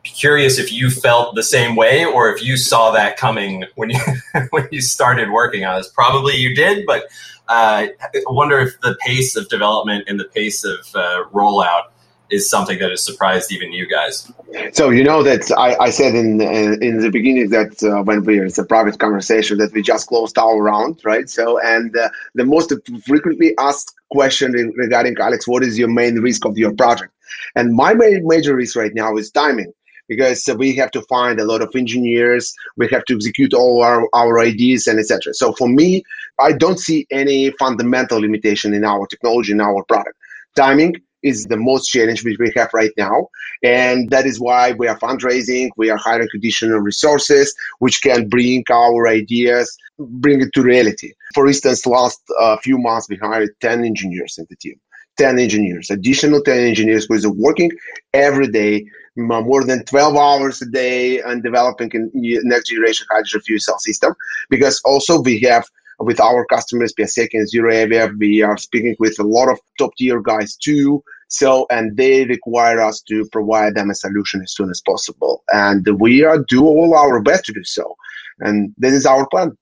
curious 0.05 0.59
if 0.59 0.73
you 0.73 0.91
felt 0.91 1.35
the 1.35 1.43
same 1.43 1.77
way 1.77 2.05
or 2.05 2.33
if 2.33 2.43
you 2.43 2.57
saw 2.57 2.91
that 2.93 3.17
coming 3.17 3.65
when 3.75 3.91
you 3.91 3.99
when 4.51 4.69
you 4.71 4.81
started 4.81 5.31
working 5.31 5.65
on 5.65 5.79
this. 5.79 5.89
Probably 5.89 6.37
you 6.37 6.55
did, 6.55 6.87
but 6.87 7.05
uh, 7.49 7.87
I 8.03 8.23
wonder 8.29 8.59
if 8.61 8.81
the 8.81 8.97
pace 9.01 9.37
of 9.37 9.49
development 9.49 10.05
and 10.07 10.19
the 10.21 10.25
pace 10.25 10.65
of 10.65 10.79
uh, 10.95 11.25
rollout 11.33 11.91
is 12.31 12.49
something 12.49 12.79
that 12.79 12.91
has 12.91 13.05
surprised 13.05 13.51
even 13.51 13.73
you 13.73 13.89
guys. 13.89 14.31
So 14.73 14.91
you 14.91 15.03
know 15.03 15.25
that 15.25 15.51
I, 15.59 15.77
I 15.77 15.91
said 15.91 16.15
in 16.15 16.41
in 16.41 17.01
the 17.01 17.11
beginning 17.11 17.51
that 17.51 17.83
uh, 17.83 18.03
when 18.05 18.25
we 18.25 18.41
it's 18.41 18.59
a 18.59 18.65
private 18.65 18.99
conversation 18.99 19.59
that 19.59 19.73
we 19.73 19.83
just 19.83 20.07
closed 20.07 20.39
our 20.39 20.63
round, 20.63 21.01
right? 21.05 21.29
So 21.29 21.61
and 21.61 21.97
uh, 21.97 22.09
the 22.35 22.45
most 22.45 22.73
frequently 23.05 23.55
asked 23.59 23.95
question 24.11 24.53
regarding 24.77 25.17
Alex, 25.19 25.47
what 25.47 25.63
is 25.63 25.79
your 25.79 25.89
main 25.89 26.21
risk 26.21 26.45
of 26.45 26.57
your 26.57 26.73
project? 26.73 27.13
And 27.55 27.75
my 27.75 27.95
main 27.95 28.27
major 28.27 28.55
risk 28.55 28.77
right 28.77 28.95
now 28.95 29.17
is 29.17 29.31
timing 29.31 29.73
because 30.11 30.47
we 30.59 30.77
have 30.77 30.91
to 30.91 31.01
find 31.03 31.41
a 31.41 31.45
lot 31.45 31.63
of 31.63 31.71
engineers 31.75 32.55
we 32.77 32.87
have 32.89 33.05
to 33.07 33.15
execute 33.15 33.55
all 33.55 33.83
our, 33.83 34.07
our 34.13 34.39
ideas 34.41 34.87
and 34.87 34.99
etc 34.99 35.33
so 35.33 35.53
for 35.55 35.69
me 35.69 36.03
i 36.39 36.53
don't 36.53 36.81
see 36.81 37.07
any 37.11 37.51
fundamental 37.53 38.21
limitation 38.21 38.75
in 38.75 38.85
our 38.85 39.07
technology 39.07 39.53
in 39.53 39.61
our 39.61 39.83
product 39.85 40.17
timing 40.55 40.95
is 41.23 41.45
the 41.45 41.57
most 41.57 41.89
challenge 41.89 42.25
which 42.25 42.39
we 42.39 42.53
have 42.57 42.71
right 42.73 42.93
now. 42.97 43.29
And 43.63 44.11
that 44.11 44.27
is 44.27 44.41
why 44.41 44.73
we 44.73 44.89
are 44.89 44.99
fundraising, 44.99 45.71
we 45.77 45.91
are 45.91 45.99
hiring 45.99 46.29
additional 46.35 46.79
resources 46.79 47.55
which 47.79 48.01
can 48.03 48.29
bring 48.29 48.65
our 48.71 49.07
ideas, 49.09 49.77
bring 49.99 50.41
it 50.41 50.53
to 50.55 50.63
reality. 50.63 51.13
For 51.35 51.47
instance, 51.47 51.87
last 51.87 52.21
uh, 52.39 52.57
few 52.59 52.79
months 52.79 53.09
we 53.09 53.17
hired 53.17 53.51
10 53.61 53.85
engineers 53.85 54.39
in 54.39 54.47
the 54.49 54.57
team. 54.57 54.81
10 55.19 55.39
engineers, 55.39 55.91
additional 55.91 56.41
10 56.41 56.59
engineers 56.61 57.05
who 57.07 57.15
is 57.15 57.27
working 57.27 57.71
every 58.15 58.49
day, 58.49 58.87
Uh, 59.19 59.41
more 59.41 59.65
than 59.65 59.85
12 59.85 60.17
hours 60.17 60.63
a 60.63 60.67
day 60.67 61.21
and 61.21 61.43
developing 61.43 61.91
a 61.95 61.99
next 62.15 62.69
generation 62.69 63.07
hydrogen 63.11 63.41
fuel 63.41 63.59
cell 63.59 63.79
system. 63.79 64.15
Because 64.49 64.81
also 64.85 65.21
we 65.21 65.41
have 65.41 65.67
with 65.99 66.21
our 66.21 66.47
customers, 66.47 66.95
Piasecki 66.95 67.35
and 67.35 67.49
ZeroAvia, 67.49 68.17
we 68.19 68.43
are 68.43 68.57
speaking 68.57 68.97
with 68.99 69.19
a 69.19 69.25
lot 69.25 69.51
of 69.51 69.59
top 69.79 69.91
tier 69.99 70.21
guys 70.21 70.57
too. 70.57 71.03
So, 71.29 71.67
and 71.71 71.97
they 71.97 72.25
require 72.25 72.81
us 72.81 73.01
to 73.03 73.29
provide 73.31 73.75
them 73.75 73.91
a 73.91 73.95
solution 73.95 74.43
as 74.43 74.55
soon 74.55 74.71
as 74.71 74.81
possible. 74.81 75.45
And 75.53 75.87
we 76.01 76.25
are 76.25 76.39
do 76.39 76.65
all 76.65 76.95
our 76.95 77.21
best 77.21 77.45
to 77.47 77.53
do 77.53 77.65
so. 77.65 77.97
And 78.39 78.73
this 78.79 78.95
is 78.95 79.07
our 79.07 79.29
plan. 79.29 79.57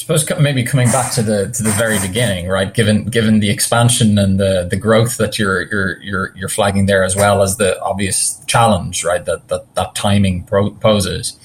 Suppose 0.00 0.26
maybe 0.40 0.64
coming 0.64 0.88
back 0.88 1.12
to 1.12 1.22
the 1.22 1.50
to 1.50 1.62
the 1.62 1.70
very 1.72 1.98
beginning, 2.00 2.48
right? 2.48 2.72
Given 2.72 3.04
given 3.04 3.40
the 3.40 3.50
expansion 3.50 4.18
and 4.18 4.40
the 4.40 4.66
the 4.68 4.76
growth 4.76 5.18
that 5.18 5.38
you're 5.38 5.62
you're 5.62 6.02
you're 6.02 6.32
you're 6.34 6.48
flagging 6.48 6.86
there, 6.86 7.04
as 7.04 7.14
well 7.14 7.42
as 7.42 7.58
the 7.58 7.78
obvious 7.82 8.42
challenge, 8.46 9.04
right? 9.04 9.22
That 9.26 9.48
that 9.48 9.74
that 9.74 9.94
timing 9.94 10.44
poses. 10.44 11.36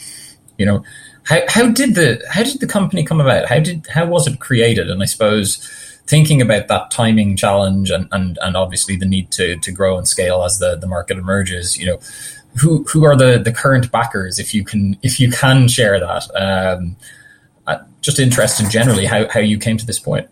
You 0.58 0.66
know, 0.66 0.84
how 1.24 1.42
how 1.50 1.70
did 1.70 1.96
the 1.96 2.24
how 2.30 2.44
did 2.44 2.62
the 2.62 2.68
company 2.68 3.04
come 3.04 3.20
about? 3.20 3.50
How 3.50 3.60
did 3.60 3.88
how 3.88 4.06
was 4.06 4.26
it 4.26 4.40
created? 4.40 4.90
And 4.90 5.04
I 5.04 5.06
suppose 5.06 5.58
thinking 6.08 6.42
about 6.42 6.70
that 6.70 6.92
timing 6.92 7.36
challenge 7.36 7.92
and 7.92 8.08
and 8.14 8.40
and 8.42 8.56
obviously 8.56 8.96
the 8.96 9.06
need 9.06 9.32
to 9.32 9.58
to 9.58 9.72
grow 9.74 9.98
and 9.98 10.08
scale 10.08 10.44
as 10.44 10.60
the 10.60 10.78
the 10.78 10.88
market 10.88 11.18
emerges. 11.18 11.78
You 11.78 11.88
know, 11.88 12.00
who 12.62 12.86
who 12.86 13.04
are 13.04 13.18
the 13.18 13.38
the 13.38 13.52
current 13.52 13.92
backers? 13.92 14.40
If 14.40 14.54
you 14.54 14.64
can 14.64 14.98
if 15.02 15.20
you 15.20 15.30
can 15.30 15.68
share 15.68 16.00
that. 16.00 16.30
Um, 16.36 16.96
just 18.06 18.20
interested 18.20 18.70
generally 18.70 19.06
how, 19.06 19.28
how 19.30 19.40
you 19.40 19.58
came 19.58 19.78
to 19.78 19.86
this 19.86 20.00
point. 20.00 20.28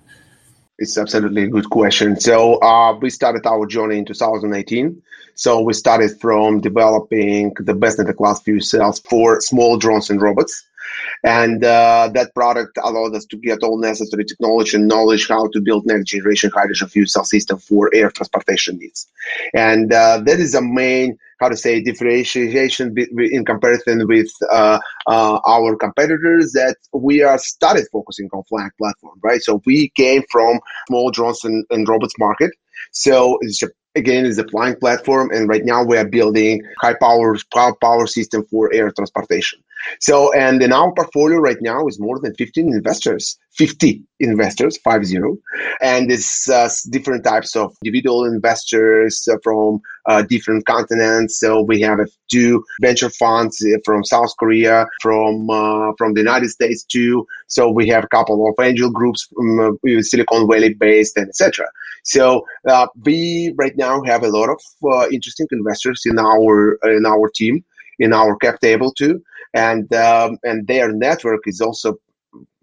It's 0.79 0.97
absolutely 0.97 1.43
a 1.43 1.47
good 1.47 1.69
question. 1.69 2.19
So 2.19 2.55
uh, 2.61 2.97
we 2.99 3.09
started 3.09 3.45
our 3.45 3.65
journey 3.65 3.97
in 3.97 4.05
2018. 4.05 5.01
So 5.35 5.61
we 5.61 5.73
started 5.73 6.19
from 6.19 6.61
developing 6.61 7.53
the 7.59 7.73
best 7.73 7.99
in 7.99 8.05
the 8.05 8.13
class 8.13 8.41
fuel 8.41 8.61
cells 8.61 8.99
for 8.99 9.41
small 9.41 9.77
drones 9.77 10.09
and 10.09 10.21
robots. 10.21 10.65
And 11.23 11.63
uh, 11.63 12.09
that 12.13 12.35
product 12.35 12.77
allowed 12.83 13.15
us 13.15 13.25
to 13.25 13.37
get 13.37 13.63
all 13.63 13.79
necessary 13.79 14.25
technology 14.25 14.77
and 14.77 14.87
knowledge 14.87 15.27
how 15.27 15.47
to 15.47 15.61
build 15.61 15.85
next 15.85 16.05
generation 16.05 16.51
hydrogen 16.53 16.87
fuel 16.87 17.07
cell 17.07 17.23
system 17.23 17.57
for 17.57 17.89
air 17.93 18.11
transportation 18.11 18.77
needs. 18.77 19.07
And 19.53 19.91
uh, 19.91 20.21
that 20.25 20.39
is 20.39 20.53
a 20.53 20.61
main 20.61 21.17
how 21.43 21.49
to 21.49 21.57
say 21.57 21.81
differentiation 21.81 22.95
in 23.17 23.43
comparison 23.43 24.07
with 24.07 24.31
uh, 24.49 24.79
uh, 25.07 25.39
our 25.45 25.75
competitors 25.75 26.53
that 26.53 26.77
we 26.93 27.21
are 27.21 27.37
started 27.37 27.85
focusing 27.91 28.29
on 28.33 28.43
flying 28.43 28.71
platform, 28.77 29.19
right? 29.21 29.41
So 29.41 29.61
we 29.65 29.89
came 29.89 30.23
from 30.31 30.59
small 30.87 31.11
drones 31.11 31.43
and, 31.43 31.65
and 31.69 31.87
robots 31.87 32.15
market. 32.17 32.51
So 32.91 33.37
it's 33.41 33.61
a, 33.61 33.67
again 33.95 34.25
it's 34.25 34.37
a 34.37 34.47
flying 34.47 34.77
platform, 34.77 35.31
and 35.31 35.49
right 35.49 35.65
now 35.65 35.83
we 35.83 35.97
are 35.97 36.07
building 36.07 36.61
high 36.81 36.95
power, 36.95 37.35
power 37.81 38.07
system 38.07 38.45
for 38.49 38.73
air 38.73 38.89
transportation. 38.91 39.59
So, 39.99 40.33
and 40.33 40.61
in 40.61 40.71
our 40.73 40.91
portfolio 40.93 41.37
right 41.37 41.57
now 41.61 41.87
is 41.87 41.99
more 41.99 42.19
than 42.19 42.33
15 42.35 42.69
investors, 42.69 43.37
50 43.57 44.01
investors, 44.19 44.77
five 44.83 45.05
zero, 45.05 45.37
and 45.81 46.11
it's 46.11 46.49
uh, 46.49 46.69
different 46.89 47.23
types 47.23 47.55
of 47.55 47.75
individual 47.83 48.25
investors 48.25 49.27
uh, 49.31 49.37
from 49.43 49.79
uh, 50.07 50.23
different 50.23 50.65
continents. 50.65 51.39
So 51.39 51.61
we 51.61 51.79
have 51.81 51.99
two 52.31 52.63
venture 52.81 53.09
funds 53.09 53.63
uh, 53.63 53.77
from 53.85 54.03
South 54.03 54.33
Korea, 54.39 54.87
from 55.01 55.49
uh, 55.49 55.91
from 55.97 56.13
the 56.13 56.21
United 56.21 56.49
States 56.49 56.83
too. 56.83 57.25
So 57.47 57.69
we 57.69 57.87
have 57.89 58.03
a 58.03 58.07
couple 58.07 58.47
of 58.47 58.63
angel 58.63 58.89
groups 58.89 59.27
from 59.33 59.59
uh, 59.59 60.01
Silicon 60.01 60.47
Valley 60.49 60.73
based 60.73 61.17
and 61.17 61.27
etc. 61.29 61.65
So 62.03 62.45
we 63.05 63.53
right 63.57 63.77
now 63.77 64.01
have 64.03 64.23
a 64.23 64.29
lot 64.29 64.49
of 64.49 65.11
interesting 65.11 65.47
investors 65.51 66.01
in 66.05 66.19
our 66.19 66.77
in 66.83 67.05
our 67.05 67.29
team 67.33 67.63
in 67.99 68.11
our 68.11 68.35
cap 68.37 68.59
table 68.59 68.91
too 68.91 69.21
and 69.53 69.93
um, 69.93 70.37
and 70.43 70.67
their 70.67 70.91
network 70.91 71.41
is 71.47 71.61
also 71.61 71.95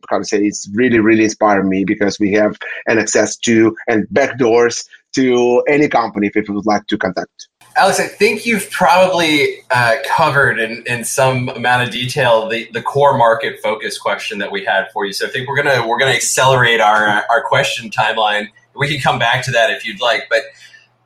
how 0.09 0.19
to 0.19 0.25
say 0.25 0.39
it's 0.39 0.69
really 0.75 0.99
really 0.99 1.25
inspired 1.25 1.67
me 1.67 1.85
because 1.85 2.19
we 2.19 2.33
have 2.33 2.57
an 2.87 2.99
access 2.99 3.37
to 3.37 3.77
and 3.89 4.07
backdoors 4.09 4.85
to 5.15 5.63
any 5.69 5.89
company 5.89 6.29
if 6.29 6.35
people 6.35 6.55
would 6.55 6.67
like 6.67 6.87
to 6.87 6.97
contact. 6.97 7.49
Alex, 7.77 8.01
I 8.01 8.09
think 8.09 8.47
you've 8.47 8.69
probably 8.71 9.59
uh, 9.71 9.97
covered 10.05 10.59
in, 10.59 10.83
in 10.87 11.05
some 11.05 11.49
amount 11.51 11.85
of 11.85 11.91
detail 11.93 12.49
the, 12.49 12.69
the 12.73 12.83
core 12.83 13.17
market 13.17 13.61
focus 13.63 13.97
question 13.97 14.39
that 14.39 14.51
we 14.51 14.65
had 14.65 14.91
for 14.93 15.07
you. 15.07 15.13
So 15.13 15.27
I 15.27 15.31
think 15.31 15.49
we're 15.49 15.63
gonna 15.63 15.87
we're 15.87 15.99
gonna 15.99 16.11
accelerate 16.13 16.81
our 16.81 17.25
our 17.31 17.43
question 17.43 17.91
timeline. 17.91 18.49
We 18.75 18.89
can 18.89 19.01
come 19.01 19.19
back 19.19 19.45
to 19.45 19.51
that 19.53 19.71
if 19.71 19.87
you'd 19.87 20.01
like, 20.01 20.27
but 20.29 20.43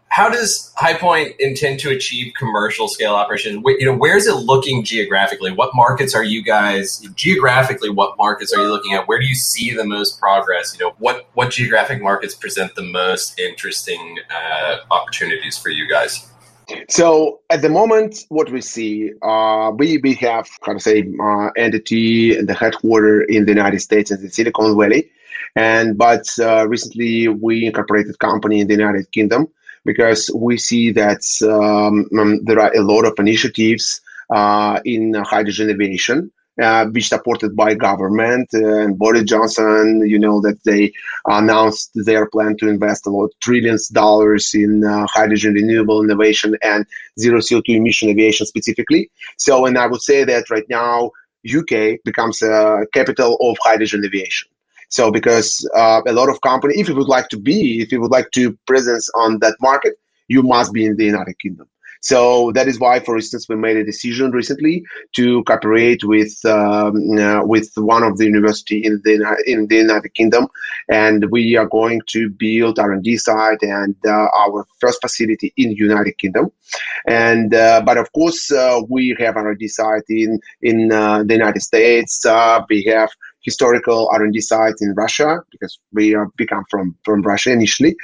how 0.09 0.29
does 0.29 0.73
HyPoint 0.79 1.35
intend 1.41 1.81
to 1.81 1.91
achieve 1.91 2.35
commercial 2.39 2.87
scale 2.87 3.15
operations? 3.15 3.61
You 3.67 3.87
know, 3.87 3.97
where 3.97 4.17
is 4.17 4.29
it 4.29 4.35
looking 4.35 4.85
geographically? 4.85 5.51
What 5.51 5.75
markets 5.75 6.15
are 6.15 6.23
you 6.23 6.41
guys 6.41 7.01
geographically? 7.17 7.91
What 7.91 8.17
markets 8.17 8.55
are 8.55 8.63
you 8.63 8.69
looking 8.69 8.93
at? 8.93 9.09
Where 9.09 9.19
do 9.19 9.27
you 9.27 9.35
see 9.35 9.75
the 9.75 9.85
most 9.85 10.21
progress? 10.21 10.73
You 10.79 10.87
know, 10.87 10.95
what 10.99 11.27
what 11.35 11.51
geographic 11.51 12.01
markets 12.01 12.33
present 12.33 12.77
the 12.77 12.83
most 12.83 13.41
interesting 13.41 14.19
uh, 14.31 14.77
opportunities 14.93 15.59
for 15.59 15.71
you 15.71 15.89
guys? 15.89 16.31
So 16.89 17.41
at 17.51 17.63
the 17.63 17.69
moment, 17.69 18.25
what 18.29 18.51
we 18.51 18.61
see, 18.61 19.11
uh, 19.23 19.73
we 19.77 19.99
we 19.99 20.15
have 20.15 20.49
how 20.63 20.75
to 20.75 20.81
say 20.81 21.13
uh, 21.21 21.49
entity 21.57 22.37
and 22.37 22.49
the 22.49 22.55
headquarter 22.55 23.23
in 23.23 23.47
the 23.47 23.53
United 23.53 23.81
States 23.81 24.11
in 24.11 24.23
the 24.23 24.31
Silicon 24.31 24.79
Valley, 24.79 25.11
and 25.57 25.99
but 25.99 26.27
uh, 26.39 26.69
recently 26.69 27.29
we 27.29 27.67
incorporated 27.67 28.19
company 28.21 28.61
in 28.61 28.69
the 28.69 28.75
United 28.75 29.11
Kingdom 29.11 29.49
because 29.85 30.31
we 30.35 30.57
see 30.57 30.91
that 30.93 31.23
um, 31.43 32.09
um, 32.19 32.45
there 32.45 32.61
are 32.61 32.75
a 32.75 32.83
lot 32.83 33.05
of 33.05 33.15
initiatives 33.19 34.01
uh, 34.31 34.81
in 34.85 35.15
hydrogen 35.15 35.71
aviation. 35.71 36.31
Uh, 36.63 36.87
which 36.93 37.09
supported 37.09 37.57
by 37.57 37.75
government 37.75 38.49
uh, 38.55 38.79
and 38.79 38.97
Boris 38.97 39.25
Johnson, 39.25 40.05
you 40.07 40.17
know 40.17 40.41
that 40.41 40.63
they 40.63 40.93
announced 41.27 41.91
their 41.97 42.29
plan 42.31 42.57
to 42.59 42.69
invest 42.69 43.09
a 43.09 43.11
lot 43.11 43.33
trillions 43.43 43.89
dollars 43.89 44.55
in 44.55 44.85
uh, 44.85 45.05
hydrogen 45.13 45.55
renewable 45.55 46.01
innovation 46.01 46.57
and 46.63 46.87
zero 47.19 47.41
CO2 47.41 47.71
emission 47.71 48.09
aviation 48.09 48.47
specifically. 48.47 49.11
So, 49.37 49.67
and 49.67 49.77
I 49.77 49.89
would 49.89 50.01
say 50.01 50.23
that 50.23 50.49
right 50.49 50.63
now 50.71 51.11
UK 51.45 51.99
becomes 52.05 52.41
a 52.41 52.87
capital 52.93 53.37
of 53.41 53.57
hydrogen 53.61 54.05
aviation. 54.05 54.49
So 54.97 55.11
because 55.11 55.49
uh, 55.75 56.03
a 56.07 56.13
lot 56.13 56.29
of 56.29 56.41
company, 56.41 56.75
if 56.77 56.89
you 56.89 56.95
would 56.95 57.09
like 57.17 57.29
to 57.31 57.39
be, 57.51 57.81
if 57.85 57.91
you 57.91 58.01
would 58.01 58.13
like 58.13 58.31
to 58.39 58.57
presence 58.71 59.11
on 59.17 59.41
that 59.41 59.57
market, 59.61 59.95
you 60.29 60.41
must 60.55 60.73
be 60.73 60.85
in 60.85 60.95
the 60.97 61.05
United 61.05 61.37
Kingdom. 61.43 61.67
So 62.01 62.53
that 62.53 62.69
is 62.69 62.79
why, 62.79 63.01
for 63.01 63.17
instance, 63.17 63.49
we 63.49 63.57
made 63.57 63.79
a 63.79 63.85
decision 63.93 64.31
recently 64.31 64.85
to 65.17 65.43
cooperate 65.45 66.05
with 66.05 66.35
um, 66.45 67.19
uh, 67.19 67.41
with 67.53 67.71
one 67.77 68.03
of 68.03 68.19
the 68.19 68.27
university 68.27 68.79
in 68.85 69.01
the 69.05 69.15
in 69.47 69.67
the 69.69 69.77
United 69.77 70.13
Kingdom, 70.13 70.47
and 70.91 71.31
we 71.31 71.57
are 71.57 71.67
going 71.67 72.03
to 72.15 72.29
build 72.29 72.79
R 72.79 72.93
and 72.93 73.03
D 73.03 73.17
site 73.17 73.63
and 73.63 73.97
uh, 74.07 74.29
our 74.43 74.67
first 74.81 74.99
facility 75.01 75.55
in 75.57 75.73
United 75.73 76.19
Kingdom. 76.19 76.53
And 77.09 77.55
uh, 77.55 77.81
but 77.89 77.97
of 77.97 78.13
course, 78.13 78.53
uh, 78.53 78.83
we 78.95 79.17
have 79.19 79.37
R 79.37 79.51
and 79.53 79.59
D 79.59 79.67
site 79.67 80.09
in 80.11 80.41
in 80.61 80.93
uh, 80.93 81.25
the 81.25 81.35
United 81.41 81.63
States. 81.63 82.25
Uh, 82.27 82.61
we 82.69 82.85
have 82.95 83.11
historical 83.45 84.09
R&D 84.13 84.41
sites 84.41 84.83
in 84.83 84.95
Russia 84.95 85.39
because 85.51 85.79
we 85.93 86.15
are 86.15 86.29
become 86.37 86.65
from 86.71 86.97
from 87.05 87.23
Russia 87.23 87.53
initially. 87.53 87.95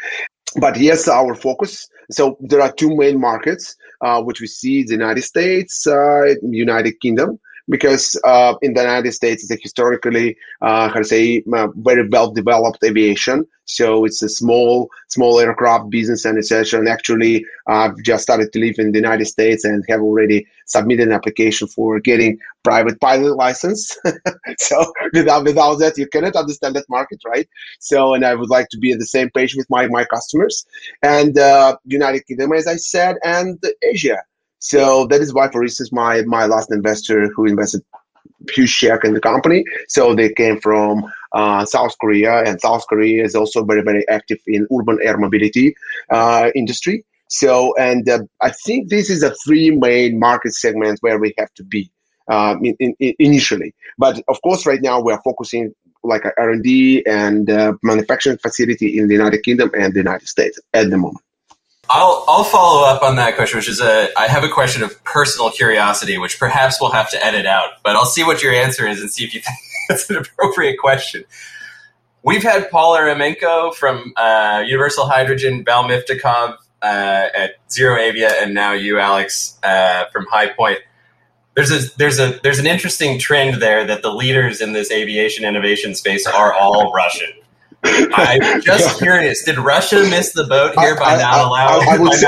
But 0.56 0.76
yes, 0.78 1.08
our 1.08 1.34
focus. 1.34 1.88
So 2.10 2.36
there 2.40 2.60
are 2.60 2.72
two 2.72 2.96
main 2.96 3.20
markets 3.20 3.76
uh, 4.00 4.20
which 4.22 4.40
we 4.40 4.46
see: 4.46 4.82
the 4.82 4.92
United 4.92 5.22
States, 5.22 5.86
uh, 5.86 6.34
United 6.42 7.00
Kingdom, 7.00 7.38
because 7.70 8.20
uh, 8.24 8.54
in 8.62 8.74
the 8.74 8.82
United 8.82 9.12
States 9.12 9.44
it's 9.44 9.52
a 9.52 9.56
historically, 9.62 10.36
uh, 10.60 10.88
how 10.88 10.98
to 10.98 11.04
say, 11.04 11.42
uh, 11.54 11.68
very 11.76 12.08
well 12.08 12.30
developed 12.32 12.84
aviation. 12.84 13.46
So 13.64 14.04
it's 14.04 14.20
a 14.22 14.28
small, 14.28 14.90
small 15.08 15.38
aircraft 15.38 15.90
business 15.90 16.24
and. 16.24 16.40
And 16.72 16.88
actually, 16.88 17.44
I've 17.68 17.96
just 18.02 18.24
started 18.24 18.52
to 18.52 18.58
live 18.58 18.76
in 18.78 18.92
the 18.92 18.98
United 18.98 19.26
States 19.26 19.64
and 19.64 19.84
have 19.88 20.00
already 20.00 20.46
submitted 20.66 21.06
an 21.08 21.12
application 21.12 21.68
for 21.68 22.00
getting 22.00 22.38
private 22.64 23.00
pilot 23.00 23.36
license. 23.36 23.96
so 24.58 24.92
without 25.12 25.44
without 25.44 25.76
that, 25.76 25.98
you 25.98 26.08
cannot 26.08 26.34
understand 26.34 26.74
that 26.76 26.86
market, 26.88 27.20
right? 27.26 27.48
So, 27.78 28.14
and 28.14 28.24
I 28.24 28.34
would 28.34 28.50
like 28.50 28.68
to 28.70 28.78
be 28.78 28.92
on 28.92 28.98
the 28.98 29.06
same 29.06 29.30
page 29.30 29.54
with 29.54 29.68
my 29.70 29.86
my 29.86 30.04
customers 30.04 30.66
and 31.02 31.38
uh, 31.38 31.76
United 31.84 32.26
Kingdom, 32.26 32.52
as 32.52 32.66
I 32.66 32.76
said, 32.76 33.16
and 33.22 33.62
Asia. 33.82 34.18
So 34.60 35.06
that 35.06 35.20
is 35.20 35.34
why, 35.34 35.50
for 35.50 35.62
instance, 35.62 35.90
my 35.92 36.22
my 36.22 36.46
last 36.46 36.70
investor 36.70 37.28
who 37.34 37.46
invested 37.46 37.82
huge 38.50 38.70
share 38.70 38.98
in 38.98 39.14
the 39.14 39.20
company. 39.20 39.64
So 39.88 40.14
they 40.14 40.32
came 40.32 40.60
from 40.60 41.10
uh, 41.32 41.64
South 41.64 41.94
Korea, 42.00 42.42
and 42.44 42.60
South 42.60 42.86
Korea 42.88 43.24
is 43.24 43.34
also 43.34 43.64
very 43.64 43.82
very 43.82 44.06
active 44.08 44.38
in 44.46 44.66
urban 44.72 44.98
air 45.02 45.18
mobility 45.18 45.74
uh, 46.10 46.50
industry. 46.54 47.04
So, 47.28 47.74
and 47.76 48.08
uh, 48.08 48.22
I 48.40 48.50
think 48.50 48.88
this 48.88 49.08
is 49.08 49.20
the 49.20 49.34
three 49.44 49.70
main 49.70 50.18
market 50.18 50.52
segments 50.52 51.00
where 51.00 51.18
we 51.18 51.32
have 51.38 51.52
to 51.54 51.64
be 51.64 51.90
um, 52.28 52.64
in, 52.64 52.94
in, 52.98 53.14
initially. 53.20 53.72
But 53.98 54.20
of 54.28 54.42
course, 54.42 54.66
right 54.66 54.82
now 54.82 55.00
we 55.00 55.12
are 55.12 55.22
focusing 55.22 55.72
like 56.02 56.24
R&D 56.36 57.04
and 57.06 57.48
uh, 57.48 57.74
manufacturing 57.82 58.38
facility 58.38 58.98
in 58.98 59.06
the 59.06 59.14
United 59.14 59.42
Kingdom 59.44 59.70
and 59.78 59.94
the 59.94 60.00
United 60.00 60.28
States 60.28 60.58
at 60.74 60.90
the 60.90 60.96
moment. 60.96 61.24
I'll 61.92 62.24
I'll 62.28 62.44
follow 62.44 62.86
up 62.86 63.02
on 63.02 63.16
that 63.16 63.34
question, 63.34 63.58
which 63.58 63.68
is 63.68 63.80
a 63.80 64.08
I 64.16 64.28
have 64.28 64.44
a 64.44 64.48
question 64.48 64.84
of 64.84 65.02
personal 65.02 65.50
curiosity, 65.50 66.18
which 66.18 66.38
perhaps 66.38 66.80
we'll 66.80 66.92
have 66.92 67.10
to 67.10 67.24
edit 67.24 67.46
out, 67.46 67.70
but 67.82 67.96
I'll 67.96 68.04
see 68.04 68.22
what 68.22 68.44
your 68.44 68.52
answer 68.52 68.86
is 68.86 69.00
and 69.00 69.10
see 69.10 69.24
if 69.24 69.34
you 69.34 69.40
think 69.44 69.58
that's 69.88 70.08
an 70.08 70.16
appropriate 70.16 70.78
question. 70.78 71.24
We've 72.22 72.44
had 72.44 72.70
Paul 72.70 72.96
Eremenko 72.96 73.74
from 73.74 74.12
uh, 74.16 74.62
Universal 74.64 75.08
Hydrogen, 75.08 75.64
Val 75.64 75.84
Miftakhov 75.84 76.58
uh, 76.82 77.28
at 77.34 77.54
Zero 77.70 77.96
Avia, 77.96 78.30
and 78.40 78.54
now 78.54 78.72
you, 78.72 79.00
Alex, 79.00 79.58
uh, 79.64 80.04
from 80.12 80.26
HyPoint. 80.26 80.78
there's 81.56 81.72
a 81.72 81.96
there's 81.96 82.20
a 82.20 82.38
there's 82.44 82.60
an 82.60 82.68
interesting 82.68 83.18
trend 83.18 83.60
there 83.60 83.84
that 83.84 84.02
the 84.02 84.12
leaders 84.12 84.60
in 84.60 84.74
this 84.74 84.92
aviation 84.92 85.44
innovation 85.44 85.96
space 85.96 86.24
are 86.24 86.54
all 86.54 86.92
Russian. 86.92 87.30
I'm 87.84 88.60
just 88.62 88.98
curious. 88.98 89.44
Did 89.44 89.58
Russia 89.58 90.00
miss 90.10 90.32
the 90.32 90.44
boat 90.44 90.78
here 90.78 90.96
by 90.96 91.14
I, 91.14 91.18
not 91.18 91.46
allowing? 91.46 91.88
I, 91.88 91.94
I 91.94 91.98
would 91.98 92.12
say, 92.12 92.26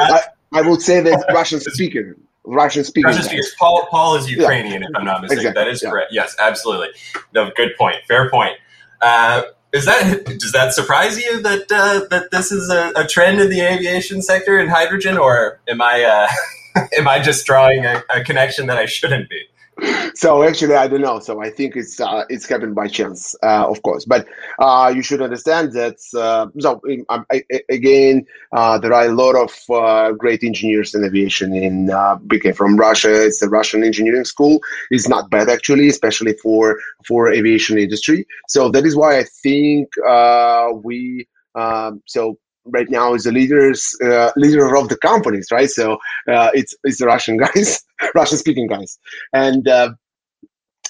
I, 0.53 0.63
would 0.63 0.83
say 0.83 1.01
that 1.01 1.25
Russian 1.33 1.61
speaker. 1.61 2.17
Russian 2.45 2.85
speaker. 2.85 3.09
Russian 3.09 3.25
speakers. 3.25 3.55
Paul 3.59 3.87
Paul 3.91 4.17
is 4.17 4.31
Ukrainian, 4.31 4.83
yeah. 4.83 4.89
if 4.89 4.97
I'm 4.97 5.05
not 5.05 5.23
mistaken. 5.23 5.47
Exactly. 5.47 5.65
That 5.65 5.71
is 5.71 5.83
yeah. 5.83 5.91
correct. 5.91 6.13
Yes, 6.13 6.35
absolutely. 6.39 6.89
No, 7.35 7.51
good 7.57 7.77
point. 7.79 7.97
Fair 8.09 8.31
point. 8.31 8.57
Uh, 9.01 9.43
is 9.73 9.87
that 9.87 10.25
does 10.39 10.53
that 10.53 10.75
surprise 10.75 11.19
you 11.19 11.41
that 11.43 11.71
uh, 11.73 12.07
that 12.11 12.31
this 12.31 12.53
is 12.53 12.69
a, 12.69 12.93
a, 12.95 13.07
trend 13.07 13.41
in 13.41 13.49
the 13.49 13.61
aviation 13.61 14.21
sector 14.21 14.59
in 14.59 14.69
hydrogen, 14.69 15.17
or 15.17 15.61
am 15.67 15.81
I 15.81 16.03
uh, 16.05 16.83
am 16.99 17.09
I 17.09 17.21
just 17.21 17.47
drawing 17.47 17.87
a, 17.87 18.03
a 18.15 18.23
connection 18.23 18.67
that 18.67 18.77
I 18.77 18.87
shouldn't 18.87 19.31
be? 19.31 19.43
So 20.15 20.43
actually 20.43 20.75
i 20.75 20.87
don't 20.87 21.01
know. 21.01 21.19
So 21.19 21.43
i 21.43 21.51
think 21.51 21.77
it's 21.77 22.01
uh, 22.01 22.25
it's 22.29 22.49
happened 22.49 22.75
by 22.75 22.89
chance 22.89 23.35
uh, 23.43 23.67
of 23.69 23.83
course. 23.83 24.05
But 24.05 24.27
uh, 24.59 24.93
you 24.95 25.03
should 25.03 25.23
understand 25.23 25.73
that 25.73 25.97
uh, 26.17 26.47
so 26.59 26.81
um, 27.09 27.27
I, 27.31 27.43
again 27.71 28.27
uh, 28.53 28.79
there 28.79 28.93
are 28.93 29.07
a 29.07 29.13
lot 29.13 29.35
of 29.35 29.53
uh, 29.71 30.13
great 30.13 30.43
engineers 30.45 30.95
in 30.95 31.05
aviation 31.05 31.55
in 31.55 31.91
uh, 31.91 32.19
from 32.55 32.77
russia. 32.77 33.27
It's 33.27 33.43
a 33.43 33.49
russian 33.49 33.83
engineering 33.85 34.25
school. 34.25 34.61
It's 34.91 35.09
not 35.09 35.31
bad 35.31 35.49
actually 35.49 35.89
especially 35.89 36.35
for 36.35 36.79
for 37.07 37.33
aviation 37.33 37.79
industry. 37.79 38.27
So 38.49 38.69
that 38.71 38.85
is 38.85 38.95
why 38.95 39.19
i 39.19 39.25
think 39.43 39.89
we 40.85 41.27
um, 41.55 42.03
so 42.07 42.39
right 42.67 42.89
now 42.91 43.15
is 43.15 43.25
the 43.25 43.33
leaders 43.33 43.97
uh, 44.05 44.31
leader 44.37 44.77
of 44.77 44.89
the 44.89 44.97
companies 44.99 45.49
right? 45.53 45.71
So 45.71 45.95
uh, 46.29 46.51
it's 46.55 46.75
it's 46.85 46.99
the 46.99 47.07
russian 47.07 47.37
guys 47.37 47.83
russian 48.15 48.39
speaking 48.39 48.67
guys. 48.67 48.99
And 49.33 49.67
uh, 49.69 49.93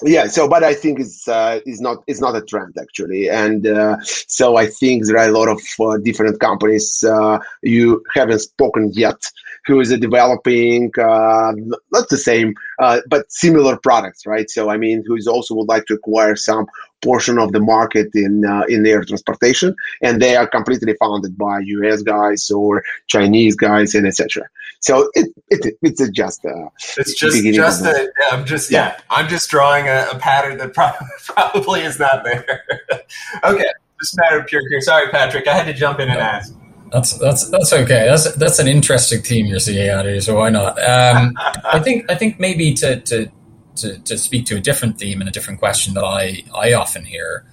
yeah 0.05 0.27
so 0.27 0.49
but 0.49 0.62
i 0.65 0.75
think 0.75 0.99
it's 0.99 1.29
uh, 1.29 1.61
it's 1.67 1.81
not 1.81 1.99
it's 2.07 2.21
not 2.21 2.37
a 2.37 2.43
trend 2.43 2.75
actually 2.81 3.29
and 3.29 3.67
uh, 3.67 3.97
so 4.03 4.57
i 4.57 4.67
think 4.67 5.07
there 5.07 5.19
are 5.19 5.29
a 5.29 5.33
lot 5.33 5.49
of 5.49 5.61
uh, 5.81 5.97
different 5.99 6.38
companies 6.41 7.05
uh, 7.05 7.38
you 7.62 8.03
haven't 8.15 8.41
spoken 8.41 8.91
yet 8.93 9.31
who 9.65 9.79
is 9.81 9.97
developing 9.99 10.91
uh, 10.99 11.53
not 11.93 12.09
the 12.09 12.17
same 12.17 12.55
uh, 12.81 13.01
but 13.09 13.31
similar 13.31 13.77
products 13.77 14.27
right 14.27 14.51
so 14.51 14.71
i 14.71 14.77
mean 14.77 15.03
who 15.07 15.15
is 15.17 15.27
also 15.27 15.55
would 15.55 15.69
like 15.69 15.87
to 15.87 15.95
acquire 15.95 16.37
some 16.37 16.67
portion 17.03 17.38
of 17.38 17.53
the 17.53 17.61
market 17.61 18.09
in 18.15 18.47
uh, 18.47 18.62
in 18.69 18.87
air 18.87 19.05
transportation, 19.05 19.75
and 20.01 20.23
they 20.23 20.37
are 20.37 20.47
completely 20.47 20.95
founded 20.95 21.37
by 21.37 21.59
U.S. 21.59 22.03
guys 22.03 22.51
or 22.51 22.83
Chinese 23.09 23.57
guys 23.57 23.95
and 23.95 24.07
etc. 24.07 24.49
So 24.83 25.09
it, 25.14 25.33
it 25.49 25.79
it's 25.81 26.09
just 26.11 26.45
uh, 26.45 26.68
it's 26.99 27.14
just 27.14 27.45
just 27.45 27.85
a, 27.85 28.12
yeah, 28.21 28.37
I'm 28.37 28.45
just 28.45 28.71
yeah. 28.71 28.88
yeah. 28.88 29.01
I'm 29.11 29.29
just 29.29 29.49
drawing 29.49 29.87
a, 29.87 30.09
a 30.12 30.18
pattern 30.18 30.59
that 30.59 30.75
probably, 30.75 31.07
probably 31.25 31.81
is 31.83 32.01
not 32.01 32.25
there. 32.25 32.64
okay, 33.45 33.64
just 34.01 34.18
matter 34.18 34.40
of 34.40 34.47
pure. 34.49 34.61
Sorry, 34.81 35.09
Patrick, 35.11 35.47
I 35.47 35.55
had 35.55 35.66
to 35.66 35.73
jump 35.73 36.01
in 36.01 36.09
and 36.09 36.18
ask. 36.18 36.53
That's 36.90 37.16
that's 37.18 37.49
that's 37.49 37.73
okay. 37.73 38.07
That's 38.09 38.35
that's 38.35 38.59
an 38.59 38.66
interesting 38.66 39.23
theme 39.23 39.47
you're 39.47 39.61
seeing 39.61 39.88
out 39.88 40.05
here. 40.05 40.21
So 40.21 40.37
why 40.37 40.51
not? 40.51 40.77
Um, 40.83 41.33
I 41.64 41.79
think 41.79 42.11
I 42.11 42.16
think 42.16 42.40
maybe 42.40 42.75
to 42.75 43.01
to 43.03 43.31
to, 43.77 43.99
to 44.01 44.18
speak 44.18 44.47
to 44.47 44.57
a 44.57 44.61
different 44.61 44.99
theme 44.99 45.21
and 45.21 45.29
a 45.29 45.33
different 45.33 45.61
question 45.61 45.95
that 45.95 46.05
I, 46.05 46.42
I 46.55 46.73
often 46.75 47.05
hear 47.05 47.47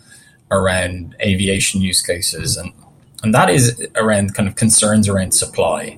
around 0.52 1.16
aviation 1.22 1.80
use 1.80 2.02
cases 2.02 2.58
and 2.58 2.74
and 3.22 3.34
that 3.34 3.50
is 3.50 3.88
around 3.96 4.34
kind 4.34 4.50
of 4.50 4.56
concerns 4.56 5.08
around 5.08 5.34
supply 5.34 5.98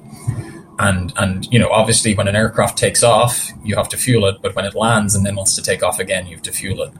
and 0.82 1.14
and 1.18 1.46
you 1.54 1.60
know 1.60 1.70
obviously 1.70 2.16
when 2.16 2.28
an 2.28 2.36
aircraft 2.36 2.78
takes 2.78 3.04
off 3.04 3.52
you 3.64 3.76
have 3.76 3.88
to 3.88 3.98
fuel 3.98 4.26
it 4.26 4.36
but 4.42 4.56
when 4.56 4.66
it 4.66 4.76
lands 4.76 5.16
and 5.16 5.26
then 5.26 5.36
wants 5.36 5.56
to 5.56 5.62
take 5.62 5.84
off 5.84 6.00
again 6.00 6.26
you 6.28 6.36
have 6.36 6.44
to 6.44 6.52
fuel 6.52 6.82
it 6.84 6.92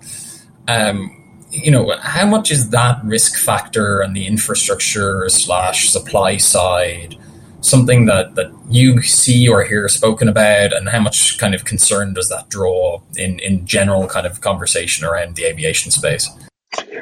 um, 0.68 1.18
you 1.50 1.72
know 1.72 1.96
how 2.02 2.26
much 2.26 2.52
is 2.52 2.70
that 2.70 3.00
risk 3.04 3.38
factor 3.38 4.00
and 4.00 4.16
the 4.16 4.26
infrastructure 4.28 5.28
slash 5.30 5.90
supply 5.90 6.38
side 6.38 7.18
something 7.62 8.06
that, 8.06 8.36
that 8.36 8.52
you 8.70 9.02
see 9.02 9.48
or 9.48 9.64
hear 9.64 9.88
spoken 9.88 10.28
about 10.28 10.74
and 10.74 10.90
how 10.90 11.00
much 11.00 11.38
kind 11.38 11.54
of 11.54 11.64
concern 11.64 12.14
does 12.14 12.28
that 12.30 12.50
draw 12.50 13.00
in, 13.16 13.40
in 13.40 13.66
general 13.66 14.08
kind 14.08 14.26
of 14.26 14.42
conversation 14.42 15.06
around 15.06 15.36
the 15.36 15.44
aviation 15.44 15.92
space? 15.92 16.28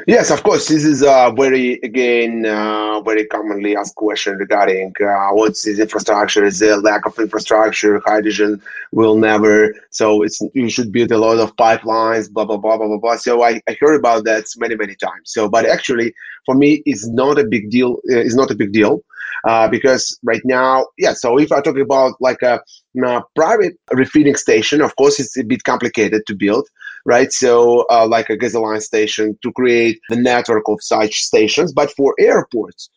Yes, 0.08 0.32
of 0.32 0.42
course. 0.44 0.68
This 0.68 0.84
is 0.84 1.04
a 1.04 1.32
very, 1.36 1.74
again, 1.84 2.46
uh, 2.46 3.02
very 3.02 3.26
commonly 3.26 3.76
asked 3.76 3.96
question 3.96 4.38
regarding 4.38 4.94
uh, 5.00 5.30
what's 5.32 5.64
this 5.64 5.80
infrastructure? 5.80 6.44
Is 6.44 6.58
there 6.60 6.78
lack 6.78 7.06
of 7.06 7.20
infrastructure? 7.20 8.02
Hydrogen 8.06 8.62
will 8.92 9.16
never. 9.18 9.76
So 9.92 10.24
it's 10.24 10.42
you 10.56 10.70
should 10.70 10.92
build 10.92 11.12
a 11.12 11.20
lot 11.20 11.38
of 11.38 11.56
pipelines. 11.56 12.32
Blah 12.32 12.46
blah 12.46 12.58
blah 12.58 12.78
blah 12.78 12.88
blah 12.88 12.98
blah. 12.98 13.18
So 13.18 13.44
I, 13.44 13.62
I 13.68 13.78
heard 13.80 13.96
about 13.96 14.26
that 14.26 14.46
many 14.58 14.76
many 14.76 14.96
times. 14.96 15.26
So, 15.26 15.48
but 15.48 15.66
actually, 15.66 16.14
for 16.46 16.56
me, 16.56 16.82
it's 16.86 17.08
not 17.08 17.38
a 17.38 17.46
big 17.46 17.70
deal. 17.70 17.98
Uh, 18.12 18.18
it's 18.26 18.36
not 18.36 18.50
a 18.50 18.56
big 18.56 18.74
deal 18.74 19.04
uh, 19.48 19.68
because 19.68 20.18
right 20.24 20.42
now, 20.46 20.88
yeah. 20.98 21.14
So 21.14 21.38
if 21.38 21.52
I 21.52 21.62
talk 21.62 21.78
about 21.78 22.14
like 22.20 22.42
a, 22.42 22.62
a, 23.06 23.22
private 23.36 23.78
refilling 23.92 24.36
station, 24.36 24.82
of 24.82 24.96
course, 24.96 25.20
it's 25.20 25.38
a 25.38 25.44
bit 25.44 25.64
complicated 25.64 26.24
to 26.28 26.36
build, 26.36 26.68
right? 27.06 27.32
So 27.32 27.86
uh, 27.90 28.08
like 28.08 28.30
a 28.30 28.38
gasoline 28.38 28.82
station 28.82 29.38
to 29.44 29.52
create 29.52 30.00
the 30.10 30.16
network 30.16 30.68
of 30.68 30.80
such 30.82 31.16
stations. 31.16 31.74
But 31.74 31.92
for 31.92 32.16
airports, 32.20 32.90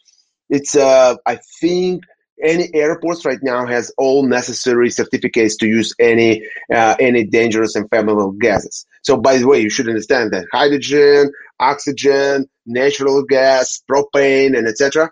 it's 0.49 0.77
uh, 0.77 1.17
I 1.27 1.39
think 1.61 2.05
any 2.43 2.69
airports 2.75 3.25
right 3.25 3.39
now 3.43 3.67
has 3.67 3.93
all 3.99 4.27
necessary 4.27 4.91
certificates 4.91 5.57
to 5.59 5.67
use 5.67 5.95
any 5.99 6.43
uh, 6.73 6.97
any 6.99 7.25
dangerous 7.25 7.77
and 7.77 7.89
flammable 7.91 8.39
gases. 8.39 8.87
So 9.03 9.17
by 9.17 9.39
the 9.39 9.47
way, 9.47 9.61
you 9.61 9.71
should 9.71 9.89
understand 9.89 10.33
that 10.33 10.47
hydrogen, 10.53 11.31
oxygen, 11.61 12.47
natural 12.67 13.23
gas, 13.23 13.83
propane, 13.91 14.57
and 14.57 14.67
etc 14.67 15.11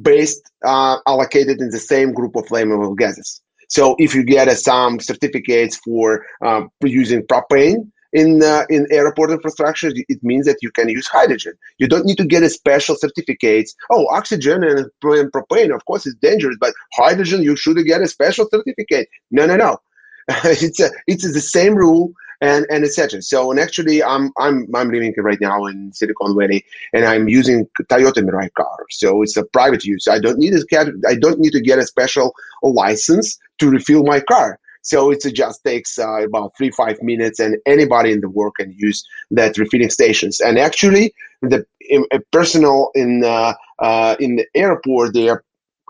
based 0.00 0.50
uh, 0.64 0.98
allocated 1.06 1.60
in 1.60 1.70
the 1.70 1.78
same 1.78 2.12
group 2.12 2.36
of 2.36 2.46
flammable 2.46 2.96
gases. 2.96 3.40
So 3.68 3.96
if 3.98 4.14
you 4.14 4.24
get 4.24 4.48
uh, 4.48 4.54
some 4.54 5.00
certificates 5.00 5.76
for 5.76 6.24
um, 6.44 6.68
using 6.82 7.22
propane 7.22 7.90
in 8.12 8.42
uh, 8.42 8.64
in 8.68 8.86
airport 8.90 9.30
infrastructure, 9.30 9.90
it 9.94 10.22
means 10.22 10.46
that 10.46 10.58
you 10.62 10.70
can 10.70 10.88
use 10.88 11.06
hydrogen. 11.06 11.54
You 11.78 11.88
don't 11.88 12.04
need 12.04 12.18
to 12.18 12.26
get 12.26 12.42
a 12.42 12.50
special 12.50 12.96
certificates. 12.96 13.74
Oh, 13.90 14.06
oxygen 14.10 14.62
and 14.64 14.90
propane, 15.02 15.74
of 15.74 15.84
course, 15.86 16.06
is 16.06 16.14
dangerous, 16.20 16.56
but 16.60 16.74
hydrogen 16.94 17.42
you 17.42 17.56
should 17.56 17.78
get 17.86 18.02
a 18.02 18.08
special 18.08 18.48
certificate. 18.50 19.08
No, 19.30 19.46
no, 19.46 19.56
no. 19.56 19.78
it's 20.44 20.80
a, 20.80 20.90
it's 21.06 21.30
the 21.32 21.40
same 21.40 21.74
rule 21.74 22.12
and 22.42 22.66
and 22.70 22.84
etc. 22.84 23.22
So 23.22 23.50
and 23.50 23.58
actually, 23.58 24.02
I'm 24.02 24.32
I'm 24.38 24.66
I'm 24.74 24.90
living 24.90 25.14
right 25.18 25.40
now 25.40 25.64
in 25.66 25.92
Silicon 25.92 26.36
Valley, 26.36 26.64
and 26.92 27.04
I'm 27.04 27.28
using 27.28 27.66
Toyota 27.90 28.18
Mirai 28.18 28.52
car. 28.54 28.84
So 28.90 29.22
it's 29.22 29.36
a 29.36 29.44
private 29.44 29.84
use. 29.84 30.06
I 30.08 30.18
don't 30.18 30.38
need 30.38 30.52
a 30.52 30.62
I 31.08 31.14
don't 31.14 31.38
need 31.38 31.52
to 31.52 31.60
get 31.60 31.78
a 31.78 31.86
special 31.86 32.34
license 32.62 33.38
to 33.58 33.70
refill 33.70 34.02
my 34.02 34.20
car. 34.20 34.58
So 34.82 35.10
it 35.10 35.22
just 35.34 35.64
takes 35.64 35.98
uh, 35.98 36.24
about 36.24 36.52
three 36.56 36.70
five 36.70 37.00
minutes, 37.02 37.38
and 37.40 37.56
anybody 37.66 38.12
in 38.12 38.20
the 38.20 38.28
world 38.28 38.56
can 38.58 38.72
use 38.76 39.04
that 39.30 39.56
refilling 39.56 39.90
stations. 39.90 40.40
And 40.40 40.58
actually, 40.58 41.14
the 41.40 41.64
in, 41.80 42.04
personal 42.32 42.90
in 42.94 43.24
uh, 43.24 43.54
uh, 43.78 44.16
in 44.18 44.36
the 44.36 44.46
airport, 44.54 45.14
they 45.14 45.28
are 45.28 45.44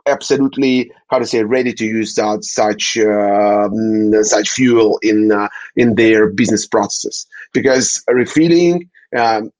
absolutely 0.07 0.90
how 1.09 1.18
to 1.18 1.26
say 1.26 1.42
ready 1.42 1.72
to 1.72 1.85
use 1.85 2.14
that, 2.16 2.44
such 2.44 2.96
uh, 2.98 3.68
such 4.22 4.50
fuel 4.50 4.98
in 5.02 5.33
uh, 5.33 5.48
in 5.76 5.94
their 5.94 6.28
business 6.28 6.66
processes 6.66 7.26
because 7.52 8.02
refilling 8.09 8.90
um, 9.16 9.50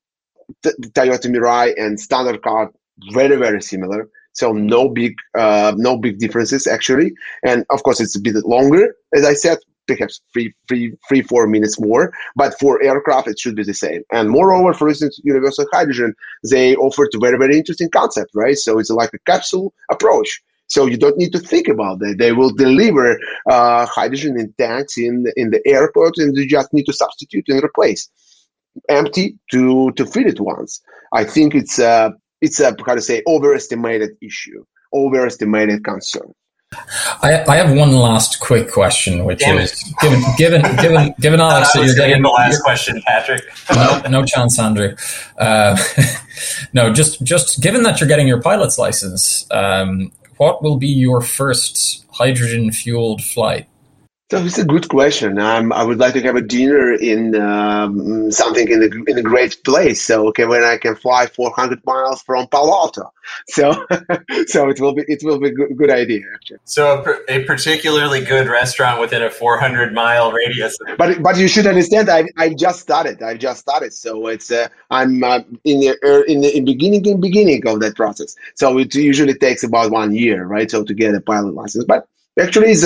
Toyota 0.65 1.27
Mirai 1.27 1.73
and 1.77 1.99
standard 1.99 2.43
car 2.43 2.71
very 3.13 3.37
very 3.37 3.63
similar 3.63 4.09
so 4.33 4.53
no 4.53 4.89
big 4.89 5.15
uh, 5.39 5.73
no 5.77 5.99
big 5.99 6.19
differences 6.19 6.67
actually 6.67 7.13
and 7.45 7.65
of 7.71 7.83
course 7.83 8.01
it's 8.01 8.17
a 8.17 8.21
bit 8.21 8.35
longer 8.45 8.95
as 9.15 9.25
I 9.25 9.35
said 9.35 9.59
perhaps 9.87 10.21
three, 10.33 10.55
three, 10.69 10.93
three, 11.09 11.23
four 11.23 11.47
minutes 11.47 11.81
more. 11.81 12.13
But 12.37 12.59
for 12.59 12.83
aircraft, 12.83 13.29
it 13.29 13.39
should 13.39 13.57
be 13.57 13.65
the 13.65 13.75
same. 13.75 14.03
And 14.13 14.31
moreover, 14.31 14.73
for 14.73 14.89
instance, 14.89 15.21
Universal 15.25 15.67
Hydrogen, 15.73 16.15
they 16.49 16.75
offered 16.77 17.09
a 17.15 17.19
very, 17.19 17.39
very 17.39 17.57
interesting 17.57 17.91
concept, 17.91 18.31
right? 18.35 18.57
So 18.57 18.79
it's 18.79 18.91
like 18.91 19.11
a 19.15 19.19
capsule 19.21 19.75
approach. 19.91 20.43
So 20.69 20.87
you 20.87 20.97
don't 20.97 21.19
need 21.19 21.33
to 21.33 21.39
think 21.39 21.69
about 21.69 21.99
that. 21.99 22.17
They 22.19 22.33
will 22.33 22.51
deliver 22.51 23.19
uh, 23.51 23.85
hydrogen 23.87 24.39
in 24.39 24.55
tanks 24.59 24.97
in 24.97 25.27
in 25.37 25.51
the 25.51 25.61
airport, 25.67 26.17
and 26.17 26.35
you 26.35 26.49
just 26.49 26.73
need 26.73 26.85
to 26.85 26.95
substitute 26.95 27.45
and 27.49 27.63
replace 27.63 28.09
empty 28.89 29.37
to 29.51 29.93
to 29.93 30.07
fill 30.07 30.27
it 30.27 30.41
once. 30.41 30.81
I 31.13 31.25
think 31.25 31.55
it's 31.55 31.79
a 31.79 32.15
it's 32.43 32.61
a 32.61 32.77
how 32.85 32.95
to 32.95 33.01
say 33.01 33.23
overestimated 33.27 34.11
issue, 34.21 34.65
overestimated 34.93 35.85
concern. 35.85 36.35
I, 37.23 37.45
I 37.47 37.57
have 37.57 37.77
one 37.77 37.93
last 37.93 38.41
quick 38.41 38.71
question, 38.71 39.25
which 39.25 39.41
Damn 39.41 39.59
is 39.59 39.95
given 40.01 40.23
given 40.37 40.63
given 40.77 41.15
given 41.21 41.41
Alex 41.41 41.73
that 41.73 41.85
you're 41.85 41.95
getting 41.95 42.23
the 42.23 42.29
last 42.29 42.63
question, 42.63 43.03
Patrick. 43.07 43.43
no, 43.75 44.03
no 44.09 44.25
chance, 44.25 44.59
Andrew. 44.59 44.95
Uh, 45.39 45.77
no, 46.73 46.93
just 46.93 47.23
just 47.23 47.63
given 47.63 47.83
that 47.83 48.01
you're 48.01 48.09
getting 48.09 48.27
your 48.27 48.41
pilot's 48.41 48.79
license, 48.79 49.47
um, 49.51 50.13
what 50.39 50.63
will 50.63 50.79
be 50.79 50.89
your 50.89 51.21
first 51.21 52.07
hydrogen 52.11 52.73
fueled 52.73 53.23
flight? 53.23 53.69
So 54.33 54.39
it's 54.43 54.57
a 54.57 54.65
good 54.65 54.89
question. 54.89 55.39
Um, 55.39 55.75
I 55.75 55.85
would 55.85 55.99
like 55.99 56.15
to 56.15 56.23
have 56.23 56.37
a 56.37 56.41
dinner 56.41 56.95
in 56.95 57.37
um, 57.37 58.33
something 58.33 58.67
in 58.67 58.83
a, 58.83 59.11
in 59.11 59.19
a 59.19 59.23
great 59.23 59.63
place. 59.63 60.01
So 60.01 60.27
okay, 60.29 60.47
when 60.47 60.65
I 60.65 60.79
can 60.79 60.97
fly 60.97 61.27
400 61.27 61.85
miles 61.85 62.23
from 62.23 62.47
Palo 62.47 62.73
Alto, 62.73 63.13
so 63.49 63.73
so 64.47 64.71
it 64.71 64.81
will 64.81 64.95
be 64.95 65.05
it 65.07 65.21
will 65.23 65.39
be 65.39 65.49
a 65.49 65.53
good, 65.53 65.77
good 65.77 65.91
idea. 65.91 66.23
Actually. 66.33 66.61
So 66.65 67.05
a, 67.05 67.41
a, 67.41 67.45
particularly 67.45 68.25
good 68.25 68.49
restaurant 68.49 69.03
within 69.03 69.21
a 69.23 69.29
400 69.29 69.93
mile 69.93 70.33
radius. 70.33 70.79
But 70.97 71.23
but 71.23 71.37
you 71.37 71.47
should 71.47 71.67
understand, 71.67 72.09
I 72.09 72.25
I 72.39 72.55
just 72.55 72.81
started. 72.81 73.23
I 73.23 73.35
just 73.37 73.61
started, 73.61 73.93
so 73.93 74.29
it's 74.29 74.51
uh, 74.51 74.69
I'm 74.91 75.23
uh, 75.23 75.41
in 75.65 75.81
the 75.81 75.99
er, 76.03 76.23
in 76.23 76.41
the 76.41 76.57
in 76.57 76.65
beginning 76.65 77.05
in 77.05 77.21
beginning 77.21 77.67
of 77.67 77.81
that 77.81 77.97
process. 77.97 78.35
So 78.55 78.79
it 78.79 78.95
usually 78.95 79.35
takes 79.35 79.63
about 79.63 79.91
one 79.91 80.15
year, 80.15 80.47
right? 80.47 80.71
So 80.71 80.85
to 80.85 80.95
get 80.95 81.15
a 81.15 81.21
pilot 81.21 81.53
license, 81.53 81.85
but 81.85 82.09
Actually, 82.41 82.71
is 82.71 82.85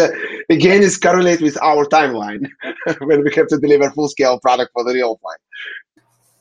again 0.50 0.82
is 0.82 0.98
correlate 0.98 1.40
with 1.40 1.56
our 1.62 1.85
timeline 1.87 2.48
when 3.00 3.22
we 3.22 3.32
have 3.35 3.46
to 3.48 3.59
deliver 3.59 3.90
full 3.90 4.09
scale 4.09 4.40
product 4.40 4.72
for 4.72 4.82
the 4.85 4.92
real 4.92 5.16
flight. 5.18 5.38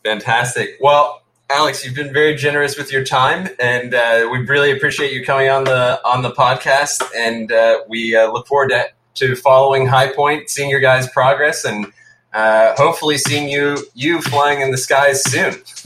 Fantastic. 0.03 0.77
Well, 0.79 1.21
Alex, 1.49 1.85
you've 1.85 1.93
been 1.93 2.11
very 2.11 2.35
generous 2.35 2.77
with 2.77 2.91
your 2.91 3.03
time, 3.03 3.47
and 3.59 3.93
uh, 3.93 4.27
we 4.31 4.39
really 4.39 4.71
appreciate 4.71 5.13
you 5.13 5.23
coming 5.23 5.49
on 5.49 5.65
the 5.65 5.99
on 6.03 6.23
the 6.23 6.31
podcast. 6.31 7.03
And 7.15 7.51
uh, 7.51 7.81
we 7.87 8.15
uh, 8.15 8.31
look 8.31 8.47
forward 8.47 8.69
to, 8.69 8.85
to 9.15 9.35
following 9.35 9.87
HyPoint, 9.87 10.49
seeing 10.49 10.71
your 10.71 10.79
guys' 10.79 11.07
progress, 11.09 11.63
and 11.63 11.85
uh, 12.33 12.73
hopefully 12.75 13.19
seeing 13.19 13.47
you 13.49 13.77
you 13.93 14.21
flying 14.21 14.61
in 14.61 14.71
the 14.71 14.77
skies 14.77 15.23
soon. 15.23 15.53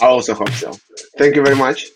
I 0.00 0.06
also 0.06 0.34
hope 0.34 0.50
so. 0.50 0.72
Thank 1.16 1.36
you 1.36 1.42
very 1.44 1.56
much. 1.56 1.92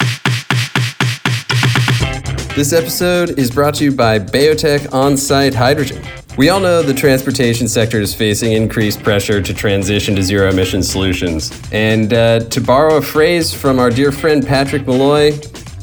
This 2.60 2.74
episode 2.74 3.38
is 3.38 3.50
brought 3.50 3.74
to 3.76 3.84
you 3.84 3.90
by 3.90 4.18
BayoTech 4.18 4.92
On 4.92 5.16
Site 5.16 5.54
Hydrogen. 5.54 6.06
We 6.36 6.50
all 6.50 6.60
know 6.60 6.82
the 6.82 6.92
transportation 6.92 7.66
sector 7.66 7.98
is 7.98 8.14
facing 8.14 8.52
increased 8.52 9.02
pressure 9.02 9.40
to 9.40 9.54
transition 9.54 10.14
to 10.16 10.22
zero 10.22 10.50
emission 10.50 10.82
solutions. 10.82 11.58
And 11.72 12.12
uh, 12.12 12.40
to 12.40 12.60
borrow 12.60 12.98
a 12.98 13.02
phrase 13.02 13.50
from 13.50 13.78
our 13.78 13.88
dear 13.88 14.12
friend 14.12 14.46
Patrick 14.46 14.86
Molloy, 14.86 15.30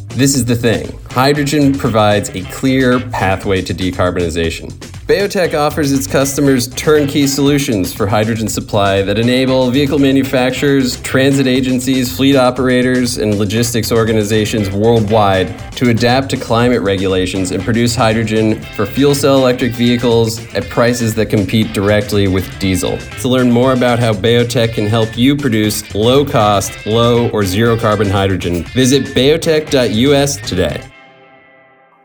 this 0.09 0.35
is 0.35 0.45
the 0.45 0.55
thing 0.55 0.95
hydrogen 1.09 1.73
provides 1.73 2.29
a 2.35 2.43
clear 2.51 2.99
pathway 3.09 3.63
to 3.63 3.73
decarbonization. 3.73 4.71
BayoTech 5.07 5.57
offers 5.57 5.93
its 5.93 6.05
customers 6.05 6.67
turnkey 6.67 7.27
solutions 7.27 7.93
for 7.93 8.07
hydrogen 8.07 8.49
supply 8.49 9.01
that 9.03 9.17
enable 9.17 9.71
vehicle 9.71 9.99
manufacturers, 9.99 10.99
transit 10.99 11.47
agencies, 11.47 12.13
fleet 12.13 12.35
operators, 12.35 13.17
and 13.17 13.35
logistics 13.35 13.89
organizations 13.89 14.69
worldwide 14.69 15.47
to 15.77 15.91
adapt 15.91 16.29
to 16.31 16.35
climate 16.35 16.81
regulations 16.81 17.51
and 17.51 17.63
produce 17.63 17.95
hydrogen 17.95 18.61
for 18.75 18.85
fuel 18.85 19.15
cell 19.15 19.37
electric 19.37 19.71
vehicles 19.71 20.45
at 20.53 20.67
prices 20.67 21.15
that 21.15 21.27
compete 21.27 21.71
directly 21.71 22.27
with 22.27 22.59
diesel. 22.59 22.97
To 23.21 23.29
learn 23.29 23.49
more 23.49 23.71
about 23.71 23.99
how 23.99 24.11
BayoTech 24.11 24.73
can 24.73 24.87
help 24.87 25.17
you 25.17 25.37
produce 25.37 25.95
low 25.95 26.25
cost, 26.25 26.85
low, 26.85 27.29
or 27.29 27.45
zero 27.45 27.79
carbon 27.79 28.09
hydrogen, 28.09 28.63
visit 28.73 29.05
bayotech.us 29.15 30.35
today. 30.49 30.83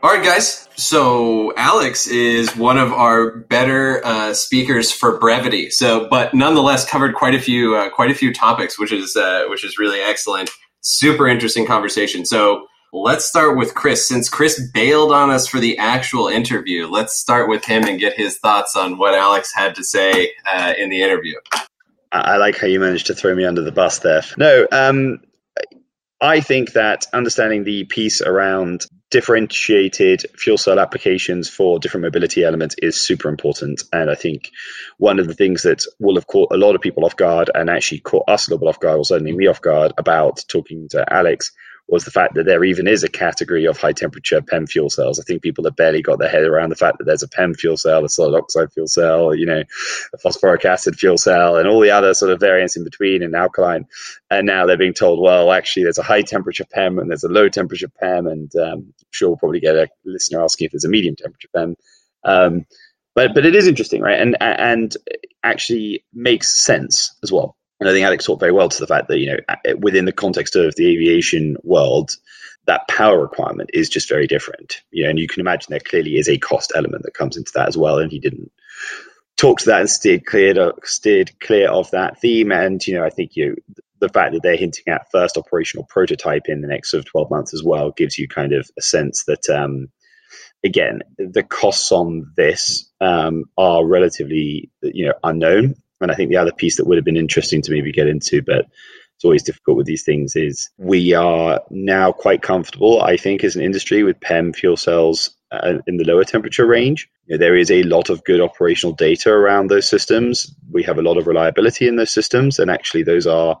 All 0.01 0.15
right, 0.15 0.23
guys. 0.23 0.62
So 0.75 1.53
Alex 1.55 2.07
is 2.07 2.55
one 2.55 2.77
of 2.77 2.91
our 2.91 3.37
better 3.37 4.03
uh, 4.05 4.33
speakers 4.33 4.91
for 4.91 5.19
brevity. 5.19 5.69
So, 5.69 6.07
but 6.09 6.33
nonetheless, 6.33 6.89
covered 6.89 7.15
quite 7.15 7.35
a 7.35 7.39
few 7.39 7.75
uh, 7.75 7.89
quite 7.89 8.11
a 8.11 8.15
few 8.15 8.33
topics, 8.33 8.79
which 8.79 8.91
is 8.91 9.15
uh, 9.15 9.45
which 9.49 9.63
is 9.63 9.77
really 9.77 9.99
excellent. 9.99 10.49
Super 10.81 11.27
interesting 11.27 11.65
conversation. 11.65 12.25
So 12.25 12.67
let's 12.91 13.25
start 13.25 13.57
with 13.57 13.75
Chris. 13.75 14.07
Since 14.07 14.29
Chris 14.29 14.61
bailed 14.73 15.11
on 15.11 15.29
us 15.29 15.47
for 15.47 15.59
the 15.59 15.77
actual 15.77 16.27
interview, 16.27 16.87
let's 16.87 17.13
start 17.13 17.49
with 17.49 17.65
him 17.65 17.83
and 17.83 17.99
get 17.99 18.13
his 18.13 18.37
thoughts 18.37 18.75
on 18.75 18.97
what 18.97 19.13
Alex 19.13 19.53
had 19.53 19.75
to 19.75 19.83
say 19.83 20.31
uh, 20.51 20.73
in 20.77 20.89
the 20.89 21.01
interview. 21.01 21.35
I 22.11 22.37
like 22.37 22.57
how 22.57 22.67
you 22.67 22.79
managed 22.79 23.07
to 23.07 23.15
throw 23.15 23.33
me 23.33 23.43
under 23.43 23.61
the 23.61 23.71
bus 23.71 23.99
there. 23.99 24.21
No, 24.37 24.67
um, 24.71 25.19
I 26.21 26.41
think 26.41 26.73
that 26.73 27.05
understanding 27.11 27.63
the 27.63 27.85
piece 27.85 28.21
around 28.21 28.85
differentiated 29.13 30.25
fuel 30.35 30.57
cell 30.57 30.79
applications 30.79 31.47
for 31.47 31.77
different 31.77 32.03
mobility 32.03 32.43
elements 32.43 32.75
is 32.81 32.99
super 32.99 33.29
important. 33.29 33.83
And 33.93 34.09
I 34.09 34.15
think 34.15 34.49
one 34.97 35.19
of 35.19 35.27
the 35.27 35.35
things 35.35 35.61
that 35.61 35.85
will 35.99 36.15
have 36.15 36.25
caught 36.25 36.51
a 36.51 36.57
lot 36.57 36.73
of 36.73 36.81
people 36.81 37.05
off 37.05 37.15
guard 37.15 37.51
and 37.53 37.69
actually 37.69 37.99
caught 37.99 38.23
us 38.27 38.47
a 38.47 38.49
little 38.49 38.65
bit 38.65 38.69
off 38.69 38.79
guard, 38.79 38.97
or 38.97 39.05
certainly 39.05 39.31
me 39.31 39.45
off 39.45 39.61
guard, 39.61 39.93
about 39.99 40.43
talking 40.47 40.87
to 40.89 41.13
Alex 41.13 41.51
was 41.87 42.05
the 42.05 42.11
fact 42.11 42.35
that 42.35 42.45
there 42.45 42.63
even 42.63 42.87
is 42.87 43.03
a 43.03 43.09
category 43.09 43.65
of 43.65 43.77
high 43.77 43.91
temperature 43.91 44.41
PEM 44.41 44.67
fuel 44.67 44.89
cells. 44.89 45.19
I 45.19 45.23
think 45.23 45.41
people 45.41 45.65
have 45.65 45.75
barely 45.75 46.01
got 46.01 46.17
their 46.17 46.29
head 46.29 46.43
around 46.43 46.69
the 46.69 46.75
fact 46.75 46.97
that 46.97 47.03
there's 47.03 47.23
a 47.23 47.27
PEM 47.27 47.55
fuel 47.55 47.77
cell, 47.77 48.05
a 48.05 48.09
solid 48.09 48.37
oxide 48.37 48.71
fuel 48.71 48.87
cell, 48.87 49.35
you 49.35 49.45
know, 49.45 49.63
a 50.13 50.17
phosphoric 50.17 50.65
acid 50.65 50.95
fuel 50.95 51.17
cell, 51.17 51.57
and 51.57 51.67
all 51.67 51.81
the 51.81 51.91
other 51.91 52.13
sort 52.13 52.31
of 52.31 52.39
variants 52.39 52.77
in 52.77 52.83
between 52.83 53.21
and 53.21 53.35
alkaline. 53.35 53.85
And 54.29 54.47
now 54.47 54.65
they're 54.65 54.77
being 54.77 54.93
told, 54.93 55.19
well, 55.19 55.51
actually, 55.51 55.83
there's 55.83 55.97
a 55.97 56.03
high 56.03 56.21
temperature 56.21 56.65
PEM 56.65 56.99
and 56.99 57.09
there's 57.09 57.25
a 57.25 57.29
low 57.29 57.49
temperature 57.49 57.89
PEM, 57.89 58.27
and 58.27 58.55
um, 58.55 58.71
I'm 58.71 58.93
sure 59.11 59.29
we'll 59.29 59.37
probably 59.37 59.59
get 59.59 59.75
a 59.75 59.89
listener 60.05 60.41
asking 60.41 60.65
if 60.65 60.71
there's 60.71 60.85
a 60.85 60.89
medium 60.89 61.15
temperature 61.15 61.49
PEM. 61.53 61.75
Um, 62.23 62.65
but 63.15 63.35
but 63.35 63.45
it 63.45 63.55
is 63.55 63.67
interesting, 63.67 64.01
right? 64.01 64.19
And 64.19 64.37
and 64.41 64.95
actually 65.43 66.05
makes 66.13 66.59
sense 66.59 67.15
as 67.21 67.31
well. 67.31 67.55
And 67.79 67.89
I 67.89 67.91
think 67.91 68.05
Alex 68.05 68.25
talked 68.25 68.39
very 68.39 68.51
well 68.51 68.69
to 68.69 68.79
the 68.79 68.87
fact 68.87 69.07
that, 69.07 69.19
you 69.19 69.27
know, 69.27 69.75
within 69.77 70.05
the 70.05 70.11
context 70.11 70.55
of 70.55 70.75
the 70.75 70.87
aviation 70.87 71.57
world, 71.63 72.11
that 72.65 72.87
power 72.87 73.19
requirement 73.19 73.71
is 73.73 73.89
just 73.89 74.07
very 74.07 74.27
different. 74.27 74.81
You 74.91 75.03
know, 75.03 75.09
and 75.09 75.19
you 75.19 75.27
can 75.27 75.41
imagine 75.41 75.67
there 75.69 75.79
clearly 75.79 76.17
is 76.17 76.29
a 76.29 76.37
cost 76.37 76.71
element 76.75 77.03
that 77.03 77.13
comes 77.13 77.35
into 77.35 77.51
that 77.55 77.67
as 77.67 77.77
well. 77.77 77.99
And 77.99 78.11
he 78.11 78.19
didn't 78.19 78.51
talk 79.35 79.59
to 79.59 79.65
that 79.65 79.81
and 79.81 79.89
steered 79.89 80.25
clear, 80.25 80.71
steered 80.83 81.37
clear 81.39 81.69
of 81.69 81.91
that 81.91 82.19
theme. 82.21 82.51
And, 82.51 82.85
you 82.85 82.95
know, 82.95 83.03
I 83.03 83.09
think 83.09 83.35
you 83.35 83.57
the 84.03 84.09
fact 84.09 84.33
that 84.33 84.43
they're 84.43 84.57
hinting 84.57 84.83
at 84.87 85.09
first 85.11 85.37
operational 85.37 85.85
prototype 85.85 86.43
in 86.47 86.59
the 86.59 86.67
next 86.67 86.91
sort 86.91 86.99
of 86.99 87.09
12 87.09 87.29
months 87.31 87.53
as 87.53 87.63
well 87.63 87.91
gives 87.91 88.17
you 88.17 88.27
kind 88.27 88.51
of 88.51 88.69
a 88.77 88.81
sense 88.81 89.23
that, 89.25 89.49
um, 89.49 89.87
again, 90.61 90.99
the 91.17 91.43
costs 91.43 91.89
on 91.89 92.29
this 92.35 92.91
um, 92.99 93.45
are 93.57 93.85
relatively, 93.85 94.69
you 94.81 95.05
know, 95.05 95.13
unknown. 95.23 95.75
And 96.03 96.11
I 96.11 96.15
think 96.15 96.29
the 96.29 96.37
other 96.37 96.51
piece 96.51 96.77
that 96.77 96.85
would 96.85 96.97
have 96.97 97.05
been 97.05 97.17
interesting 97.17 97.61
to 97.63 97.71
maybe 97.71 97.91
get 97.91 98.07
into, 98.07 98.41
but 98.41 98.67
it's 99.15 99.23
always 99.23 99.43
difficult 99.43 99.77
with 99.77 99.85
these 99.85 100.03
things, 100.03 100.35
is 100.35 100.69
we 100.77 101.13
are 101.13 101.61
now 101.69 102.11
quite 102.11 102.41
comfortable, 102.41 103.01
I 103.01 103.17
think, 103.17 103.43
as 103.43 103.55
an 103.55 103.63
industry 103.63 104.03
with 104.03 104.19
PEM 104.19 104.53
fuel 104.53 104.75
cells 104.77 105.35
uh, 105.51 105.79
in 105.87 105.97
the 105.97 106.03
lower 106.03 106.23
temperature 106.23 106.65
range. 106.65 107.09
You 107.27 107.35
know, 107.35 107.39
there 107.39 107.55
is 107.55 107.71
a 107.71 107.83
lot 107.83 108.09
of 108.09 108.23
good 108.23 108.41
operational 108.41 108.93
data 108.93 109.31
around 109.31 109.69
those 109.69 109.87
systems. 109.87 110.53
We 110.71 110.83
have 110.83 110.97
a 110.97 111.03
lot 111.03 111.17
of 111.17 111.27
reliability 111.27 111.87
in 111.87 111.95
those 111.95 112.11
systems, 112.11 112.59
and 112.59 112.69
actually, 112.69 113.03
those 113.03 113.27
are 113.27 113.57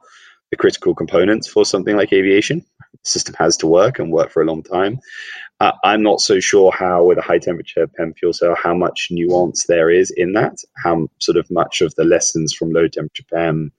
the 0.51 0.57
critical 0.57 0.93
components 0.93 1.47
for 1.47 1.65
something 1.65 1.95
like 1.95 2.11
aviation. 2.11 2.65
The 2.91 3.09
system 3.09 3.35
has 3.39 3.57
to 3.57 3.67
work 3.67 3.99
and 3.99 4.11
work 4.11 4.31
for 4.31 4.41
a 4.41 4.45
long 4.45 4.63
time. 4.63 4.99
Uh, 5.63 5.71
I'm 5.85 6.03
not 6.03 6.19
so 6.19 6.41
sure 6.41 6.73
how, 6.73 7.05
with 7.05 7.17
a 7.17 7.21
high 7.21 7.39
temperature 7.39 7.87
PEM 7.87 8.15
fuel 8.15 8.33
cell, 8.33 8.53
how 8.53 8.73
much 8.73 9.07
nuance 9.11 9.63
there 9.65 9.89
is 9.89 10.11
in 10.11 10.33
that, 10.33 10.57
how 10.75 11.07
sort 11.19 11.37
of 11.37 11.49
much 11.49 11.79
of 11.79 11.95
the 11.95 12.03
lessons 12.03 12.53
from 12.53 12.73
low 12.73 12.89
temperature 12.89 13.23
PEM 13.33 13.71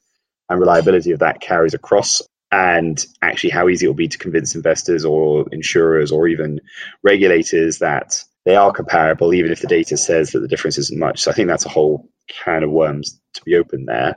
and 0.49 0.61
reliability 0.61 1.11
of 1.11 1.19
that 1.19 1.43
carries 1.43 1.75
across, 1.75 2.23
and 2.51 3.05
actually 3.21 3.51
how 3.51 3.69
easy 3.69 3.85
it 3.85 3.91
will 3.91 3.95
be 3.95 4.09
to 4.09 4.17
convince 4.17 4.55
investors 4.55 5.05
or 5.05 5.45
insurers 5.53 6.11
or 6.11 6.27
even 6.27 6.59
regulators 7.03 7.81
that 7.81 8.25
they 8.47 8.57
are 8.57 8.73
comparable, 8.73 9.35
even 9.35 9.53
if 9.53 9.61
the 9.61 9.67
data 9.67 9.99
says 9.99 10.31
that 10.31 10.41
the 10.41 10.49
difference 10.49 10.79
isn't 10.79 10.99
much. 10.99 11.21
So 11.21 11.31
I 11.31 11.35
think 11.35 11.49
that's 11.49 11.67
a 11.67 11.69
whole 11.69 12.09
can 12.29 12.63
of 12.63 12.71
worms 12.71 13.21
to 13.35 13.43
be 13.43 13.57
opened 13.57 13.89
there. 13.89 14.17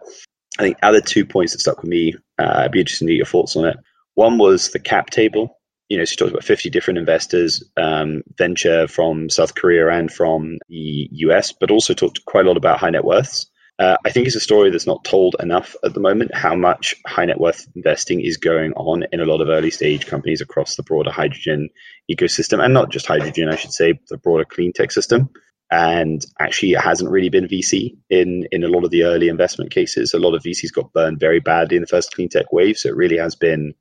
I 0.58 0.62
think 0.62 0.78
other 0.82 1.02
two 1.02 1.26
points 1.26 1.52
that 1.52 1.60
stuck 1.60 1.82
with 1.82 1.90
me, 1.90 2.16
uh, 2.40 2.62
I'd 2.64 2.72
be 2.72 2.80
interested 2.80 3.08
to 3.08 3.12
get 3.12 3.18
your 3.18 3.26
thoughts 3.26 3.58
on 3.58 3.66
it. 3.66 3.76
One 4.14 4.38
was 4.38 4.70
the 4.70 4.80
cap 4.80 5.10
table 5.10 5.57
you 5.90 5.98
know, 5.98 6.06
she 6.06 6.16
talks 6.16 6.32
about 6.32 6.44
50 6.44 6.70
different 6.70 6.98
investors, 6.98 7.64
um, 7.78 8.24
venture 8.38 8.88
from 8.88 9.30
South 9.30 9.56
Korea 9.56 9.90
and 9.90 10.12
from 10.12 10.58
the 10.68 11.10
US, 11.12 11.54
but 11.54 11.72
also 11.72 11.94
talked 11.94 12.26
quite 12.26 12.46
a 12.46 12.48
lot 12.48 12.58
about 12.58 12.80
high 12.80 12.90
net 12.90 13.06
worths. 13.06 13.48
Uh, 13.80 13.96
I 14.04 14.10
think 14.10 14.26
it's 14.26 14.36
a 14.36 14.42
story 14.42 14.72
that's 14.72 14.88
not 14.88 15.04
told 15.04 15.36
enough 15.40 15.76
at 15.84 15.94
the 15.94 16.00
moment 16.00 16.34
how 16.34 16.56
much 16.56 16.96
high 17.06 17.26
net 17.26 17.40
worth 17.40 17.68
investing 17.76 18.22
is 18.22 18.38
going 18.38 18.74
on 18.74 19.04
in 19.12 19.20
a 19.20 19.26
lot 19.26 19.40
of 19.40 19.50
early 19.50 19.70
stage 19.70 20.08
companies 20.08 20.42
across 20.42 20.76
the 20.76 20.84
broader 20.84 21.12
hydrogen 21.12 21.70
ecosystem, 22.12 22.64
and 22.64 22.74
not 22.74 22.90
just 22.90 23.06
hydrogen, 23.06 23.50
I 23.50 23.56
should 23.56 23.72
say, 23.72 24.00
the 24.10 24.18
broader 24.18 24.46
clean 24.46 24.74
tech 24.74 24.92
system. 24.92 25.30
And 25.70 26.26
actually, 26.40 26.72
it 26.72 26.82
hasn't 26.82 27.12
really 27.12 27.30
been 27.30 27.48
VC 27.48 27.98
in, 28.10 28.48
in 28.52 28.64
a 28.64 28.70
lot 28.70 28.84
of 28.84 28.90
the 28.90 29.04
early 29.04 29.28
investment 29.28 29.70
cases. 29.70 30.14
A 30.14 30.20
lot 30.20 30.34
of 30.34 30.42
VCs 30.42 30.74
got 30.74 30.94
burned 30.94 31.20
very 31.20 31.42
badly 31.42 31.76
in 31.76 31.82
the 31.82 31.88
first 31.88 32.16
clean 32.16 32.30
tech 32.30 32.52
wave. 32.54 32.78
So 32.78 32.90
it 32.90 32.96
really 32.96 33.18
has 33.18 33.36
been 33.36 33.74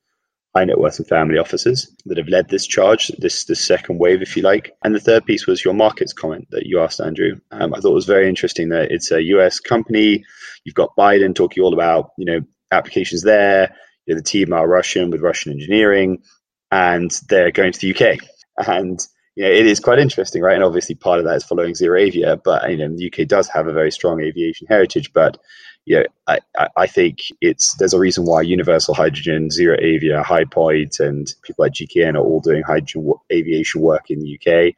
high 0.56 0.64
net 0.64 0.78
worth 0.78 0.98
and 0.98 1.06
family 1.06 1.38
offices 1.38 1.94
that 2.06 2.16
have 2.16 2.28
led 2.28 2.48
this 2.48 2.66
charge, 2.66 3.08
this 3.18 3.44
this 3.44 3.66
second 3.66 3.98
wave, 3.98 4.22
if 4.22 4.36
you 4.36 4.42
like. 4.42 4.72
And 4.82 4.94
the 4.94 5.00
third 5.00 5.26
piece 5.26 5.46
was 5.46 5.64
your 5.64 5.74
markets 5.74 6.14
comment 6.14 6.48
that 6.50 6.66
you 6.66 6.80
asked, 6.80 7.00
Andrew. 7.00 7.38
Um, 7.50 7.74
I 7.74 7.80
thought 7.80 7.90
it 7.90 8.02
was 8.02 8.06
very 8.06 8.28
interesting 8.28 8.70
that 8.70 8.90
it's 8.90 9.10
a 9.10 9.22
US 9.22 9.60
company. 9.60 10.24
You've 10.64 10.74
got 10.74 10.96
Biden 10.98 11.34
talking 11.34 11.62
all 11.62 11.74
about 11.74 12.10
you 12.16 12.24
know 12.24 12.40
applications 12.72 13.22
there. 13.22 13.74
You 14.06 14.14
know, 14.14 14.20
the 14.20 14.24
team 14.24 14.52
are 14.52 14.66
Russian 14.66 15.10
with 15.10 15.20
Russian 15.20 15.52
engineering, 15.52 16.22
and 16.70 17.10
they're 17.28 17.50
going 17.50 17.72
to 17.72 17.80
the 17.80 17.94
UK. 17.94 18.18
And 18.66 18.98
you 19.34 19.44
know, 19.44 19.50
it 19.50 19.66
is 19.66 19.80
quite 19.80 19.98
interesting, 19.98 20.40
right? 20.40 20.54
And 20.54 20.64
obviously, 20.64 20.94
part 20.94 21.18
of 21.18 21.26
that 21.26 21.36
is 21.36 21.44
following 21.44 21.74
ZeroAvia, 21.74 22.40
but 22.42 22.70
you 22.70 22.78
know, 22.78 22.96
the 22.96 23.12
UK 23.12 23.28
does 23.28 23.48
have 23.48 23.66
a 23.66 23.74
very 23.74 23.92
strong 23.92 24.22
aviation 24.22 24.66
heritage. 24.68 25.12
But 25.12 25.36
know, 25.86 26.04
I, 26.26 26.40
I 26.76 26.86
think 26.86 27.18
it's 27.40 27.74
there's 27.76 27.94
a 27.94 27.98
reason 27.98 28.24
why 28.24 28.42
Universal 28.42 28.94
Hydrogen, 28.94 29.48
ZeroAvia, 29.48 30.24
HyPoint, 30.24 30.98
and 30.98 31.32
people 31.42 31.64
like 31.64 31.74
GKN 31.74 32.14
are 32.14 32.24
all 32.24 32.40
doing 32.40 32.62
hydrogen 32.62 33.12
aviation 33.32 33.80
work 33.80 34.10
in 34.10 34.20
the 34.20 34.34
UK. 34.34 34.74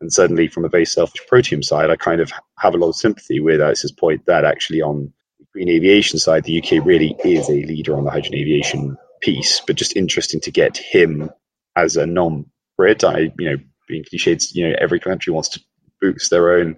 And 0.00 0.12
suddenly, 0.12 0.48
from 0.48 0.64
a 0.64 0.68
very 0.68 0.84
selfish 0.84 1.22
Protium 1.30 1.64
side, 1.64 1.90
I 1.90 1.96
kind 1.96 2.20
of 2.20 2.32
have 2.58 2.74
a 2.74 2.78
lot 2.78 2.90
of 2.90 2.96
sympathy 2.96 3.40
with 3.40 3.60
Alex's 3.60 3.92
point 3.92 4.26
that 4.26 4.44
actually 4.44 4.82
on 4.82 5.12
the 5.38 5.46
green 5.52 5.68
aviation 5.68 6.18
side, 6.18 6.44
the 6.44 6.62
UK 6.62 6.84
really 6.84 7.16
is 7.24 7.48
a 7.48 7.52
leader 7.52 7.96
on 7.96 8.04
the 8.04 8.10
hydrogen 8.10 8.36
aviation 8.36 8.96
piece. 9.20 9.62
But 9.66 9.76
just 9.76 9.96
interesting 9.96 10.40
to 10.42 10.50
get 10.50 10.76
him 10.76 11.30
as 11.76 11.96
a 11.96 12.06
non-Brit. 12.06 13.04
I, 13.04 13.32
you 13.38 13.50
know, 13.50 13.56
being 13.88 14.04
cliched, 14.04 14.54
you 14.54 14.68
know, 14.68 14.74
every 14.78 15.00
country 15.00 15.32
wants 15.32 15.50
to 15.50 15.60
boost 16.00 16.30
their 16.30 16.52
own 16.52 16.76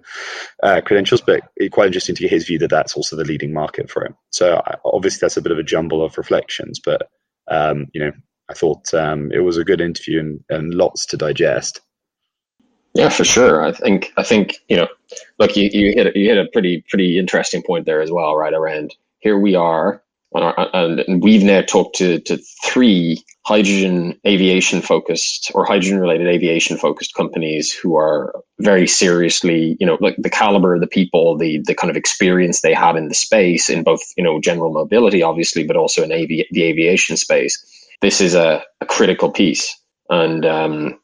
uh, 0.61 0.81
credentials, 0.81 1.21
but 1.21 1.41
quite 1.71 1.87
interesting 1.87 2.15
to 2.15 2.21
get 2.21 2.31
his 2.31 2.45
view 2.45 2.59
that 2.59 2.69
that's 2.69 2.95
also 2.95 3.15
the 3.15 3.23
leading 3.23 3.53
market 3.53 3.89
for 3.89 4.05
him. 4.05 4.15
So 4.31 4.61
obviously 4.85 5.19
that's 5.21 5.37
a 5.37 5.41
bit 5.41 5.51
of 5.51 5.59
a 5.59 5.63
jumble 5.63 6.03
of 6.03 6.17
reflections, 6.17 6.79
but 6.83 7.09
um, 7.49 7.87
you 7.93 8.03
know, 8.03 8.11
I 8.49 8.53
thought 8.53 8.93
um, 8.93 9.31
it 9.31 9.39
was 9.39 9.57
a 9.57 9.63
good 9.63 9.81
interview 9.81 10.19
and, 10.19 10.43
and 10.49 10.73
lots 10.73 11.05
to 11.07 11.17
digest. 11.17 11.81
Yeah, 12.93 13.09
for 13.09 13.23
sure. 13.23 13.63
I 13.63 13.71
think 13.71 14.13
I 14.17 14.23
think 14.23 14.57
you 14.69 14.77
know, 14.77 14.87
look, 15.39 15.55
you, 15.55 15.69
you 15.73 15.93
hit 15.93 16.15
you 16.15 16.29
hit 16.29 16.37
a 16.37 16.49
pretty 16.51 16.83
pretty 16.89 17.17
interesting 17.17 17.63
point 17.63 17.85
there 17.85 18.01
as 18.01 18.11
well, 18.11 18.35
right? 18.35 18.53
Around 18.53 18.95
here 19.19 19.39
we 19.39 19.55
are, 19.55 20.03
our, 20.35 20.69
and 20.75 21.23
we've 21.23 21.43
now 21.43 21.61
talked 21.61 21.95
to 21.97 22.19
to 22.19 22.37
three 22.63 23.23
hydrogen 23.45 24.17
aviation 24.25 24.81
focused 24.81 25.51
or 25.53 25.65
hydrogen 25.65 25.99
related 25.99 26.27
aviation 26.27 26.77
focused 26.77 27.13
companies 27.13 27.71
who 27.73 27.95
are 27.95 28.33
very 28.59 28.87
seriously, 28.87 29.75
you 29.79 29.85
know, 29.85 29.97
like 29.99 30.15
the 30.17 30.29
caliber 30.29 30.75
of 30.75 30.81
the 30.81 30.87
people, 30.87 31.37
the 31.37 31.61
the 31.65 31.75
kind 31.75 31.91
of 31.91 31.97
experience 31.97 32.61
they 32.61 32.73
have 32.73 32.95
in 32.95 33.09
the 33.09 33.15
space 33.15 33.69
in 33.69 33.83
both 33.83 34.01
you 34.15 34.23
know 34.23 34.39
general 34.39 34.71
mobility, 34.71 35.21
obviously, 35.21 35.65
but 35.65 35.75
also 35.75 36.03
in 36.03 36.11
avi- 36.11 36.47
the 36.51 36.63
aviation 36.63 37.17
space. 37.17 37.63
This 38.01 38.21
is 38.21 38.33
a, 38.33 38.63
a 38.81 38.85
critical 38.85 39.29
piece, 39.29 39.77
and 40.09 40.45
um, 40.45 40.99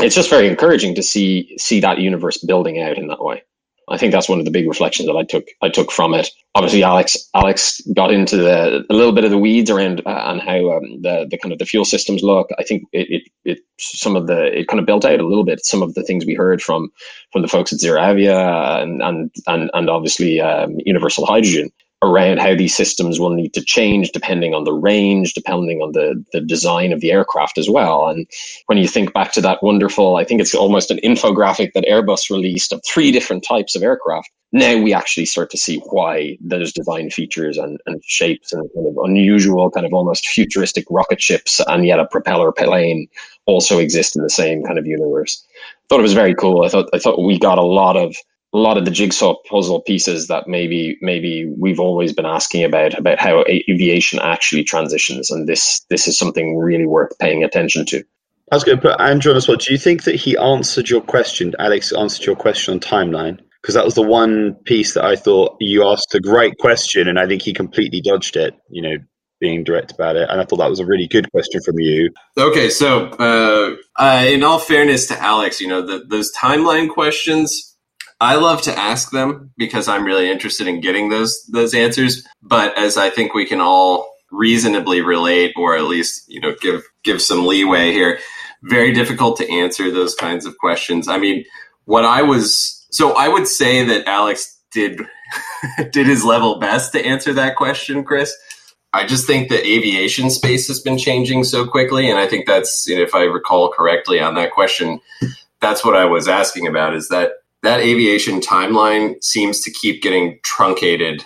it's 0.00 0.14
just 0.14 0.30
very 0.30 0.48
encouraging 0.48 0.94
to 0.94 1.02
see 1.02 1.56
see 1.58 1.80
that 1.80 1.98
universe 1.98 2.38
building 2.38 2.80
out 2.80 2.96
in 2.96 3.08
that 3.08 3.22
way. 3.22 3.42
I 3.88 3.98
think 3.98 4.12
that's 4.12 4.28
one 4.28 4.38
of 4.38 4.44
the 4.44 4.50
big 4.50 4.68
reflections 4.68 5.06
that 5.06 5.16
I 5.16 5.24
took 5.24 5.46
I 5.60 5.68
took 5.68 5.90
from 5.90 6.14
it. 6.14 6.30
Obviously, 6.54 6.82
Alex 6.82 7.16
Alex 7.34 7.80
got 7.94 8.12
into 8.12 8.36
the 8.36 8.84
a 8.88 8.94
little 8.94 9.12
bit 9.12 9.24
of 9.24 9.30
the 9.30 9.38
weeds 9.38 9.70
around 9.70 10.02
uh, 10.06 10.22
and 10.26 10.40
how 10.40 10.72
um, 10.72 11.02
the 11.02 11.26
the 11.28 11.38
kind 11.38 11.52
of 11.52 11.58
the 11.58 11.66
fuel 11.66 11.84
systems 11.84 12.22
look. 12.22 12.48
I 12.58 12.62
think 12.62 12.84
it, 12.92 13.08
it, 13.10 13.22
it 13.44 13.58
some 13.78 14.16
of 14.16 14.26
the 14.26 14.58
it 14.58 14.68
kind 14.68 14.80
of 14.80 14.86
built 14.86 15.04
out 15.04 15.20
a 15.20 15.26
little 15.26 15.44
bit 15.44 15.64
some 15.64 15.82
of 15.82 15.94
the 15.94 16.02
things 16.02 16.24
we 16.24 16.34
heard 16.34 16.62
from 16.62 16.90
from 17.32 17.42
the 17.42 17.48
folks 17.48 17.72
at 17.72 17.80
ZeroAvia 17.80 18.82
and 18.82 19.02
and 19.02 19.30
and 19.46 19.70
and 19.74 19.90
obviously 19.90 20.40
um, 20.40 20.76
Universal 20.84 21.26
Hydrogen 21.26 21.70
around 22.02 22.40
how 22.40 22.54
these 22.54 22.74
systems 22.74 23.20
will 23.20 23.30
need 23.30 23.54
to 23.54 23.64
change 23.64 24.10
depending 24.10 24.54
on 24.54 24.64
the 24.64 24.72
range, 24.72 25.34
depending 25.34 25.80
on 25.80 25.92
the, 25.92 26.22
the 26.32 26.40
design 26.40 26.92
of 26.92 27.00
the 27.00 27.12
aircraft 27.12 27.58
as 27.58 27.70
well. 27.70 28.08
And 28.08 28.26
when 28.66 28.78
you 28.78 28.88
think 28.88 29.12
back 29.12 29.32
to 29.32 29.40
that 29.42 29.62
wonderful, 29.62 30.16
I 30.16 30.24
think 30.24 30.40
it's 30.40 30.54
almost 30.54 30.90
an 30.90 30.98
infographic 31.04 31.72
that 31.74 31.84
Airbus 31.84 32.28
released 32.28 32.72
of 32.72 32.82
three 32.84 33.12
different 33.12 33.44
types 33.44 33.76
of 33.76 33.82
aircraft. 33.82 34.30
Now 34.54 34.76
we 34.76 34.92
actually 34.92 35.26
start 35.26 35.50
to 35.50 35.56
see 35.56 35.78
why 35.90 36.36
those 36.40 36.72
design 36.72 37.08
features 37.08 37.56
and, 37.56 37.80
and 37.86 38.02
shapes 38.04 38.52
and 38.52 38.68
kind 38.74 38.86
of 38.86 38.96
unusual, 39.04 39.70
kind 39.70 39.86
of 39.86 39.94
almost 39.94 40.28
futuristic 40.28 40.84
rocket 40.90 41.22
ships 41.22 41.60
and 41.68 41.86
yet 41.86 42.00
a 42.00 42.06
propeller 42.06 42.52
plane 42.52 43.06
also 43.46 43.78
exist 43.78 44.16
in 44.16 44.22
the 44.22 44.30
same 44.30 44.62
kind 44.64 44.78
of 44.78 44.86
universe. 44.86 45.42
I 45.56 45.86
thought 45.88 46.00
it 46.00 46.02
was 46.02 46.12
very 46.12 46.34
cool. 46.34 46.64
I 46.64 46.68
thought 46.68 46.88
I 46.92 46.98
thought 46.98 47.24
we 47.24 47.38
got 47.38 47.58
a 47.58 47.62
lot 47.62 47.96
of 47.96 48.14
a 48.52 48.58
lot 48.58 48.76
of 48.76 48.84
the 48.84 48.90
jigsaw 48.90 49.34
puzzle 49.48 49.80
pieces 49.80 50.28
that 50.28 50.46
maybe 50.46 50.98
maybe 51.00 51.50
we've 51.58 51.80
always 51.80 52.12
been 52.12 52.26
asking 52.26 52.64
about 52.64 52.98
about 52.98 53.18
how 53.18 53.44
aviation 53.48 54.18
actually 54.18 54.64
transitions, 54.64 55.30
and 55.30 55.48
this 55.48 55.84
this 55.88 56.06
is 56.06 56.18
something 56.18 56.58
really 56.58 56.86
worth 56.86 57.18
paying 57.18 57.44
attention 57.44 57.86
to. 57.86 58.04
I 58.50 58.56
was 58.56 58.64
going 58.64 58.78
to 58.78 58.82
put 58.82 59.00
Andrew 59.00 59.30
on 59.30 59.38
as 59.38 59.48
well. 59.48 59.56
Do 59.56 59.72
you 59.72 59.78
think 59.78 60.04
that 60.04 60.16
he 60.16 60.36
answered 60.36 60.90
your 60.90 61.00
question? 61.00 61.54
Alex 61.58 61.92
answered 61.92 62.26
your 62.26 62.36
question 62.36 62.74
on 62.74 62.80
timeline 62.80 63.40
because 63.62 63.74
that 63.74 63.84
was 63.84 63.94
the 63.94 64.02
one 64.02 64.54
piece 64.64 64.94
that 64.94 65.04
I 65.04 65.16
thought 65.16 65.56
you 65.60 65.88
asked 65.88 66.14
a 66.14 66.20
great 66.20 66.58
question, 66.58 67.08
and 67.08 67.18
I 67.18 67.26
think 67.26 67.42
he 67.42 67.54
completely 67.54 68.02
dodged 68.02 68.36
it. 68.36 68.54
You 68.68 68.82
know, 68.82 68.96
being 69.40 69.64
direct 69.64 69.92
about 69.92 70.16
it, 70.16 70.28
and 70.28 70.40
I 70.40 70.44
thought 70.44 70.58
that 70.58 70.68
was 70.68 70.80
a 70.80 70.86
really 70.86 71.08
good 71.08 71.30
question 71.30 71.62
from 71.64 71.78
you. 71.78 72.10
Okay, 72.36 72.68
so 72.68 73.06
uh, 73.18 73.76
uh, 73.98 74.24
in 74.26 74.44
all 74.44 74.58
fairness 74.58 75.06
to 75.06 75.18
Alex, 75.18 75.58
you 75.58 75.68
know, 75.68 75.80
the, 75.86 76.04
those 76.06 76.30
timeline 76.36 76.90
questions 76.90 77.71
I 78.22 78.36
love 78.36 78.62
to 78.62 78.78
ask 78.78 79.10
them 79.10 79.50
because 79.56 79.88
I'm 79.88 80.04
really 80.04 80.30
interested 80.30 80.68
in 80.68 80.80
getting 80.80 81.08
those 81.08 81.44
those 81.50 81.74
answers. 81.74 82.24
But 82.40 82.78
as 82.78 82.96
I 82.96 83.10
think 83.10 83.34
we 83.34 83.46
can 83.46 83.60
all 83.60 84.08
reasonably 84.30 85.00
relate, 85.00 85.54
or 85.56 85.76
at 85.76 85.84
least 85.84 86.22
you 86.28 86.40
know 86.40 86.54
give 86.60 86.84
give 87.02 87.20
some 87.20 87.46
leeway 87.46 87.90
here, 87.90 88.20
very 88.62 88.92
difficult 88.92 89.38
to 89.38 89.50
answer 89.50 89.90
those 89.90 90.14
kinds 90.14 90.46
of 90.46 90.56
questions. 90.58 91.08
I 91.08 91.18
mean, 91.18 91.44
what 91.84 92.04
I 92.04 92.22
was 92.22 92.86
so 92.92 93.12
I 93.14 93.26
would 93.26 93.48
say 93.48 93.84
that 93.86 94.06
Alex 94.06 94.56
did 94.70 95.00
did 95.90 96.06
his 96.06 96.24
level 96.24 96.60
best 96.60 96.92
to 96.92 97.04
answer 97.04 97.32
that 97.32 97.56
question, 97.56 98.04
Chris. 98.04 98.32
I 98.92 99.04
just 99.04 99.26
think 99.26 99.48
the 99.48 99.66
aviation 99.66 100.30
space 100.30 100.68
has 100.68 100.78
been 100.78 100.96
changing 100.96 101.42
so 101.42 101.66
quickly, 101.66 102.08
and 102.08 102.20
I 102.20 102.28
think 102.28 102.46
that's 102.46 102.86
you 102.86 102.94
know, 102.94 103.02
if 103.02 103.16
I 103.16 103.22
recall 103.24 103.72
correctly 103.72 104.20
on 104.20 104.34
that 104.34 104.52
question, 104.52 105.00
that's 105.60 105.84
what 105.84 105.96
I 105.96 106.04
was 106.04 106.28
asking 106.28 106.68
about. 106.68 106.94
Is 106.94 107.08
that 107.08 107.32
that 107.62 107.80
aviation 107.80 108.40
timeline 108.40 109.22
seems 109.22 109.60
to 109.60 109.70
keep 109.70 110.02
getting 110.02 110.38
truncated 110.42 111.24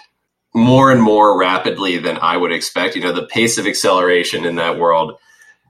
more 0.55 0.91
and 0.91 1.03
more 1.03 1.39
rapidly 1.39 1.99
than 1.99 2.19
I 2.19 2.37
would 2.37 2.53
expect. 2.53 2.97
You 2.97 3.03
know, 3.03 3.13
the 3.13 3.27
pace 3.27 3.59
of 3.59 3.67
acceleration 3.67 4.45
in 4.45 4.57
that 4.57 4.79
world 4.79 5.19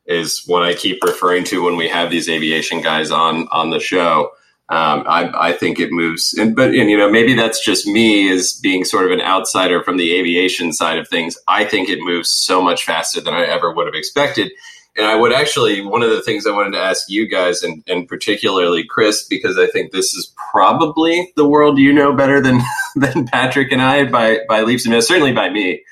is 0.07 0.43
what 0.47 0.63
I 0.63 0.75
keep 0.75 1.03
referring 1.03 1.45
to 1.45 1.65
when 1.65 1.77
we 1.77 1.89
have 1.89 2.11
these 2.11 2.29
aviation 2.29 2.81
guys 2.81 3.11
on 3.11 3.49
on 3.51 3.71
the 3.71 3.81
show. 3.81 4.31
Um, 4.69 5.05
I, 5.07 5.51
I, 5.51 5.53
think 5.53 5.79
it 5.79 5.93
moves, 5.93 6.35
and, 6.37 6.57
but 6.57 6.75
and, 6.75 6.91
you 6.91 6.99
know 6.99 7.09
maybe 7.09 7.35
that's 7.35 7.65
just 7.65 7.87
me 7.87 8.29
as 8.33 8.53
being 8.53 8.85
sort 8.85 9.05
of 9.05 9.13
an 9.13 9.21
outsider 9.21 9.81
from 9.81 9.97
the 9.97 10.13
aviation 10.13 10.73
side 10.73 10.99
of 10.99 11.07
things. 11.07 11.39
I 11.47 11.65
think 11.65 11.89
it 11.89 12.01
moves 12.01 12.31
so 12.31 12.61
much 12.61 12.85
faster 12.85 13.21
than 13.21 13.33
I 13.33 13.45
ever 13.45 13.73
would 13.73 13.87
have 13.87 13.95
expected, 13.95 14.51
and 14.97 15.07
I 15.07 15.15
would 15.15 15.33
actually, 15.33 15.83
one 15.83 16.03
of 16.03 16.11
the 16.11 16.23
things 16.23 16.47
I 16.47 16.53
wanted 16.53 16.73
to 16.73 16.83
ask 16.83 17.09
you 17.09 17.29
guys, 17.29 17.63
and, 17.63 17.85
and 17.87 18.09
particularly 18.09 18.85
Chris, 18.85 19.27
because 19.29 19.59
I 19.59 19.67
think 19.67 19.93
this 19.93 20.15
is 20.15 20.33
probably 20.51 21.33
the 21.37 21.47
world 21.47 21.79
you 21.79 21.93
know 21.93 22.15
better 22.15 22.41
than, 22.41 22.61
than 22.97 23.27
Patrick 23.27 23.73
and 23.73 23.83
I 23.83 24.05
by, 24.05 24.41
by 24.49 24.63
leaps 24.63 24.87
and 24.87 24.93
bounds, 24.93 25.07
certainly 25.07 25.33
by 25.33 25.51
me. 25.51 25.83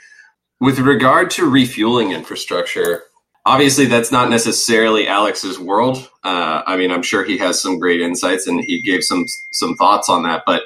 With 0.60 0.78
regard 0.78 1.30
to 1.32 1.48
refueling 1.48 2.12
infrastructure, 2.12 3.02
obviously 3.44 3.86
that's 3.86 4.10
not 4.10 4.30
necessarily 4.30 5.06
Alex's 5.06 5.58
world. 5.58 6.08
Uh, 6.22 6.62
I 6.66 6.76
mean, 6.76 6.90
I'm 6.90 7.02
sure 7.02 7.24
he 7.24 7.38
has 7.38 7.60
some 7.60 7.78
great 7.78 8.00
insights 8.00 8.46
and 8.46 8.64
he 8.64 8.80
gave 8.80 9.04
some 9.04 9.26
some 9.52 9.76
thoughts 9.76 10.08
on 10.08 10.22
that. 10.22 10.44
But 10.46 10.62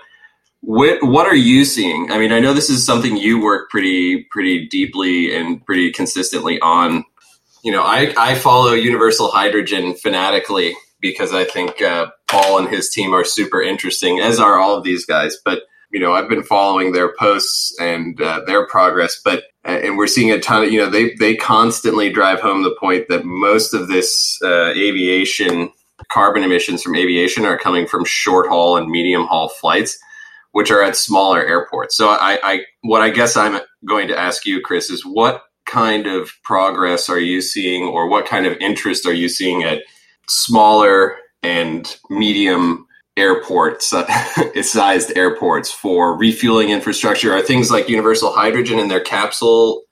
what 0.61 1.03
what 1.03 1.27
are 1.27 1.35
you 1.35 1.65
seeing? 1.65 2.11
I 2.13 2.19
mean, 2.19 2.33
I 2.33 2.41
know 2.41 2.53
this 2.53 2.71
is 2.71 2.85
something 2.85 3.17
you 3.17 3.43
work 3.43 3.71
pretty 3.71 4.25
pretty 4.31 4.67
deeply 4.67 5.35
and 5.35 5.65
pretty 5.65 5.91
consistently 5.91 6.61
on 6.61 7.05
you 7.63 7.73
know, 7.73 7.83
I, 7.83 8.15
I 8.17 8.35
follow 8.35 8.73
Universal 8.73 9.29
Hydrogen 9.29 9.95
fanatically 9.95 10.75
because 11.01 11.33
I 11.33 11.45
think 11.45 11.81
uh, 11.81 12.09
Paul 12.29 12.59
and 12.59 12.69
his 12.69 12.91
team 12.91 13.15
are 13.15 13.25
super 13.25 13.63
interesting, 13.63 14.21
as 14.21 14.39
are 14.39 14.59
all 14.59 14.77
of 14.77 14.85
these 14.85 15.05
guys. 15.05 15.37
But 15.45 15.63
you 15.91 16.01
know, 16.01 16.13
I've 16.13 16.29
been 16.29 16.43
following 16.43 16.93
their 16.93 17.15
posts 17.15 17.75
and 17.81 18.21
uh, 18.21 18.43
their 18.47 18.67
progress, 18.67 19.21
but 19.25 19.45
uh, 19.65 19.81
and 19.83 19.97
we're 19.97 20.07
seeing 20.07 20.31
a 20.31 20.39
ton 20.39 20.65
of 20.65 20.73
you 20.73 20.79
know 20.79 20.91
they 20.91 21.15
they 21.15 21.35
constantly 21.35 22.11
drive 22.11 22.41
home 22.41 22.63
the 22.63 22.77
point 22.79 23.09
that 23.09 23.25
most 23.25 23.75
of 23.75 23.89
this 23.89 24.39
uh, 24.45 24.73
aviation 24.77 25.71
carbon 26.09 26.43
emissions 26.43 26.83
from 26.83 26.95
aviation 26.95 27.45
are 27.45 27.59
coming 27.59 27.87
from 27.87 28.05
short 28.05 28.49
haul 28.49 28.77
and 28.77 28.89
medium 28.89 29.27
haul 29.27 29.49
flights, 29.49 29.99
which 30.53 30.71
are 30.71 30.83
at 30.83 30.97
smaller 30.97 31.45
airports. 31.45 31.97
So 31.97 32.09
I, 32.09 32.39
I 32.43 32.61
what 32.83 33.03
I 33.03 33.11
guess 33.11 33.37
I'm 33.37 33.61
going 33.87 34.09
to 34.09 34.19
ask 34.19 34.47
you, 34.47 34.61
Chris, 34.61 34.91
is 34.91 35.05
what 35.05 35.43
kind 35.69 36.07
of 36.07 36.33
progress 36.43 37.09
are 37.09 37.21
you 37.21 37.41
seeing, 37.41 37.85
or 37.85 38.09
what 38.09 38.27
kind 38.27 38.47
of 38.47 38.57
interest 38.61 39.07
are 39.07 39.15
you 39.15 39.29
seeing 39.29 39.63
at 39.63 39.83
smaller 40.29 41.17
and 41.43 41.97
medium 42.11 42.87
airports, 43.17 43.93
sized 44.63 45.17
airports 45.17 45.71
for 45.71 46.17
refueling 46.17 46.71
infrastructure? 46.71 47.33
Are 47.33 47.43
things 47.43 47.71
like 47.71 47.89
universal 47.89 48.33
hydrogen 48.33 48.79
and 48.79 48.91
their 48.91 49.01
capsule 49.01 49.85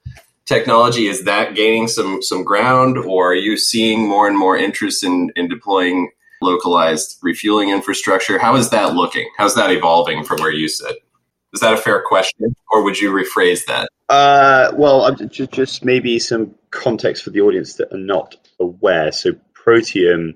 technology 0.47 1.09
is 1.09 1.25
that 1.25 1.55
gaining 1.55 1.89
some 1.89 2.23
some 2.23 2.45
ground, 2.45 2.97
or 2.99 3.33
are 3.33 3.35
you 3.35 3.57
seeing 3.57 4.09
more 4.09 4.27
and 4.27 4.39
more 4.39 4.57
interest 4.57 5.05
in 5.05 5.31
in 5.37 5.49
deploying 5.49 6.11
localized 6.41 7.19
refueling 7.23 7.71
infrastructure? 7.71 8.39
How 8.39 8.57
is 8.57 8.71
that 8.71 8.95
looking? 8.95 9.29
How's 9.37 9.55
that 9.57 9.71
evolving 9.71 10.25
from 10.25 10.39
where 10.41 10.53
you 10.53 10.69
sit? 10.69 10.97
Is 11.57 11.61
that 11.61 11.73
a 11.73 11.79
fair 11.79 12.03
question, 12.03 12.55
or 12.71 12.85
would 12.85 13.01
you 13.01 13.11
rephrase 13.11 13.65
that? 13.65 13.89
Uh, 14.11 14.73
well, 14.77 15.11
just, 15.15 15.87
maybe 15.87 16.19
some 16.19 16.55
context 16.71 17.23
for 17.23 17.31
the 17.31 17.41
audience 17.41 17.77
that 17.77 17.91
are 17.95 17.99
not 17.99 18.37
aware. 18.61 19.11
So, 19.11 19.31
Protium 19.55 20.35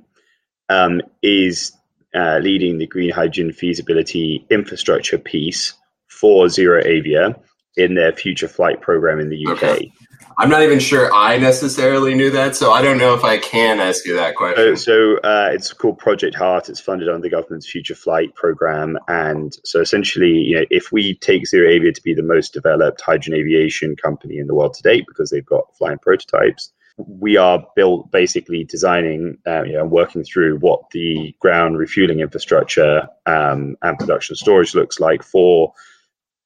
um, 0.71 1.03
is 1.23 1.73
uh, 2.15 2.39
leading 2.39 2.79
the 2.79 2.87
green 2.87 3.11
hydrogen 3.11 3.53
feasibility 3.53 4.47
infrastructure 4.49 5.19
piece 5.19 5.75
for 6.09 6.47
ZeroAvia 6.47 7.39
in 7.81 7.95
their 7.95 8.13
future 8.13 8.49
flight 8.49 8.81
program 8.81 9.21
in 9.21 9.29
the 9.29 9.47
UK. 9.47 9.63
Okay. 9.63 9.93
I'm 10.39 10.49
not 10.49 10.63
even 10.63 10.79
sure 10.79 11.13
I 11.13 11.37
necessarily 11.37 12.15
knew 12.15 12.31
that, 12.31 12.57
so 12.57 12.73
I 12.73 12.81
don't 12.81 12.97
know 12.97 13.13
if 13.13 13.25
I 13.25 13.37
can 13.37 13.79
ask 13.79 14.07
you 14.07 14.17
that 14.17 14.37
question. 14.37 14.77
So, 14.77 15.19
so 15.19 15.19
uh, 15.19 15.51
it's 15.53 15.73
called 15.75 15.99
Project 15.99 16.35
Heart. 16.35 16.71
It's 16.71 16.81
funded 16.81 17.11
under 17.11 17.21
the 17.21 17.29
government's 17.29 17.69
Future 17.69 17.95
Flight 17.95 18.35
program, 18.35 18.99
and 19.07 19.55
so 19.65 19.81
essentially, 19.81 20.31
you 20.31 20.57
know, 20.57 20.65
if 20.71 20.93
we 20.93 21.15
take 21.17 21.45
ZeroAvia 21.45 21.93
to 21.93 22.03
be 22.03 22.15
the 22.15 22.23
most 22.23 22.55
developed 22.55 23.03
hydrogen 23.03 23.35
aviation 23.35 23.97
company 23.97 24.39
in 24.39 24.47
the 24.47 24.55
world 24.55 24.73
to 24.75 24.83
date, 24.83 25.05
because 25.07 25.29
they've 25.29 25.45
got 25.45 25.77
flying 25.77 25.99
prototypes, 25.99 26.73
we 26.97 27.37
are 27.37 27.67
built 27.77 28.11
basically 28.11 28.65
designing, 28.65 29.39
uh, 29.47 29.65
you 29.65 29.75
know, 29.75 29.85
working 29.85 30.25
through 30.25 30.59
what 30.59 30.91
the 30.91 31.35
ground 31.39 31.79
refueling 31.79 32.21
infrastructure 32.21 33.09
um, 33.27 33.77
and 33.83 33.99
production 33.99 34.37
storage 34.37 34.75
looks 34.75 35.01
like 35.01 35.23
for 35.23 35.73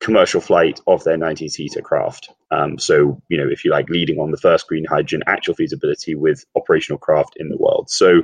commercial 0.05 0.41
flight 0.41 0.81
of 0.87 1.03
their 1.03 1.17
19 1.17 1.49
seater 1.49 1.81
craft. 1.81 2.31
Um, 2.51 2.79
so, 2.79 3.23
you 3.29 3.39
know, 3.39 3.49
if 3.51 3.65
you 3.65 3.71
like, 3.71 3.89
leading 3.89 4.19
on 4.21 4.31
the 4.31 4.37
first 4.37 4.69
green 4.69 4.85
hydrogen 4.85 5.23
actual 5.27 5.55
feasibility 5.55 6.15
with 6.15 6.45
operational 6.55 6.99
craft 6.99 7.35
in 7.37 7.49
the 7.49 7.57
world. 7.57 7.89
So, 7.89 8.23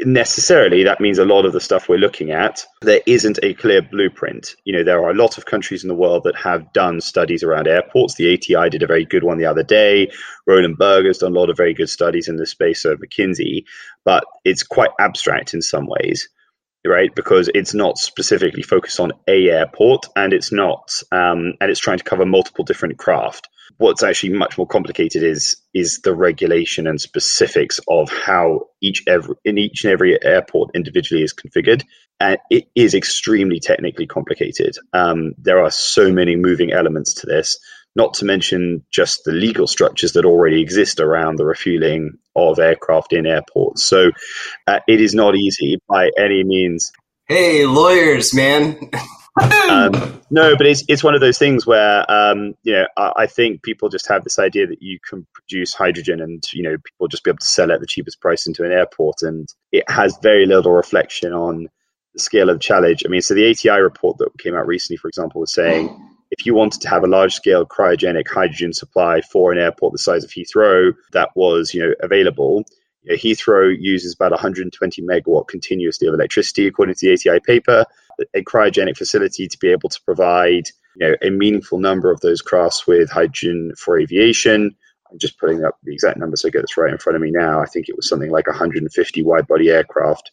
necessarily 0.00 0.84
that 0.84 1.00
means 1.00 1.18
a 1.18 1.24
lot 1.24 1.44
of 1.44 1.52
the 1.52 1.60
stuff 1.60 1.88
we're 1.88 1.98
looking 1.98 2.30
at 2.30 2.64
there 2.80 3.02
isn't 3.06 3.38
a 3.42 3.54
clear 3.54 3.82
blueprint 3.82 4.56
you 4.64 4.72
know 4.72 4.82
there 4.82 4.98
are 4.98 5.10
a 5.10 5.14
lot 5.14 5.36
of 5.36 5.44
countries 5.44 5.84
in 5.84 5.88
the 5.88 5.94
world 5.94 6.24
that 6.24 6.34
have 6.34 6.72
done 6.72 7.00
studies 7.00 7.44
around 7.44 7.68
airports 7.68 8.14
the 8.14 8.32
ati 8.32 8.70
did 8.70 8.82
a 8.82 8.86
very 8.86 9.04
good 9.04 9.22
one 9.22 9.38
the 9.38 9.44
other 9.44 9.62
day 9.62 10.10
roland 10.46 10.78
berger's 10.78 11.18
done 11.18 11.36
a 11.36 11.38
lot 11.38 11.50
of 11.50 11.56
very 11.56 11.74
good 11.74 11.90
studies 11.90 12.26
in 12.26 12.36
this 12.36 12.50
space 12.50 12.84
of 12.86 13.00
mckinsey 13.00 13.64
but 14.02 14.24
it's 14.44 14.62
quite 14.62 14.90
abstract 14.98 15.52
in 15.54 15.60
some 15.60 15.86
ways 15.86 16.30
right? 16.84 17.14
Because 17.14 17.50
it's 17.54 17.74
not 17.74 17.98
specifically 17.98 18.62
focused 18.62 19.00
on 19.00 19.12
a 19.28 19.50
airport, 19.50 20.06
and 20.16 20.32
it's 20.32 20.52
not, 20.52 20.92
um, 21.12 21.54
and 21.60 21.70
it's 21.70 21.80
trying 21.80 21.98
to 21.98 22.04
cover 22.04 22.26
multiple 22.26 22.64
different 22.64 22.98
craft. 22.98 23.48
What's 23.78 24.02
actually 24.02 24.34
much 24.34 24.58
more 24.58 24.66
complicated 24.66 25.22
is 25.22 25.56
is 25.72 26.00
the 26.00 26.14
regulation 26.14 26.86
and 26.86 27.00
specifics 27.00 27.80
of 27.88 28.10
how 28.10 28.68
each 28.82 29.02
every 29.06 29.34
in 29.44 29.58
each 29.58 29.84
and 29.84 29.92
every 29.92 30.22
airport 30.22 30.70
individually 30.74 31.22
is 31.22 31.32
configured, 31.32 31.82
and 32.20 32.38
it 32.50 32.68
is 32.74 32.94
extremely 32.94 33.60
technically 33.60 34.06
complicated. 34.06 34.76
Um, 34.92 35.34
there 35.38 35.62
are 35.62 35.70
so 35.70 36.12
many 36.12 36.36
moving 36.36 36.72
elements 36.72 37.14
to 37.14 37.26
this 37.26 37.58
not 37.94 38.14
to 38.14 38.24
mention 38.24 38.84
just 38.90 39.24
the 39.24 39.32
legal 39.32 39.66
structures 39.66 40.12
that 40.12 40.24
already 40.24 40.60
exist 40.60 41.00
around 41.00 41.36
the 41.36 41.44
refueling 41.44 42.18
of 42.34 42.58
aircraft 42.58 43.12
in 43.12 43.26
airports. 43.26 43.82
So 43.84 44.10
uh, 44.66 44.80
it 44.88 45.00
is 45.00 45.14
not 45.14 45.36
easy 45.36 45.78
by 45.88 46.10
any 46.18 46.44
means. 46.44 46.92
Hey, 47.26 47.66
lawyers, 47.66 48.34
man. 48.34 48.78
um, 49.68 50.20
no, 50.30 50.56
but 50.56 50.66
it's 50.66 50.84
it's 50.88 51.04
one 51.04 51.14
of 51.14 51.20
those 51.20 51.38
things 51.38 51.66
where 51.66 52.10
um, 52.10 52.54
you 52.62 52.72
know 52.72 52.86
I, 52.96 53.12
I, 53.16 53.26
think 53.26 53.62
people 53.62 53.88
just 53.88 54.08
have 54.08 54.24
this 54.24 54.38
idea 54.38 54.66
that 54.66 54.82
you 54.82 54.98
can 55.08 55.26
produce 55.32 55.72
hydrogen 55.72 56.20
and 56.20 56.42
you 56.52 56.62
know 56.62 56.76
people 56.84 57.08
just 57.08 57.24
be 57.24 57.30
able 57.30 57.38
to 57.38 57.46
sell 57.46 57.70
it 57.70 57.74
at 57.74 57.80
the 57.80 57.86
cheapest 57.86 58.20
price 58.20 58.46
into 58.46 58.64
an 58.64 58.72
airport, 58.72 59.22
and 59.22 59.48
it 59.70 59.88
has 59.88 60.18
very 60.22 60.44
little 60.46 60.72
reflection 60.72 61.32
on 61.32 61.68
the 62.12 62.20
scale 62.20 62.50
of 62.50 62.56
the 62.56 62.60
challenge. 62.60 63.04
I 63.06 63.08
mean, 63.08 63.22
so 63.22 63.34
the 63.34 63.50
ATI 63.50 63.80
report 63.80 64.18
that 64.18 64.38
came 64.38 64.54
out 64.54 64.66
recently, 64.66 64.98
for 64.98 65.08
example, 65.08 65.40
was 65.40 65.54
saying 65.54 66.11
if 66.32 66.46
you 66.46 66.54
wanted 66.54 66.80
to 66.80 66.88
have 66.88 67.04
a 67.04 67.06
large 67.08 67.34
scale 67.34 67.66
cryogenic 67.66 68.26
hydrogen 68.26 68.72
supply 68.72 69.20
for 69.20 69.52
an 69.52 69.58
airport 69.58 69.92
the 69.92 69.98
size 69.98 70.24
of 70.24 70.30
Heathrow 70.30 70.94
that 71.12 71.28
was 71.36 71.74
you 71.74 71.82
know 71.82 71.94
available, 72.00 72.64
you 73.02 73.12
know, 73.12 73.16
Heathrow 73.18 73.76
uses 73.78 74.14
about 74.14 74.30
120 74.30 75.02
megawatt 75.02 75.48
continuously 75.48 76.08
of 76.08 76.14
electricity 76.14 76.66
according 76.66 76.94
to 76.94 77.06
the 77.06 77.12
ATI 77.12 77.40
paper. 77.40 77.84
A 78.34 78.42
cryogenic 78.42 78.96
facility 78.96 79.46
to 79.46 79.58
be 79.58 79.68
able 79.68 79.90
to 79.90 80.00
provide 80.04 80.68
you 80.96 81.06
know 81.06 81.16
a 81.22 81.28
meaningful 81.28 81.78
number 81.78 82.10
of 82.10 82.20
those 82.20 82.40
crafts 82.40 82.86
with 82.86 83.10
hydrogen 83.10 83.74
for 83.76 83.98
aviation. 83.98 84.74
I'm 85.10 85.18
just 85.18 85.38
putting 85.38 85.62
up 85.62 85.76
the 85.82 85.92
exact 85.92 86.16
number 86.16 86.36
so 86.36 86.48
I 86.48 86.50
get 86.50 86.62
this 86.62 86.78
right 86.78 86.90
in 86.90 86.98
front 86.98 87.16
of 87.16 87.22
me 87.22 87.30
now. 87.30 87.60
I 87.60 87.66
think 87.66 87.90
it 87.90 87.96
was 87.96 88.08
something 88.08 88.30
like 88.30 88.46
150 88.46 89.22
wide 89.22 89.46
body 89.46 89.68
aircraft. 89.68 90.30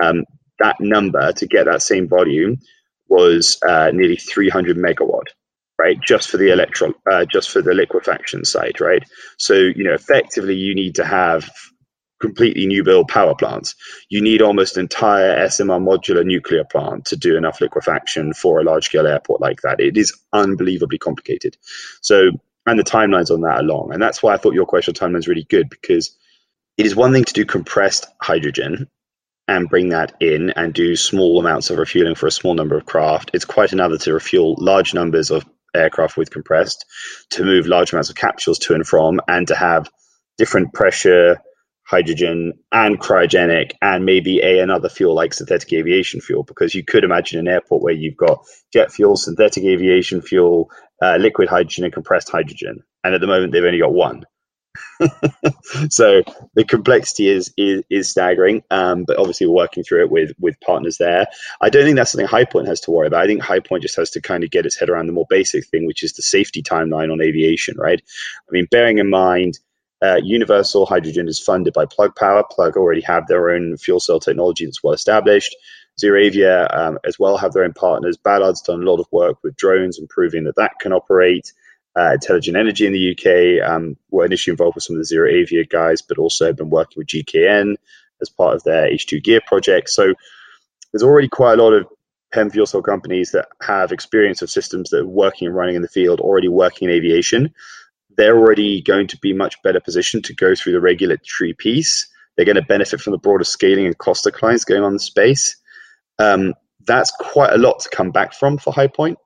Um, 0.00 0.24
that 0.60 0.76
number 0.80 1.32
to 1.32 1.46
get 1.46 1.64
that 1.64 1.82
same 1.82 2.06
volume 2.06 2.60
was 3.08 3.58
uh, 3.66 3.90
nearly 3.92 4.14
300 4.14 4.76
megawatt 4.76 5.26
right? 5.80 5.98
Just 6.06 6.28
for 6.28 6.36
the 6.36 6.52
electron, 6.52 6.94
uh, 7.10 7.24
just 7.24 7.50
for 7.50 7.62
the 7.62 7.72
liquefaction 7.74 8.44
side, 8.44 8.80
right? 8.80 9.02
So 9.38 9.54
you 9.54 9.84
know, 9.84 9.94
effectively, 9.94 10.56
you 10.56 10.74
need 10.74 10.96
to 10.96 11.04
have 11.04 11.50
completely 12.20 12.66
new 12.66 12.84
build 12.84 13.08
power 13.08 13.34
plants. 13.34 13.74
You 14.10 14.20
need 14.20 14.42
almost 14.42 14.76
entire 14.76 15.46
SMR 15.46 15.80
modular 15.80 16.24
nuclear 16.24 16.64
plant 16.64 17.06
to 17.06 17.16
do 17.16 17.36
enough 17.36 17.62
liquefaction 17.62 18.34
for 18.34 18.60
a 18.60 18.64
large 18.64 18.84
scale 18.86 19.06
airport 19.06 19.40
like 19.40 19.62
that. 19.62 19.80
It 19.80 19.96
is 19.96 20.12
unbelievably 20.32 20.98
complicated. 20.98 21.56
So, 22.02 22.30
and 22.66 22.78
the 22.78 22.84
timelines 22.84 23.30
on 23.30 23.40
that 23.40 23.60
are 23.60 23.62
long. 23.62 23.92
And 23.92 24.02
that's 24.02 24.22
why 24.22 24.34
I 24.34 24.36
thought 24.36 24.54
your 24.54 24.66
question 24.66 24.92
timeline 24.92 25.20
is 25.20 25.28
really 25.28 25.46
good 25.48 25.70
because 25.70 26.14
it 26.76 26.84
is 26.84 26.94
one 26.94 27.12
thing 27.12 27.24
to 27.24 27.32
do 27.32 27.46
compressed 27.46 28.06
hydrogen 28.20 28.88
and 29.48 29.68
bring 29.68 29.88
that 29.88 30.14
in 30.20 30.50
and 30.50 30.72
do 30.72 30.94
small 30.96 31.40
amounts 31.40 31.70
of 31.70 31.78
refueling 31.78 32.14
for 32.14 32.26
a 32.26 32.30
small 32.30 32.54
number 32.54 32.76
of 32.76 32.86
craft. 32.86 33.30
It's 33.34 33.44
quite 33.44 33.72
another 33.72 33.98
to 33.98 34.14
refuel 34.14 34.54
large 34.58 34.94
numbers 34.94 35.30
of 35.30 35.44
aircraft 35.74 36.16
with 36.16 36.30
compressed 36.30 36.84
to 37.30 37.44
move 37.44 37.66
large 37.66 37.92
amounts 37.92 38.10
of 38.10 38.16
capsules 38.16 38.58
to 38.60 38.74
and 38.74 38.86
from 38.86 39.20
and 39.28 39.48
to 39.48 39.54
have 39.54 39.88
different 40.38 40.72
pressure 40.72 41.40
hydrogen 41.86 42.52
and 42.70 43.00
cryogenic 43.00 43.72
and 43.82 44.04
maybe 44.04 44.40
a 44.40 44.60
another 44.60 44.88
fuel 44.88 45.14
like 45.14 45.34
synthetic 45.34 45.72
aviation 45.72 46.20
fuel. 46.20 46.44
Because 46.44 46.74
you 46.74 46.84
could 46.84 47.04
imagine 47.04 47.40
an 47.40 47.48
airport 47.48 47.82
where 47.82 47.94
you've 47.94 48.16
got 48.16 48.44
jet 48.72 48.92
fuel 48.92 49.16
synthetic 49.16 49.64
aviation 49.64 50.22
fuel 50.22 50.70
uh, 51.02 51.16
liquid 51.16 51.48
hydrogen 51.48 51.84
and 51.84 51.92
compressed 51.92 52.30
hydrogen. 52.30 52.82
And 53.02 53.14
at 53.14 53.20
the 53.20 53.26
moment 53.26 53.52
they've 53.52 53.64
only 53.64 53.80
got 53.80 53.92
one 53.92 54.24
so 55.88 56.22
the 56.54 56.64
complexity 56.64 57.28
is 57.28 57.52
is, 57.56 57.82
is 57.90 58.08
staggering, 58.08 58.62
um, 58.70 59.04
but 59.04 59.18
obviously 59.18 59.46
we're 59.46 59.54
working 59.54 59.82
through 59.82 60.02
it 60.02 60.10
with 60.10 60.32
with 60.38 60.60
partners 60.60 60.98
there. 60.98 61.26
I 61.60 61.70
don't 61.70 61.84
think 61.84 61.96
that's 61.96 62.12
something 62.12 62.28
HyPoint 62.28 62.66
has 62.66 62.80
to 62.82 62.90
worry 62.90 63.06
about. 63.06 63.22
I 63.22 63.26
think 63.26 63.42
HyPoint 63.42 63.82
just 63.82 63.96
has 63.96 64.10
to 64.10 64.20
kind 64.20 64.44
of 64.44 64.50
get 64.50 64.66
its 64.66 64.78
head 64.78 64.90
around 64.90 65.06
the 65.06 65.12
more 65.12 65.26
basic 65.28 65.66
thing, 65.66 65.86
which 65.86 66.02
is 66.02 66.12
the 66.12 66.22
safety 66.22 66.62
timeline 66.62 67.12
on 67.12 67.20
aviation. 67.20 67.76
Right? 67.78 68.02
I 68.48 68.52
mean, 68.52 68.66
bearing 68.70 68.98
in 68.98 69.10
mind. 69.10 69.58
Uh, 70.02 70.18
Universal 70.24 70.86
Hydrogen 70.86 71.28
is 71.28 71.38
funded 71.38 71.74
by 71.74 71.84
Plug 71.84 72.16
Power. 72.16 72.42
Plug 72.50 72.74
already 72.74 73.02
have 73.02 73.26
their 73.26 73.50
own 73.50 73.76
fuel 73.76 74.00
cell 74.00 74.18
technology 74.18 74.64
that's 74.64 74.82
well 74.82 74.94
established. 74.94 75.54
ZeroAvia 76.02 76.74
um, 76.74 76.98
as 77.04 77.18
well 77.18 77.36
have 77.36 77.52
their 77.52 77.64
own 77.64 77.74
partners. 77.74 78.16
Ballard's 78.16 78.62
done 78.62 78.82
a 78.82 78.90
lot 78.90 79.00
of 79.00 79.06
work 79.12 79.36
with 79.42 79.56
drones 79.56 79.98
and 79.98 80.08
proving 80.08 80.44
that 80.44 80.56
that 80.56 80.72
can 80.80 80.92
operate 80.92 81.52
uh, 82.00 82.12
Intelligent 82.14 82.56
Energy 82.56 82.86
in 82.86 82.92
the 82.92 83.12
UK 83.12 83.68
um, 83.68 83.96
were 84.10 84.24
initially 84.24 84.52
involved 84.52 84.74
with 84.74 84.84
some 84.84 84.96
of 84.96 85.06
the 85.06 85.14
ZeroAvia 85.14 85.68
guys, 85.68 86.00
but 86.00 86.18
also 86.18 86.46
have 86.46 86.56
been 86.56 86.70
working 86.70 86.94
with 86.96 87.08
GKN 87.08 87.74
as 88.22 88.30
part 88.30 88.54
of 88.54 88.62
their 88.64 88.88
H2 88.90 89.22
Gear 89.22 89.40
project. 89.46 89.90
So 89.90 90.14
there's 90.92 91.02
already 91.02 91.28
quite 91.28 91.58
a 91.58 91.62
lot 91.62 91.74
of 91.74 91.86
PEM 92.32 92.50
fuel 92.50 92.66
cell 92.66 92.82
companies 92.82 93.32
that 93.32 93.48
have 93.60 93.92
experience 93.92 94.40
of 94.40 94.50
systems 94.50 94.90
that 94.90 95.00
are 95.00 95.06
working 95.06 95.46
and 95.46 95.54
running 95.54 95.76
in 95.76 95.82
the 95.82 95.88
field, 95.88 96.20
already 96.20 96.48
working 96.48 96.88
in 96.88 96.94
aviation. 96.94 97.52
They're 98.16 98.38
already 98.38 98.80
going 98.82 99.08
to 99.08 99.18
be 99.18 99.32
much 99.34 99.60
better 99.62 99.80
positioned 99.80 100.24
to 100.24 100.34
go 100.34 100.54
through 100.54 100.72
the 100.72 100.80
regulatory 100.80 101.54
piece. 101.54 102.08
They're 102.36 102.46
going 102.46 102.56
to 102.56 102.62
benefit 102.62 103.00
from 103.00 103.10
the 103.10 103.18
broader 103.18 103.44
scaling 103.44 103.86
and 103.86 103.98
cost 103.98 104.24
declines 104.24 104.64
going 104.64 104.82
on 104.82 104.92
in 104.92 104.98
space. 104.98 105.56
Um, 106.18 106.54
that's 106.86 107.10
quite 107.10 107.52
a 107.52 107.58
lot 107.58 107.80
to 107.80 107.90
come 107.90 108.10
back 108.10 108.32
from 108.32 108.56
for 108.56 108.72
HyPoint. 108.72 109.16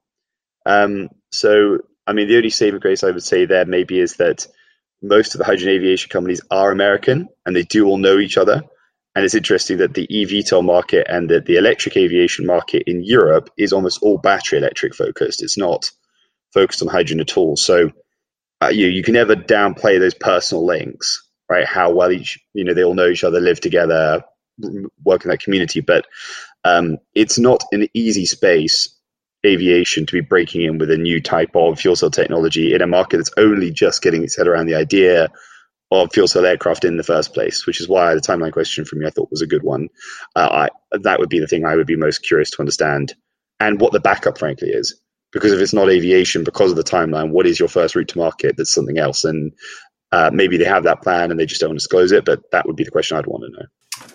Um, 0.66 1.10
so 1.30 1.78
I 2.06 2.12
mean, 2.12 2.28
the 2.28 2.36
only 2.36 2.50
saving 2.50 2.80
grace 2.80 3.02
I 3.02 3.10
would 3.10 3.22
say 3.22 3.46
there 3.46 3.64
maybe 3.64 3.98
is 3.98 4.16
that 4.16 4.46
most 5.02 5.34
of 5.34 5.38
the 5.38 5.44
hydrogen 5.44 5.70
aviation 5.70 6.10
companies 6.10 6.40
are 6.50 6.70
American 6.70 7.28
and 7.44 7.54
they 7.54 7.62
do 7.62 7.86
all 7.86 7.98
know 7.98 8.18
each 8.18 8.38
other. 8.38 8.62
And 9.14 9.24
it's 9.24 9.34
interesting 9.34 9.78
that 9.78 9.94
the 9.94 10.06
eVTOL 10.08 10.64
market 10.64 11.06
and 11.08 11.28
the, 11.28 11.40
the 11.40 11.56
electric 11.56 11.96
aviation 11.96 12.46
market 12.46 12.84
in 12.86 13.04
Europe 13.04 13.50
is 13.56 13.72
almost 13.72 14.02
all 14.02 14.18
battery 14.18 14.58
electric 14.58 14.94
focused. 14.94 15.42
It's 15.42 15.58
not 15.58 15.90
focused 16.52 16.82
on 16.82 16.88
hydrogen 16.88 17.20
at 17.20 17.36
all. 17.36 17.56
So 17.56 17.90
uh, 18.60 18.68
you 18.68 18.86
you 18.86 19.02
can 19.02 19.14
never 19.14 19.36
downplay 19.36 19.98
those 19.98 20.14
personal 20.14 20.64
links, 20.64 21.28
right? 21.48 21.66
How 21.66 21.92
well 21.92 22.10
each 22.10 22.40
you 22.54 22.64
know 22.64 22.74
they 22.74 22.84
all 22.84 22.94
know 22.94 23.08
each 23.08 23.24
other, 23.24 23.40
live 23.40 23.60
together, 23.60 24.24
work 25.04 25.24
in 25.24 25.30
that 25.30 25.40
community. 25.40 25.80
But 25.80 26.06
um, 26.64 26.98
it's 27.14 27.38
not 27.38 27.62
an 27.72 27.88
easy 27.94 28.26
space 28.26 28.88
aviation 29.44 30.06
to 30.06 30.12
be 30.12 30.20
breaking 30.20 30.62
in 30.62 30.78
with 30.78 30.90
a 30.90 30.96
new 30.96 31.20
type 31.20 31.54
of 31.54 31.78
fuel 31.78 31.96
cell 31.96 32.10
technology 32.10 32.74
in 32.74 32.82
a 32.82 32.86
market 32.86 33.18
that's 33.18 33.32
only 33.36 33.70
just 33.70 34.02
getting 34.02 34.24
its 34.24 34.36
head 34.36 34.48
around 34.48 34.66
the 34.66 34.74
idea 34.74 35.28
of 35.90 36.12
fuel 36.12 36.28
cell 36.28 36.46
aircraft 36.46 36.84
in 36.84 36.96
the 36.96 37.02
first 37.02 37.34
place, 37.34 37.66
which 37.66 37.80
is 37.80 37.88
why 37.88 38.14
the 38.14 38.20
timeline 38.20 38.52
question 38.52 38.84
from 38.84 39.00
you 39.00 39.06
I 39.06 39.10
thought 39.10 39.30
was 39.30 39.42
a 39.42 39.46
good 39.46 39.62
one. 39.62 39.88
Uh, 40.34 40.68
I, 40.92 40.98
that 40.98 41.18
would 41.20 41.28
be 41.28 41.38
the 41.38 41.46
thing 41.46 41.64
I 41.64 41.76
would 41.76 41.86
be 41.86 41.96
most 41.96 42.18
curious 42.18 42.50
to 42.50 42.60
understand, 42.60 43.14
and 43.60 43.80
what 43.80 43.92
the 43.92 44.00
backup, 44.00 44.38
frankly, 44.38 44.70
is. 44.70 44.98
Because 45.32 45.52
if 45.52 45.60
it's 45.60 45.72
not 45.74 45.90
aviation, 45.90 46.44
because 46.44 46.70
of 46.70 46.76
the 46.76 46.84
timeline, 46.84 47.30
what 47.30 47.46
is 47.46 47.58
your 47.58 47.68
first 47.68 47.96
route 47.96 48.08
to 48.08 48.18
market 48.18 48.56
that's 48.56 48.72
something 48.72 48.98
else? 48.98 49.24
And 49.24 49.52
uh, 50.12 50.30
maybe 50.32 50.58
they 50.58 50.64
have 50.64 50.84
that 50.84 51.02
plan 51.02 51.30
and 51.30 51.40
they 51.40 51.46
just 51.46 51.60
don't 51.60 51.74
disclose 51.74 52.12
it, 52.12 52.24
but 52.24 52.50
that 52.52 52.66
would 52.66 52.76
be 52.76 52.84
the 52.84 52.92
question 52.92 53.16
I'd 53.16 53.26
want 53.26 53.44
to 53.44 53.50
know. 53.50 53.66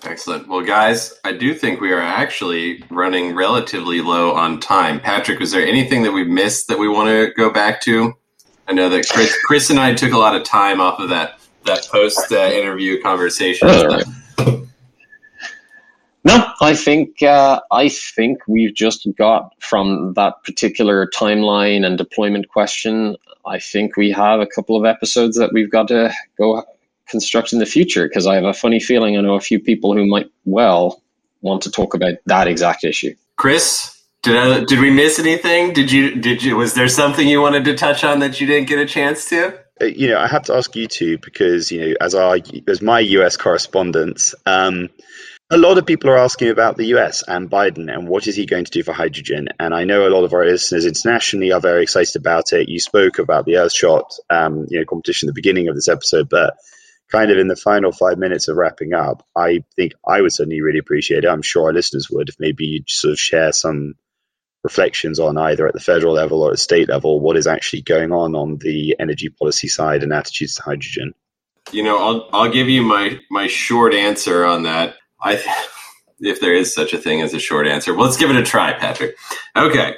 Excellent. 0.04 0.48
Well, 0.48 0.62
guys, 0.62 1.18
I 1.24 1.34
do 1.34 1.54
think 1.54 1.80
we 1.80 1.92
are 1.92 2.02
actually 2.02 2.84
running 2.90 3.36
relatively 3.36 4.02
low 4.02 4.34
on 4.34 4.60
time. 4.60 5.00
Patrick, 5.00 5.40
was 5.40 5.52
there 5.52 5.66
anything 5.66 6.04
that 6.04 6.12
we 6.12 6.24
missed 6.24 6.68
that 6.68 6.80
we 6.80 6.88
want 6.88 7.10
to 7.10 7.34
go 7.36 7.50
back 7.50 7.82
to? 7.82 8.14
I 8.68 8.74
know 8.74 8.90
that 8.90 9.08
Chris, 9.10 9.36
Chris 9.46 9.70
and 9.70 9.80
I 9.80 9.94
took 9.94 10.12
a 10.12 10.18
lot 10.18 10.36
of 10.36 10.44
time 10.44 10.80
off 10.82 11.00
of 11.00 11.10
that 11.10 11.40
that 11.66 11.88
post 11.92 12.32
uh, 12.32 12.36
interview 12.36 13.02
conversation. 13.02 13.68
No, 16.26 16.52
I 16.62 16.76
think 16.76 17.24
uh, 17.24 17.62
I 17.72 17.88
think 17.90 18.40
we've 18.48 18.74
just 18.74 19.08
got 19.18 19.54
from 19.60 20.14
that 20.16 20.44
particular 20.44 21.08
timeline 21.08 21.86
and 21.86 21.98
deployment 21.98 22.50
question. 22.50 23.16
I 23.46 23.58
think 23.60 23.96
we 23.96 24.12
have 24.12 24.42
a 24.42 24.46
couple 24.46 24.76
of 24.76 24.86
episodes 24.86 25.38
that 25.38 25.54
we've 25.54 25.72
got 25.72 25.88
to 25.88 26.14
go 26.38 26.58
construct 27.10 27.54
in 27.54 27.60
the 27.60 27.66
future 27.66 28.08
because 28.08 28.28
I 28.28 28.36
have 28.36 28.46
a 28.46 28.54
funny 28.54 28.80
feeling 28.80 29.18
I 29.18 29.22
know 29.22 29.36
a 29.36 29.42
few 29.42 29.60
people 29.60 29.94
who 29.94 30.06
might 30.08 30.30
well 30.46 31.02
want 31.42 31.64
to 31.64 31.72
talk 31.72 31.94
about 31.94 32.16
that 32.26 32.48
exact 32.48 32.84
issue. 32.84 33.16
Chris, 33.36 34.00
did 34.22 34.36
I, 34.36 34.64
did 34.66 34.80
we 34.80 34.92
miss 34.92 35.20
anything? 35.20 35.74
Did 35.74 35.92
you 35.92 36.16
did 36.16 36.44
you 36.44 36.58
was 36.58 36.74
there 36.74 36.90
something 36.90 37.28
you 37.28 37.42
wanted 37.42 37.66
to 37.66 37.76
touch 37.76 38.04
on 38.04 38.20
that 38.20 38.42
you 38.42 38.48
didn't 38.48 38.68
get 38.68 38.80
a 38.80 38.86
chance 38.86 39.30
to? 39.30 39.58
Uh, 39.82 39.86
you 39.86 40.10
know, 40.10 40.20
I 40.20 40.28
have 40.28 40.44
to 40.44 40.56
ask 40.56 40.76
you 40.76 40.88
two 40.88 41.18
because 41.18 41.72
you 41.72 41.80
know, 41.80 41.96
as 42.02 42.16
our 42.16 42.38
as 42.68 42.82
my 42.82 43.00
US 43.00 43.38
correspondent, 43.38 44.34
um, 44.46 44.90
a 45.50 45.58
lot 45.58 45.78
of 45.78 45.86
people 45.86 46.10
are 46.10 46.18
asking 46.18 46.50
about 46.50 46.76
the 46.76 46.88
US 46.88 47.24
and 47.28 47.50
Biden 47.50 47.92
and 47.92 48.08
what 48.08 48.28
is 48.28 48.36
he 48.36 48.46
going 48.46 48.66
to 48.66 48.72
do 48.72 48.84
for 48.84 48.94
hydrogen. 48.94 49.48
And 49.58 49.74
I 49.74 49.86
know 49.86 50.08
a 50.08 50.12
lot 50.12 50.26
of 50.26 50.34
our 50.34 50.46
listeners 50.46 50.86
internationally 50.86 51.52
are 51.52 51.62
very 51.62 51.84
excited 51.84 52.18
about 52.18 52.54
it. 52.54 52.70
You 52.70 52.80
spoke 52.80 53.20
about 53.20 53.46
the 53.46 53.54
Earthshot, 53.54 54.12
um, 54.30 54.68
you 54.70 54.80
know, 54.80 54.86
competition 54.86 55.28
at 55.28 55.34
the 55.34 55.40
beginning 55.42 55.70
of 55.70 55.76
this 55.76 55.88
episode, 55.88 56.30
but 56.30 56.58
kind 57.12 57.32
of 57.32 57.38
in 57.38 57.48
the 57.48 57.56
final 57.56 57.92
five 57.92 58.18
minutes 58.18 58.48
of 58.48 58.58
wrapping 58.58 58.94
up, 58.94 59.26
I 59.36 59.64
think 59.76 59.94
I 60.08 60.22
would 60.22 60.34
certainly 60.34 60.62
really 60.62 60.80
appreciate 60.80 61.24
it. 61.24 61.30
I'm 61.30 61.42
sure 61.42 61.68
our 61.68 61.74
listeners 61.74 62.10
would 62.10 62.30
if 62.30 62.36
maybe 62.40 62.66
you'd 62.66 62.90
sort 62.90 63.14
of 63.14 63.20
share 63.20 63.52
some 63.52 63.96
reflections 64.64 65.20
on 65.20 65.38
either 65.38 65.68
at 65.68 65.74
the 65.74 65.80
federal 65.80 66.14
level 66.14 66.44
or 66.44 66.52
at 66.52 66.60
state 66.60 66.90
level 66.90 67.22
what 67.22 67.38
is 67.38 67.48
actually 67.48 67.82
going 67.82 68.12
on 68.12 68.36
on 68.36 68.58
the 68.58 68.96
energy 69.00 69.30
policy 69.30 69.70
side 69.70 70.04
and 70.04 70.14
attitudes 70.14 70.56
to 70.56 70.62
hydrogen. 70.62 71.14
You 71.72 71.84
know, 71.84 71.98
I'll 71.98 72.30
I'll 72.34 72.52
give 72.52 72.68
you 72.68 72.82
my 72.82 73.20
my 73.32 73.48
short 73.48 73.94
answer 73.94 74.46
on 74.46 74.64
that. 74.64 74.96
I 75.22 75.42
if 76.20 76.42
there 76.42 76.54
is 76.54 76.74
such 76.74 76.94
a 76.94 76.98
thing 76.98 77.22
as 77.22 77.34
a 77.34 77.40
short 77.40 77.68
answer. 77.68 77.94
Well, 77.94 78.06
let's 78.06 78.18
give 78.18 78.30
it 78.30 78.36
a 78.36 78.44
try, 78.44 78.74
Patrick. 78.74 79.16
Okay 79.56 79.96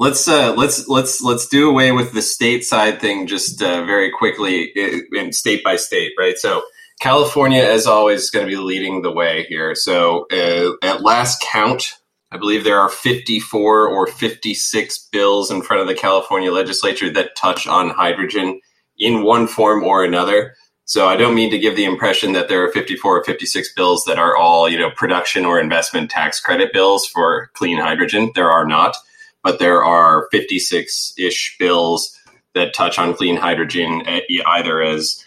let's 0.00 0.26
uh, 0.26 0.54
let's 0.56 0.88
let's 0.88 1.22
let's 1.22 1.46
do 1.46 1.68
away 1.68 1.92
with 1.92 2.12
the 2.12 2.22
state 2.22 2.64
side 2.64 3.00
thing 3.00 3.26
just 3.28 3.62
uh, 3.62 3.84
very 3.84 4.10
quickly 4.10 4.72
in 5.12 5.32
state 5.32 5.62
by 5.62 5.76
state, 5.76 6.12
right? 6.18 6.36
So 6.38 6.62
California, 7.00 7.62
as 7.62 7.86
always, 7.86 8.22
is 8.22 8.30
going 8.30 8.46
to 8.46 8.50
be 8.50 8.60
leading 8.60 9.02
the 9.02 9.12
way 9.12 9.44
here. 9.48 9.74
So 9.74 10.26
uh, 10.32 10.72
at 10.82 11.02
last 11.02 11.44
count, 11.52 11.98
I 12.32 12.38
believe 12.38 12.64
there 12.64 12.80
are 12.80 12.88
54 12.88 13.88
or 13.88 14.06
56 14.06 15.08
bills 15.12 15.50
in 15.50 15.62
front 15.62 15.82
of 15.82 15.88
the 15.88 15.94
California 15.94 16.50
legislature 16.50 17.12
that 17.12 17.36
touch 17.36 17.66
on 17.66 17.90
hydrogen 17.90 18.60
in 18.98 19.22
one 19.22 19.46
form 19.46 19.84
or 19.84 20.02
another. 20.02 20.54
So 20.86 21.06
I 21.08 21.16
don't 21.16 21.36
mean 21.36 21.50
to 21.50 21.58
give 21.58 21.76
the 21.76 21.84
impression 21.84 22.32
that 22.32 22.48
there 22.48 22.64
are 22.64 22.72
54 22.72 23.18
or 23.18 23.24
56 23.24 23.74
bills 23.74 24.04
that 24.06 24.18
are 24.18 24.36
all, 24.36 24.68
you 24.68 24.78
know, 24.78 24.90
production 24.90 25.44
or 25.44 25.60
investment 25.60 26.10
tax 26.10 26.40
credit 26.40 26.72
bills 26.72 27.06
for 27.06 27.50
clean 27.54 27.78
hydrogen. 27.78 28.32
There 28.34 28.50
are 28.50 28.66
not 28.66 28.96
but 29.42 29.58
there 29.58 29.84
are 29.84 30.28
56 30.30 31.14
ish 31.18 31.56
bills 31.58 32.16
that 32.54 32.74
touch 32.74 32.98
on 32.98 33.14
clean 33.14 33.36
hydrogen 33.36 34.02
either 34.46 34.82
as 34.82 35.24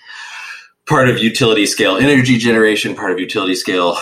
part 0.86 1.10
of 1.10 1.20
utility 1.20 1.66
scale 1.66 1.96
energy 1.96 2.38
generation, 2.38 2.96
part 2.96 3.12
of 3.12 3.20
utility 3.20 3.56
scale 3.56 3.98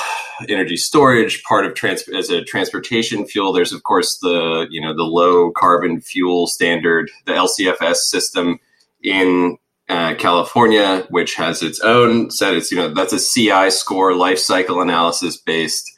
energy 0.50 0.78
storage, 0.78 1.44
part 1.44 1.66
of 1.66 1.76
trans- 1.76 2.08
as 2.10 2.30
a 2.30 2.44
transportation 2.44 3.26
fuel. 3.26 3.54
There's 3.54 3.74
of 3.74 3.84
course 3.84 4.18
the 4.22 4.68
you 4.70 4.82
know 4.82 4.96
the 4.96 5.04
low 5.04 5.52
carbon 5.52 6.02
fuel 6.02 6.48
standard, 6.48 7.12
the 7.26 7.34
LCFS 7.34 7.98
system 7.98 8.60
in 9.04 9.58
uh, 9.90 10.16
California, 10.16 11.06
which 11.10 11.36
has 11.36 11.62
its 11.62 11.80
own 11.82 12.32
set. 12.32 12.56
It's 12.56 12.72
you 12.72 12.78
know 12.78 12.94
that's 12.94 13.14
a 13.14 13.20
CI 13.20 13.70
score 13.70 14.16
life 14.16 14.40
cycle 14.40 14.82
analysis 14.82 15.38
based 15.38 15.90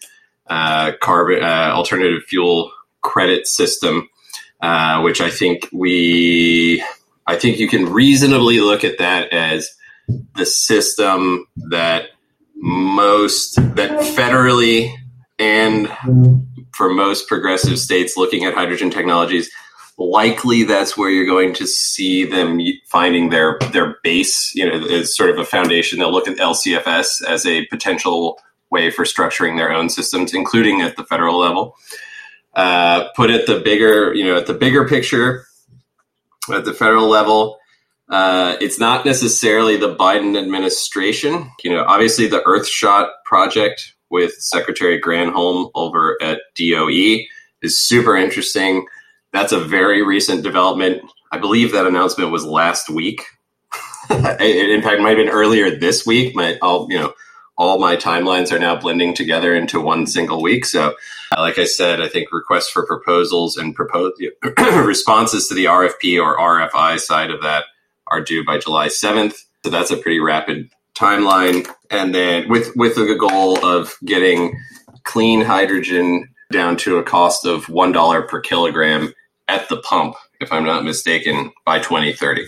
uh, 0.47 0.91
carbon 1.01 1.43
uh, 1.43 1.71
alternative 1.73 2.23
fuel 2.23 2.71
credit 3.03 3.47
system, 3.47 4.09
uh, 4.61 5.01
which 5.01 5.21
I 5.21 5.29
think 5.29 5.69
we, 5.71 6.83
I 7.27 7.35
think 7.35 7.59
you 7.59 7.67
can 7.67 7.85
reasonably 7.85 8.59
look 8.59 8.83
at 8.83 8.97
that 8.97 9.31
as 9.31 9.69
the 10.35 10.45
system 10.45 11.45
that 11.69 12.07
most, 12.55 13.55
that 13.75 13.91
federally 14.15 14.93
and 15.37 15.89
for 16.73 16.89
most 16.89 17.27
progressive 17.27 17.79
states 17.79 18.17
looking 18.17 18.45
at 18.45 18.53
hydrogen 18.53 18.89
technologies, 18.89 19.49
likely 19.97 20.63
that's 20.63 20.97
where 20.97 21.09
you're 21.09 21.25
going 21.25 21.53
to 21.53 21.67
see 21.67 22.25
them 22.25 22.59
finding 22.87 23.29
their 23.29 23.57
their 23.71 23.97
base. 24.03 24.53
You 24.55 24.67
know, 24.67 24.87
as 24.87 25.15
sort 25.15 25.29
of 25.29 25.37
a 25.37 25.45
foundation. 25.45 25.99
They'll 25.99 26.11
look 26.11 26.27
at 26.27 26.37
LCFS 26.37 27.23
as 27.23 27.45
a 27.45 27.65
potential 27.67 28.39
way 28.69 28.89
for 28.89 29.05
structuring 29.05 29.57
their 29.57 29.71
own 29.71 29.89
systems, 29.89 30.33
including 30.33 30.81
at 30.81 30.95
the 30.95 31.03
federal 31.03 31.39
level 31.39 31.75
uh, 32.55 33.09
put 33.15 33.29
it 33.29 33.47
the 33.47 33.59
bigger, 33.59 34.13
you 34.13 34.25
know, 34.25 34.37
at 34.37 34.47
the 34.47 34.53
bigger 34.53 34.87
picture 34.87 35.45
at 36.51 36.65
the 36.65 36.73
federal 36.73 37.07
level. 37.07 37.57
Uh, 38.09 38.57
it's 38.59 38.79
not 38.79 39.05
necessarily 39.05 39.77
the 39.77 39.95
Biden 39.95 40.37
administration. 40.37 41.49
You 41.63 41.71
know, 41.71 41.83
obviously 41.83 42.27
the 42.27 42.41
Earthshot 42.41 43.09
project 43.25 43.93
with 44.09 44.33
Secretary 44.33 45.01
Granholm 45.01 45.71
over 45.73 46.17
at 46.21 46.41
DOE 46.55 47.23
is 47.61 47.79
super 47.79 48.15
interesting. 48.15 48.85
That's 49.31 49.51
a 49.51 49.59
very 49.59 50.03
recent 50.03 50.43
development. 50.43 51.01
I 51.31 51.39
believe 51.39 51.71
that 51.71 51.87
announcement 51.87 52.31
was 52.31 52.45
last 52.45 52.89
week. 52.89 53.23
in 54.09 54.81
fact, 54.81 55.01
might 55.01 55.17
have 55.17 55.25
been 55.25 55.29
earlier 55.29 55.75
this 55.75 56.05
week. 56.05 56.35
My, 56.35 56.57
I'll, 56.61 56.87
you 56.89 56.99
know, 56.99 57.13
all 57.57 57.79
my 57.79 57.95
timelines 57.95 58.51
are 58.51 58.59
now 58.59 58.75
blending 58.75 59.15
together 59.15 59.55
into 59.55 59.79
one 59.79 60.05
single 60.05 60.41
week. 60.41 60.65
So, 60.65 60.93
like 61.37 61.57
I 61.57 61.65
said, 61.65 62.01
I 62.01 62.07
think 62.07 62.31
requests 62.31 62.69
for 62.69 62.85
proposals 62.85 63.57
and 63.57 63.75
propose 63.75 64.13
responses 64.85 65.47
to 65.47 65.53
the 65.53 65.65
RFP 65.65 66.21
or 66.21 66.37
RFI 66.37 66.99
side 66.99 67.31
of 67.31 67.41
that 67.41 67.65
are 68.07 68.21
due 68.21 68.45
by 68.45 68.57
July 68.57 68.87
7th. 68.87 69.35
So 69.63 69.69
that's 69.69 69.91
a 69.91 69.97
pretty 69.97 70.19
rapid 70.19 70.69
timeline. 70.95 71.67
And 71.89 72.13
then 72.13 72.49
with 72.49 72.75
with 72.75 72.95
the 72.95 73.15
goal 73.15 73.63
of 73.65 73.95
getting 74.05 74.59
clean 75.03 75.41
hydrogen 75.41 76.29
down 76.51 76.77
to 76.77 76.97
a 76.97 77.03
cost 77.03 77.45
of 77.45 77.69
one 77.69 77.91
dollar 77.91 78.21
per 78.21 78.41
kilogram 78.41 79.13
at 79.47 79.67
the 79.69 79.77
pump, 79.77 80.15
if 80.39 80.51
I'm 80.51 80.65
not 80.65 80.83
mistaken, 80.83 81.51
by 81.65 81.79
2030. 81.79 82.45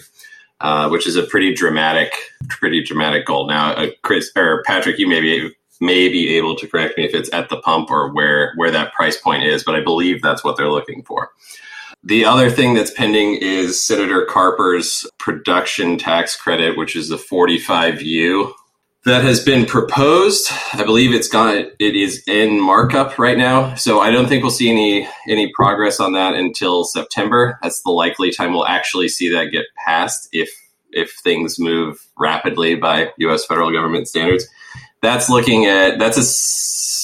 Uh, 0.61 0.87
which 0.87 1.05
is 1.05 1.17
a 1.17 1.23
pretty 1.23 1.53
dramatic, 1.53 2.13
pretty 2.47 2.81
dramatic 2.81 3.25
goal. 3.25 3.45
Now, 3.45 3.73
uh, 3.73 3.89
Chris 4.03 4.31
or 4.37 4.63
Patrick, 4.65 4.97
you 4.97 5.05
may 5.05 5.19
be 5.19 5.51
may 5.85 6.09
be 6.09 6.35
able 6.37 6.55
to 6.55 6.67
correct 6.67 6.97
me 6.97 7.05
if 7.05 7.13
it's 7.13 7.31
at 7.33 7.49
the 7.49 7.57
pump 7.57 7.91
or 7.91 8.11
where 8.11 8.53
where 8.55 8.71
that 8.71 8.93
price 8.93 9.17
point 9.17 9.43
is, 9.43 9.63
but 9.63 9.75
I 9.75 9.81
believe 9.81 10.21
that's 10.21 10.43
what 10.43 10.57
they're 10.57 10.71
looking 10.71 11.03
for. 11.03 11.31
The 12.03 12.25
other 12.25 12.51
thing 12.51 12.75
that's 12.75 12.91
pending 12.91 13.37
is 13.41 13.83
Senator 13.83 14.25
Carper's 14.25 15.07
production 15.17 15.97
tax 15.97 16.35
credit, 16.35 16.77
which 16.77 16.95
is 16.95 17.09
the 17.09 17.15
45U 17.15 18.53
that 19.05 19.23
has 19.23 19.39
been 19.39 19.65
proposed. 19.65 20.49
I 20.73 20.83
believe 20.83 21.13
it's 21.13 21.27
got 21.27 21.55
it 21.55 21.95
is 21.95 22.23
in 22.27 22.59
markup 22.59 23.17
right 23.19 23.37
now, 23.37 23.75
so 23.75 24.01
I 24.01 24.09
don't 24.09 24.27
think 24.27 24.43
we'll 24.43 24.51
see 24.51 24.69
any 24.69 25.07
any 25.27 25.51
progress 25.53 25.99
on 25.99 26.13
that 26.13 26.33
until 26.33 26.83
September. 26.83 27.59
That's 27.61 27.81
the 27.83 27.91
likely 27.91 28.31
time 28.31 28.53
we'll 28.53 28.67
actually 28.67 29.07
see 29.07 29.29
that 29.31 29.51
get 29.51 29.65
passed 29.85 30.27
if 30.31 30.49
if 30.91 31.13
things 31.23 31.59
move 31.59 32.05
rapidly 32.17 32.75
by 32.75 33.11
U.S. 33.17 33.45
federal 33.45 33.71
government 33.71 34.07
standards. 34.07 34.47
That's 35.05 35.29
looking 35.29 35.67
at 35.67 35.99
that's 35.99 36.17
a 36.17 36.25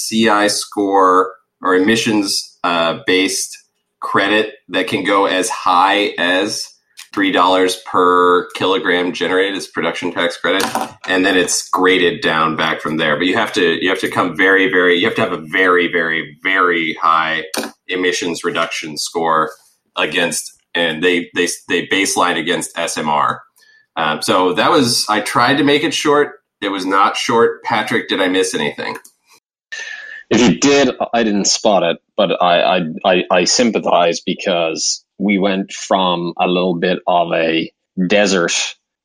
CI 0.10 0.50
score 0.50 1.36
or 1.62 1.76
emissions 1.76 2.58
uh, 2.64 2.98
based 3.06 3.56
credit 4.00 4.56
that 4.70 4.88
can 4.88 5.04
go 5.04 5.28
as 5.28 5.50
high 5.50 6.16
as 6.18 6.68
three 7.14 7.32
dollars 7.32 7.80
per 7.86 8.50
kilogram 8.56 9.14
generated 9.14 9.56
as 9.56 9.68
production 9.68 10.12
tax 10.12 10.36
credit, 10.36 10.66
and 11.08 11.24
then 11.24 11.38
it's 11.38 11.70
graded 11.70 12.22
down 12.22 12.56
back 12.56 12.82
from 12.82 12.98
there. 12.98 13.18
But 13.18 13.28
you 13.28 13.36
have 13.36 13.54
to 13.54 13.78
you 13.80 13.90
have 13.90 14.00
to 14.00 14.10
come 14.10 14.36
very 14.36 14.68
very 14.68 14.98
you 14.98 15.06
have 15.06 15.16
to 15.18 15.22
have 15.22 15.34
a 15.34 15.46
very 15.52 15.88
very 15.88 16.40
very 16.42 16.96
high 16.96 17.44
emissions 17.88 18.44
reduction 18.44 18.98
score 18.98 19.52
against, 19.96 20.52
and 20.74 21.04
they 21.04 21.30
they 21.36 21.48
they 21.70 21.86
baseline 21.86 22.40
against 22.40 22.76
SMR. 22.76 23.38
Um, 23.96 24.24
so 24.24 24.54
that 24.54 24.72
was 24.72 25.06
I 25.08 25.22
tried 25.22 25.58
to 25.58 25.64
make 25.64 25.84
it 25.84 25.94
short. 25.94 26.41
It 26.62 26.70
was 26.70 26.86
not 26.86 27.18
short. 27.18 27.64
Patrick, 27.64 28.08
did 28.08 28.22
I 28.22 28.28
miss 28.28 28.54
anything? 28.54 28.98
If 30.30 30.42
you 30.42 30.60
did, 30.60 30.96
I 31.14 31.24
didn't 31.24 31.46
spot 31.46 31.84
it, 31.84 31.98
but 32.16 32.42
I 32.42 32.62
I, 32.78 32.82
I, 33.06 33.24
I 33.32 33.44
sympathize 33.46 34.22
because 34.22 35.04
we 35.20 35.38
went 35.40 35.74
from 35.74 36.34
a 36.40 36.48
little 36.48 36.76
bit 36.76 37.00
of 37.08 37.34
a 37.34 37.72
desert 38.08 38.54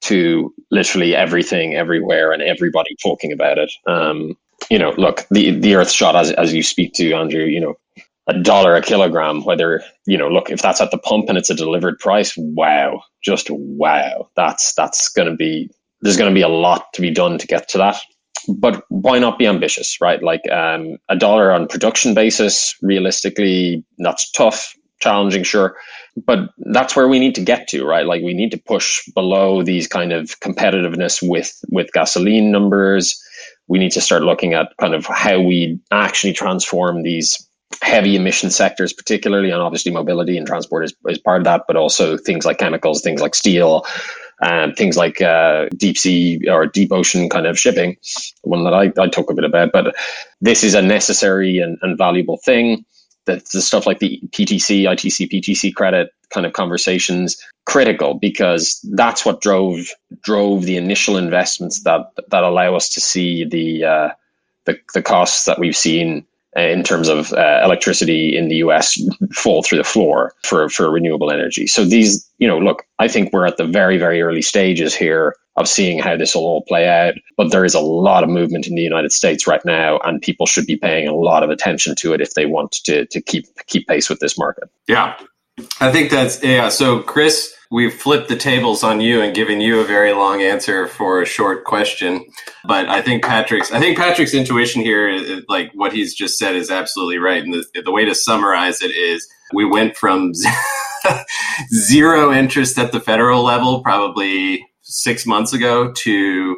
to 0.03 0.55
literally 0.71 1.17
everything 1.17 1.75
everywhere 1.75 2.33
and 2.33 2.43
everybody 2.43 2.97
talking 3.03 3.33
about 3.33 3.59
it. 3.59 3.73
Um, 3.87 4.37
you 4.71 4.79
know, 4.79 4.95
look, 4.97 5.27
the 5.31 5.51
the 5.59 5.75
Earth 5.77 5.91
shot 5.91 6.17
as 6.17 6.31
as 6.33 6.53
you 6.55 6.63
speak 6.63 6.93
to 6.95 7.13
Andrew, 7.13 7.45
you 7.45 7.61
know, 7.61 7.75
a 8.29 8.39
dollar 8.41 8.77
a 8.77 8.83
kilogram. 8.83 9.45
Whether 9.45 9.83
you 10.07 10.19
know, 10.19 10.29
look, 10.29 10.51
if 10.51 10.63
that's 10.63 10.81
at 10.81 10.91
the 10.91 10.99
pump 10.99 11.29
and 11.29 11.39
it's 11.39 11.51
a 11.51 11.55
delivered 11.55 11.99
price, 11.99 12.35
wow, 12.37 13.03
just 13.23 13.49
wow, 13.51 14.29
that's 14.37 14.75
that's 14.75 15.09
going 15.11 15.29
to 15.29 15.37
be 15.37 15.71
there's 16.07 16.17
going 16.17 16.31
to 16.31 16.35
be 16.35 16.43
a 16.43 16.49
lot 16.49 16.93
to 16.95 17.01
be 17.01 17.11
done 17.11 17.39
to 17.39 17.47
get 17.47 17.69
to 17.71 17.79
that. 17.79 17.97
But 18.49 18.85
why 18.89 19.19
not 19.19 19.39
be 19.39 19.47
ambitious, 19.47 20.01
right? 20.01 20.23
Like 20.23 20.43
um, 20.53 20.99
a 21.09 21.17
dollar 21.17 21.51
on 21.51 21.67
production 21.67 22.15
basis, 22.15 22.77
realistically, 22.81 23.85
that's 23.99 24.31
tough, 24.31 24.75
challenging, 25.01 25.43
sure 25.43 25.77
but 26.25 26.51
that's 26.73 26.97
where 26.97 27.09
we 27.09 27.19
need 27.19 27.35
to 27.35 27.43
get 27.43 27.69
to 27.69 27.85
right 27.85 28.07
like 28.07 28.23
we 28.23 28.35
need 28.35 28.51
to 28.51 28.59
push 28.59 29.07
below 29.15 29.63
these 29.63 29.87
kind 29.87 30.13
of 30.13 30.39
competitiveness 30.41 31.19
with 31.23 31.59
with 31.71 31.93
gasoline 31.93 32.51
numbers 32.51 33.21
we 33.69 33.79
need 33.79 33.91
to 33.93 34.01
start 34.01 34.23
looking 34.23 34.55
at 34.55 34.73
kind 34.81 34.95
of 34.95 35.05
how 35.07 35.41
we 35.41 35.79
actually 35.91 36.33
transform 36.33 37.03
these 37.03 37.49
heavy 37.83 38.17
emission 38.17 38.51
sectors 38.51 38.93
particularly 38.93 39.51
and 39.51 39.61
obviously 39.61 39.93
mobility 39.93 40.39
and 40.39 40.47
transport 40.47 40.85
is, 40.85 40.95
is 41.09 41.19
part 41.19 41.39
of 41.39 41.45
that 41.45 41.65
but 41.67 41.77
also 41.77 42.17
things 42.17 42.47
like 42.47 42.59
chemicals 42.59 43.03
things 43.03 43.21
like 43.21 43.35
steel 43.35 43.85
and 44.41 44.77
things 44.77 44.97
like 44.97 45.21
uh, 45.23 45.67
deep 45.77 45.97
sea 45.97 46.41
or 46.49 46.67
deep 46.67 46.93
ocean 46.93 47.29
kind 47.29 47.47
of 47.47 47.59
shipping 47.59 47.97
one 48.43 48.65
that 48.65 48.75
I, 48.75 48.93
I 49.01 49.09
talk 49.09 49.31
a 49.31 49.35
bit 49.35 49.45
about 49.45 49.73
but 49.73 49.95
this 50.41 50.63
is 50.63 50.75
a 50.75 50.83
necessary 50.83 51.59
and, 51.59 51.79
and 51.83 51.97
valuable 51.97 52.37
thing 52.39 52.85
the, 53.27 53.43
the 53.53 53.61
stuff 53.61 53.87
like 53.87 53.99
the 53.99 54.21
PTC, 54.31 54.83
ITC, 54.83 55.31
PTC 55.31 55.75
credit 55.75 56.11
kind 56.31 56.47
of 56.47 56.53
conversations 56.55 57.37
critical 57.67 58.15
because 58.15 58.81
that's 58.95 59.25
what 59.25 59.41
drove 59.41 59.89
drove 60.23 60.63
the 60.65 60.77
initial 60.77 61.17
investments 61.17 61.83
that 61.83 62.07
that 62.29 62.45
allow 62.45 62.75
us 62.75 62.89
to 62.91 63.01
see 63.01 63.45
the 63.45 63.85
uh, 63.85 64.09
the, 64.65 64.79
the 64.95 65.03
costs 65.03 65.45
that 65.45 65.59
we've 65.59 65.77
seen 65.77 66.27
in 66.57 66.83
terms 66.83 67.09
of 67.09 67.33
uh, 67.33 67.61
electricity 67.65 68.37
in 68.37 68.49
the 68.49 68.57
US 68.57 69.01
fall 69.33 69.63
through 69.63 69.79
the 69.79 69.85
floor 69.85 70.33
for, 70.43 70.69
for 70.69 70.91
renewable 70.91 71.31
energy. 71.31 71.67
So 71.67 71.85
these, 71.85 72.29
you 72.39 72.49
know, 72.49 72.59
look, 72.59 72.85
I 72.99 73.09
think 73.09 73.33
we're 73.33 73.47
at 73.47 73.57
the 73.57 73.67
very, 73.67 73.99
very 73.99 74.23
early 74.23 74.43
stages 74.43 74.95
here 74.95 75.35
of 75.57 75.69
seeing 75.69 75.99
how 75.99 76.17
this 76.17 76.35
will 76.35 76.47
all 76.47 76.63
play 76.63 76.89
out. 76.89 77.15
But 77.37 77.51
there 77.51 77.65
is 77.65 77.75
a 77.75 77.81
lot 77.81 78.23
of 78.23 78.29
movement 78.29 78.67
in 78.67 78.75
the 78.75 78.83
United 78.83 79.13
States 79.13 79.47
right 79.47 79.65
now, 79.65 79.99
and 80.05 80.21
people 80.21 80.47
should 80.47 80.67
be 80.67 80.77
paying 80.77 81.09
a 81.09 81.15
lot 81.15 81.43
of 81.43 81.51
attention 81.51 81.95
to 81.97 82.13
it 82.13 82.21
if 82.21 82.35
they 82.35 82.47
want 82.47 82.73
to 82.85 83.07
to 83.07 83.21
keep 83.21 83.47
keep 83.67 83.87
pace 83.87 84.09
with 84.09 84.21
this 84.21 84.39
market. 84.39 84.65
Yeah, 84.87 85.19
I 85.81 85.91
think 85.91 86.11
that's 86.11 86.43
yeah. 86.43 86.69
So 86.69 87.01
Chris, 87.01 87.56
we've 87.71 87.95
flipped 87.95 88.29
the 88.29 88.37
tables 88.37 88.83
on 88.83 89.01
you 89.01 89.21
and 89.21 89.35
given 89.35 89.61
you 89.61 89.81
a 89.81 89.85
very 89.85 90.13
long 90.13 90.43
answer 90.43 90.87
for 90.87 91.21
a 91.21 91.27
short 91.27 91.65
question. 91.65 92.25
But 92.65 92.89
I 92.89 93.03
think 93.03 93.25
Patrick's 93.25 93.73
I 93.73 93.81
think 93.81 93.99
Patrick's 93.99 94.35
intuition 94.35 94.83
here, 94.83 95.43
like 95.49 95.71
what 95.75 95.93
he's 95.93 96.15
just 96.15 96.39
said, 96.39 96.57
is 96.57 96.71
absolutely 96.71 97.19
right. 97.19 97.43
And 97.43 97.53
the, 97.53 97.83
the 97.83 97.93
way 97.93 98.05
to 98.05 98.15
summarize 98.15 98.83
it 98.83 98.91
is 98.91 99.27
we 99.53 99.65
went 99.65 99.97
from 99.97 100.33
zero 101.75 102.33
interest 102.33 102.79
at 102.79 102.93
the 102.93 103.01
federal 103.01 103.43
level, 103.43 103.83
probably 103.83 104.67
six 104.83 105.27
months 105.27 105.53
ago 105.53 105.93
to 105.93 106.57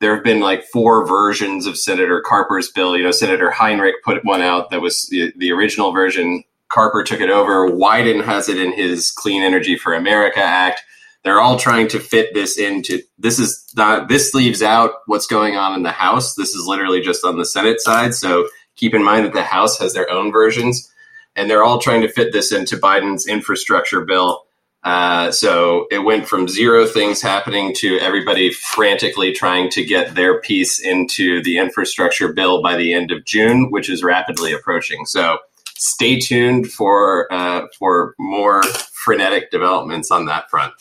there 0.00 0.14
have 0.14 0.24
been 0.24 0.40
like 0.40 0.64
four 0.64 1.06
versions 1.06 1.66
of 1.66 1.76
Senator 1.76 2.22
Carper's 2.24 2.70
bill. 2.70 2.96
You 2.96 3.04
know, 3.04 3.10
Senator 3.10 3.50
Heinrich 3.50 3.96
put 4.04 4.24
one 4.24 4.42
out 4.42 4.70
that 4.70 4.80
was 4.80 5.06
the, 5.10 5.32
the 5.36 5.50
original 5.50 5.92
version. 5.92 6.44
Carper 6.68 7.02
took 7.02 7.20
it 7.20 7.30
over. 7.30 7.68
Wyden 7.68 8.24
has 8.24 8.48
it 8.48 8.58
in 8.58 8.72
his 8.72 9.10
Clean 9.10 9.42
Energy 9.42 9.76
for 9.76 9.94
America 9.94 10.40
Act. 10.40 10.82
They're 11.24 11.40
all 11.40 11.58
trying 11.58 11.88
to 11.88 11.98
fit 11.98 12.32
this 12.34 12.58
into 12.58 13.02
this 13.18 13.38
is 13.38 13.72
not 13.76 14.08
this 14.08 14.34
leaves 14.34 14.62
out 14.62 14.92
what's 15.06 15.26
going 15.26 15.56
on 15.56 15.74
in 15.74 15.82
the 15.82 15.90
House. 15.90 16.34
This 16.34 16.54
is 16.54 16.66
literally 16.66 17.00
just 17.00 17.24
on 17.24 17.38
the 17.38 17.44
Senate 17.44 17.80
side. 17.80 18.14
So 18.14 18.48
keep 18.76 18.94
in 18.94 19.02
mind 19.02 19.26
that 19.26 19.32
the 19.32 19.42
House 19.42 19.78
has 19.78 19.94
their 19.94 20.10
own 20.10 20.30
versions, 20.30 20.92
and 21.34 21.50
they're 21.50 21.64
all 21.64 21.80
trying 21.80 22.02
to 22.02 22.08
fit 22.08 22.32
this 22.32 22.52
into 22.52 22.76
Biden's 22.76 23.26
infrastructure 23.26 24.04
bill. 24.04 24.44
Uh, 24.84 25.32
so 25.32 25.86
it 25.90 25.98
went 25.98 26.28
from 26.28 26.48
zero 26.48 26.86
things 26.86 27.20
happening 27.20 27.74
to 27.74 27.98
everybody 27.98 28.52
frantically 28.52 29.32
trying 29.32 29.68
to 29.70 29.84
get 29.84 30.14
their 30.14 30.40
piece 30.40 30.78
into 30.78 31.42
the 31.42 31.58
infrastructure 31.58 32.32
bill 32.32 32.62
by 32.62 32.76
the 32.76 32.94
end 32.94 33.10
of 33.10 33.24
June, 33.24 33.70
which 33.70 33.90
is 33.90 34.04
rapidly 34.04 34.52
approaching. 34.52 35.04
So 35.04 35.38
stay 35.78 36.18
tuned 36.18 36.70
for 36.70 37.32
uh, 37.32 37.66
for 37.78 38.14
more 38.18 38.62
frenetic 38.92 39.50
developments 39.50 40.10
on 40.10 40.26
that 40.26 40.50
front. 40.50 40.74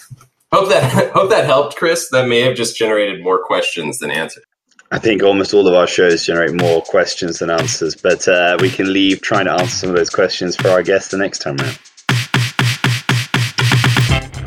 Hope 0.52 0.70
that 0.70 1.12
hope 1.14 1.30
that 1.30 1.46
helped, 1.46 1.76
Chris. 1.76 2.10
That 2.10 2.28
may 2.28 2.42
have 2.42 2.56
just 2.56 2.78
generated 2.78 3.24
more 3.24 3.44
questions 3.44 4.00
than 4.00 4.12
answers. 4.12 4.44
I 4.90 5.00
think 5.00 5.22
almost 5.22 5.54
all 5.54 5.68
of 5.68 5.74
our 5.74 5.88
shows 5.88 6.26
generate 6.26 6.54
more 6.54 6.82
questions 6.82 7.40
than 7.40 7.50
answers, 7.50 7.96
but 7.96 8.26
uh, 8.28 8.58
we 8.62 8.70
can 8.70 8.94
leave 8.94 9.22
trying 9.22 9.46
to 9.46 9.52
answer 9.52 9.68
some 9.68 9.90
of 9.90 9.98
those 9.98 10.10
questions 10.10 10.56
for 10.56 10.70
our 10.70 10.82
guests 10.82 11.12
the 11.12 11.18
next 11.18 11.40
time 11.40 11.60
around. 11.60 11.78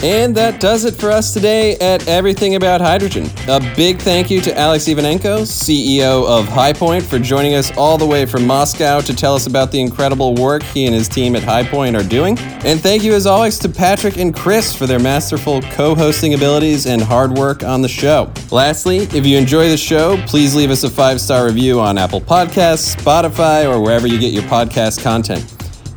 And 0.02 0.34
that 0.34 0.60
does 0.60 0.86
it 0.86 0.94
for 0.94 1.10
us 1.10 1.34
today 1.34 1.76
at 1.76 2.08
Everything 2.08 2.54
About 2.54 2.80
Hydrogen. 2.80 3.28
A 3.48 3.60
big 3.76 3.98
thank 3.98 4.30
you 4.30 4.40
to 4.40 4.58
Alex 4.58 4.84
Ivanenko, 4.84 5.42
CEO 5.42 6.26
of 6.26 6.46
HyPoint, 6.46 7.02
for 7.02 7.18
joining 7.18 7.52
us 7.52 7.70
all 7.76 7.98
the 7.98 8.06
way 8.06 8.24
from 8.24 8.46
Moscow 8.46 9.02
to 9.02 9.14
tell 9.14 9.34
us 9.34 9.46
about 9.46 9.70
the 9.70 9.78
incredible 9.78 10.34
work 10.36 10.62
he 10.62 10.86
and 10.86 10.94
his 10.94 11.06
team 11.06 11.36
at 11.36 11.42
HyPoint 11.42 12.00
are 12.00 12.08
doing. 12.08 12.38
And 12.64 12.80
thank 12.80 13.02
you, 13.02 13.12
as 13.12 13.26
always, 13.26 13.58
to 13.58 13.68
Patrick 13.68 14.16
and 14.16 14.34
Chris 14.34 14.74
for 14.74 14.86
their 14.86 14.98
masterful 14.98 15.60
co 15.60 15.94
hosting 15.94 16.32
abilities 16.32 16.86
and 16.86 17.02
hard 17.02 17.32
work 17.32 17.62
on 17.62 17.82
the 17.82 17.88
show. 17.88 18.32
Lastly, 18.50 19.00
if 19.00 19.26
you 19.26 19.36
enjoy 19.36 19.68
the 19.68 19.76
show, 19.76 20.16
please 20.26 20.54
leave 20.54 20.70
us 20.70 20.82
a 20.82 20.88
five 20.88 21.20
star 21.20 21.44
review 21.44 21.78
on 21.78 21.98
Apple 21.98 22.22
Podcasts, 22.22 22.96
Spotify, 22.96 23.70
or 23.70 23.78
wherever 23.82 24.06
you 24.06 24.18
get 24.18 24.32
your 24.32 24.44
podcast 24.44 25.02
content. 25.02 25.44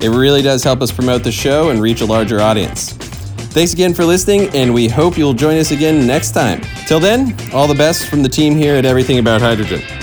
It 0.03 0.09
really 0.09 0.41
does 0.41 0.61
help 0.61 0.81
us 0.81 0.91
promote 0.91 1.23
the 1.23 1.31
show 1.31 1.69
and 1.69 1.81
reach 1.81 2.01
a 2.01 2.05
larger 2.05 2.41
audience. 2.41 3.12
Thanks 3.53 3.71
again 3.71 3.93
for 3.93 4.03
listening, 4.03 4.49
and 4.55 4.73
we 4.73 4.87
hope 4.87 5.15
you'll 5.15 5.35
join 5.35 5.57
us 5.59 5.69
again 5.69 6.07
next 6.07 6.31
time. 6.31 6.59
Till 6.87 6.99
then, 6.99 7.35
all 7.53 7.67
the 7.67 7.75
best 7.75 8.07
from 8.07 8.23
the 8.23 8.29
team 8.29 8.55
here 8.55 8.73
at 8.73 8.83
Everything 8.83 9.19
About 9.19 9.41
Hydrogen. 9.41 10.02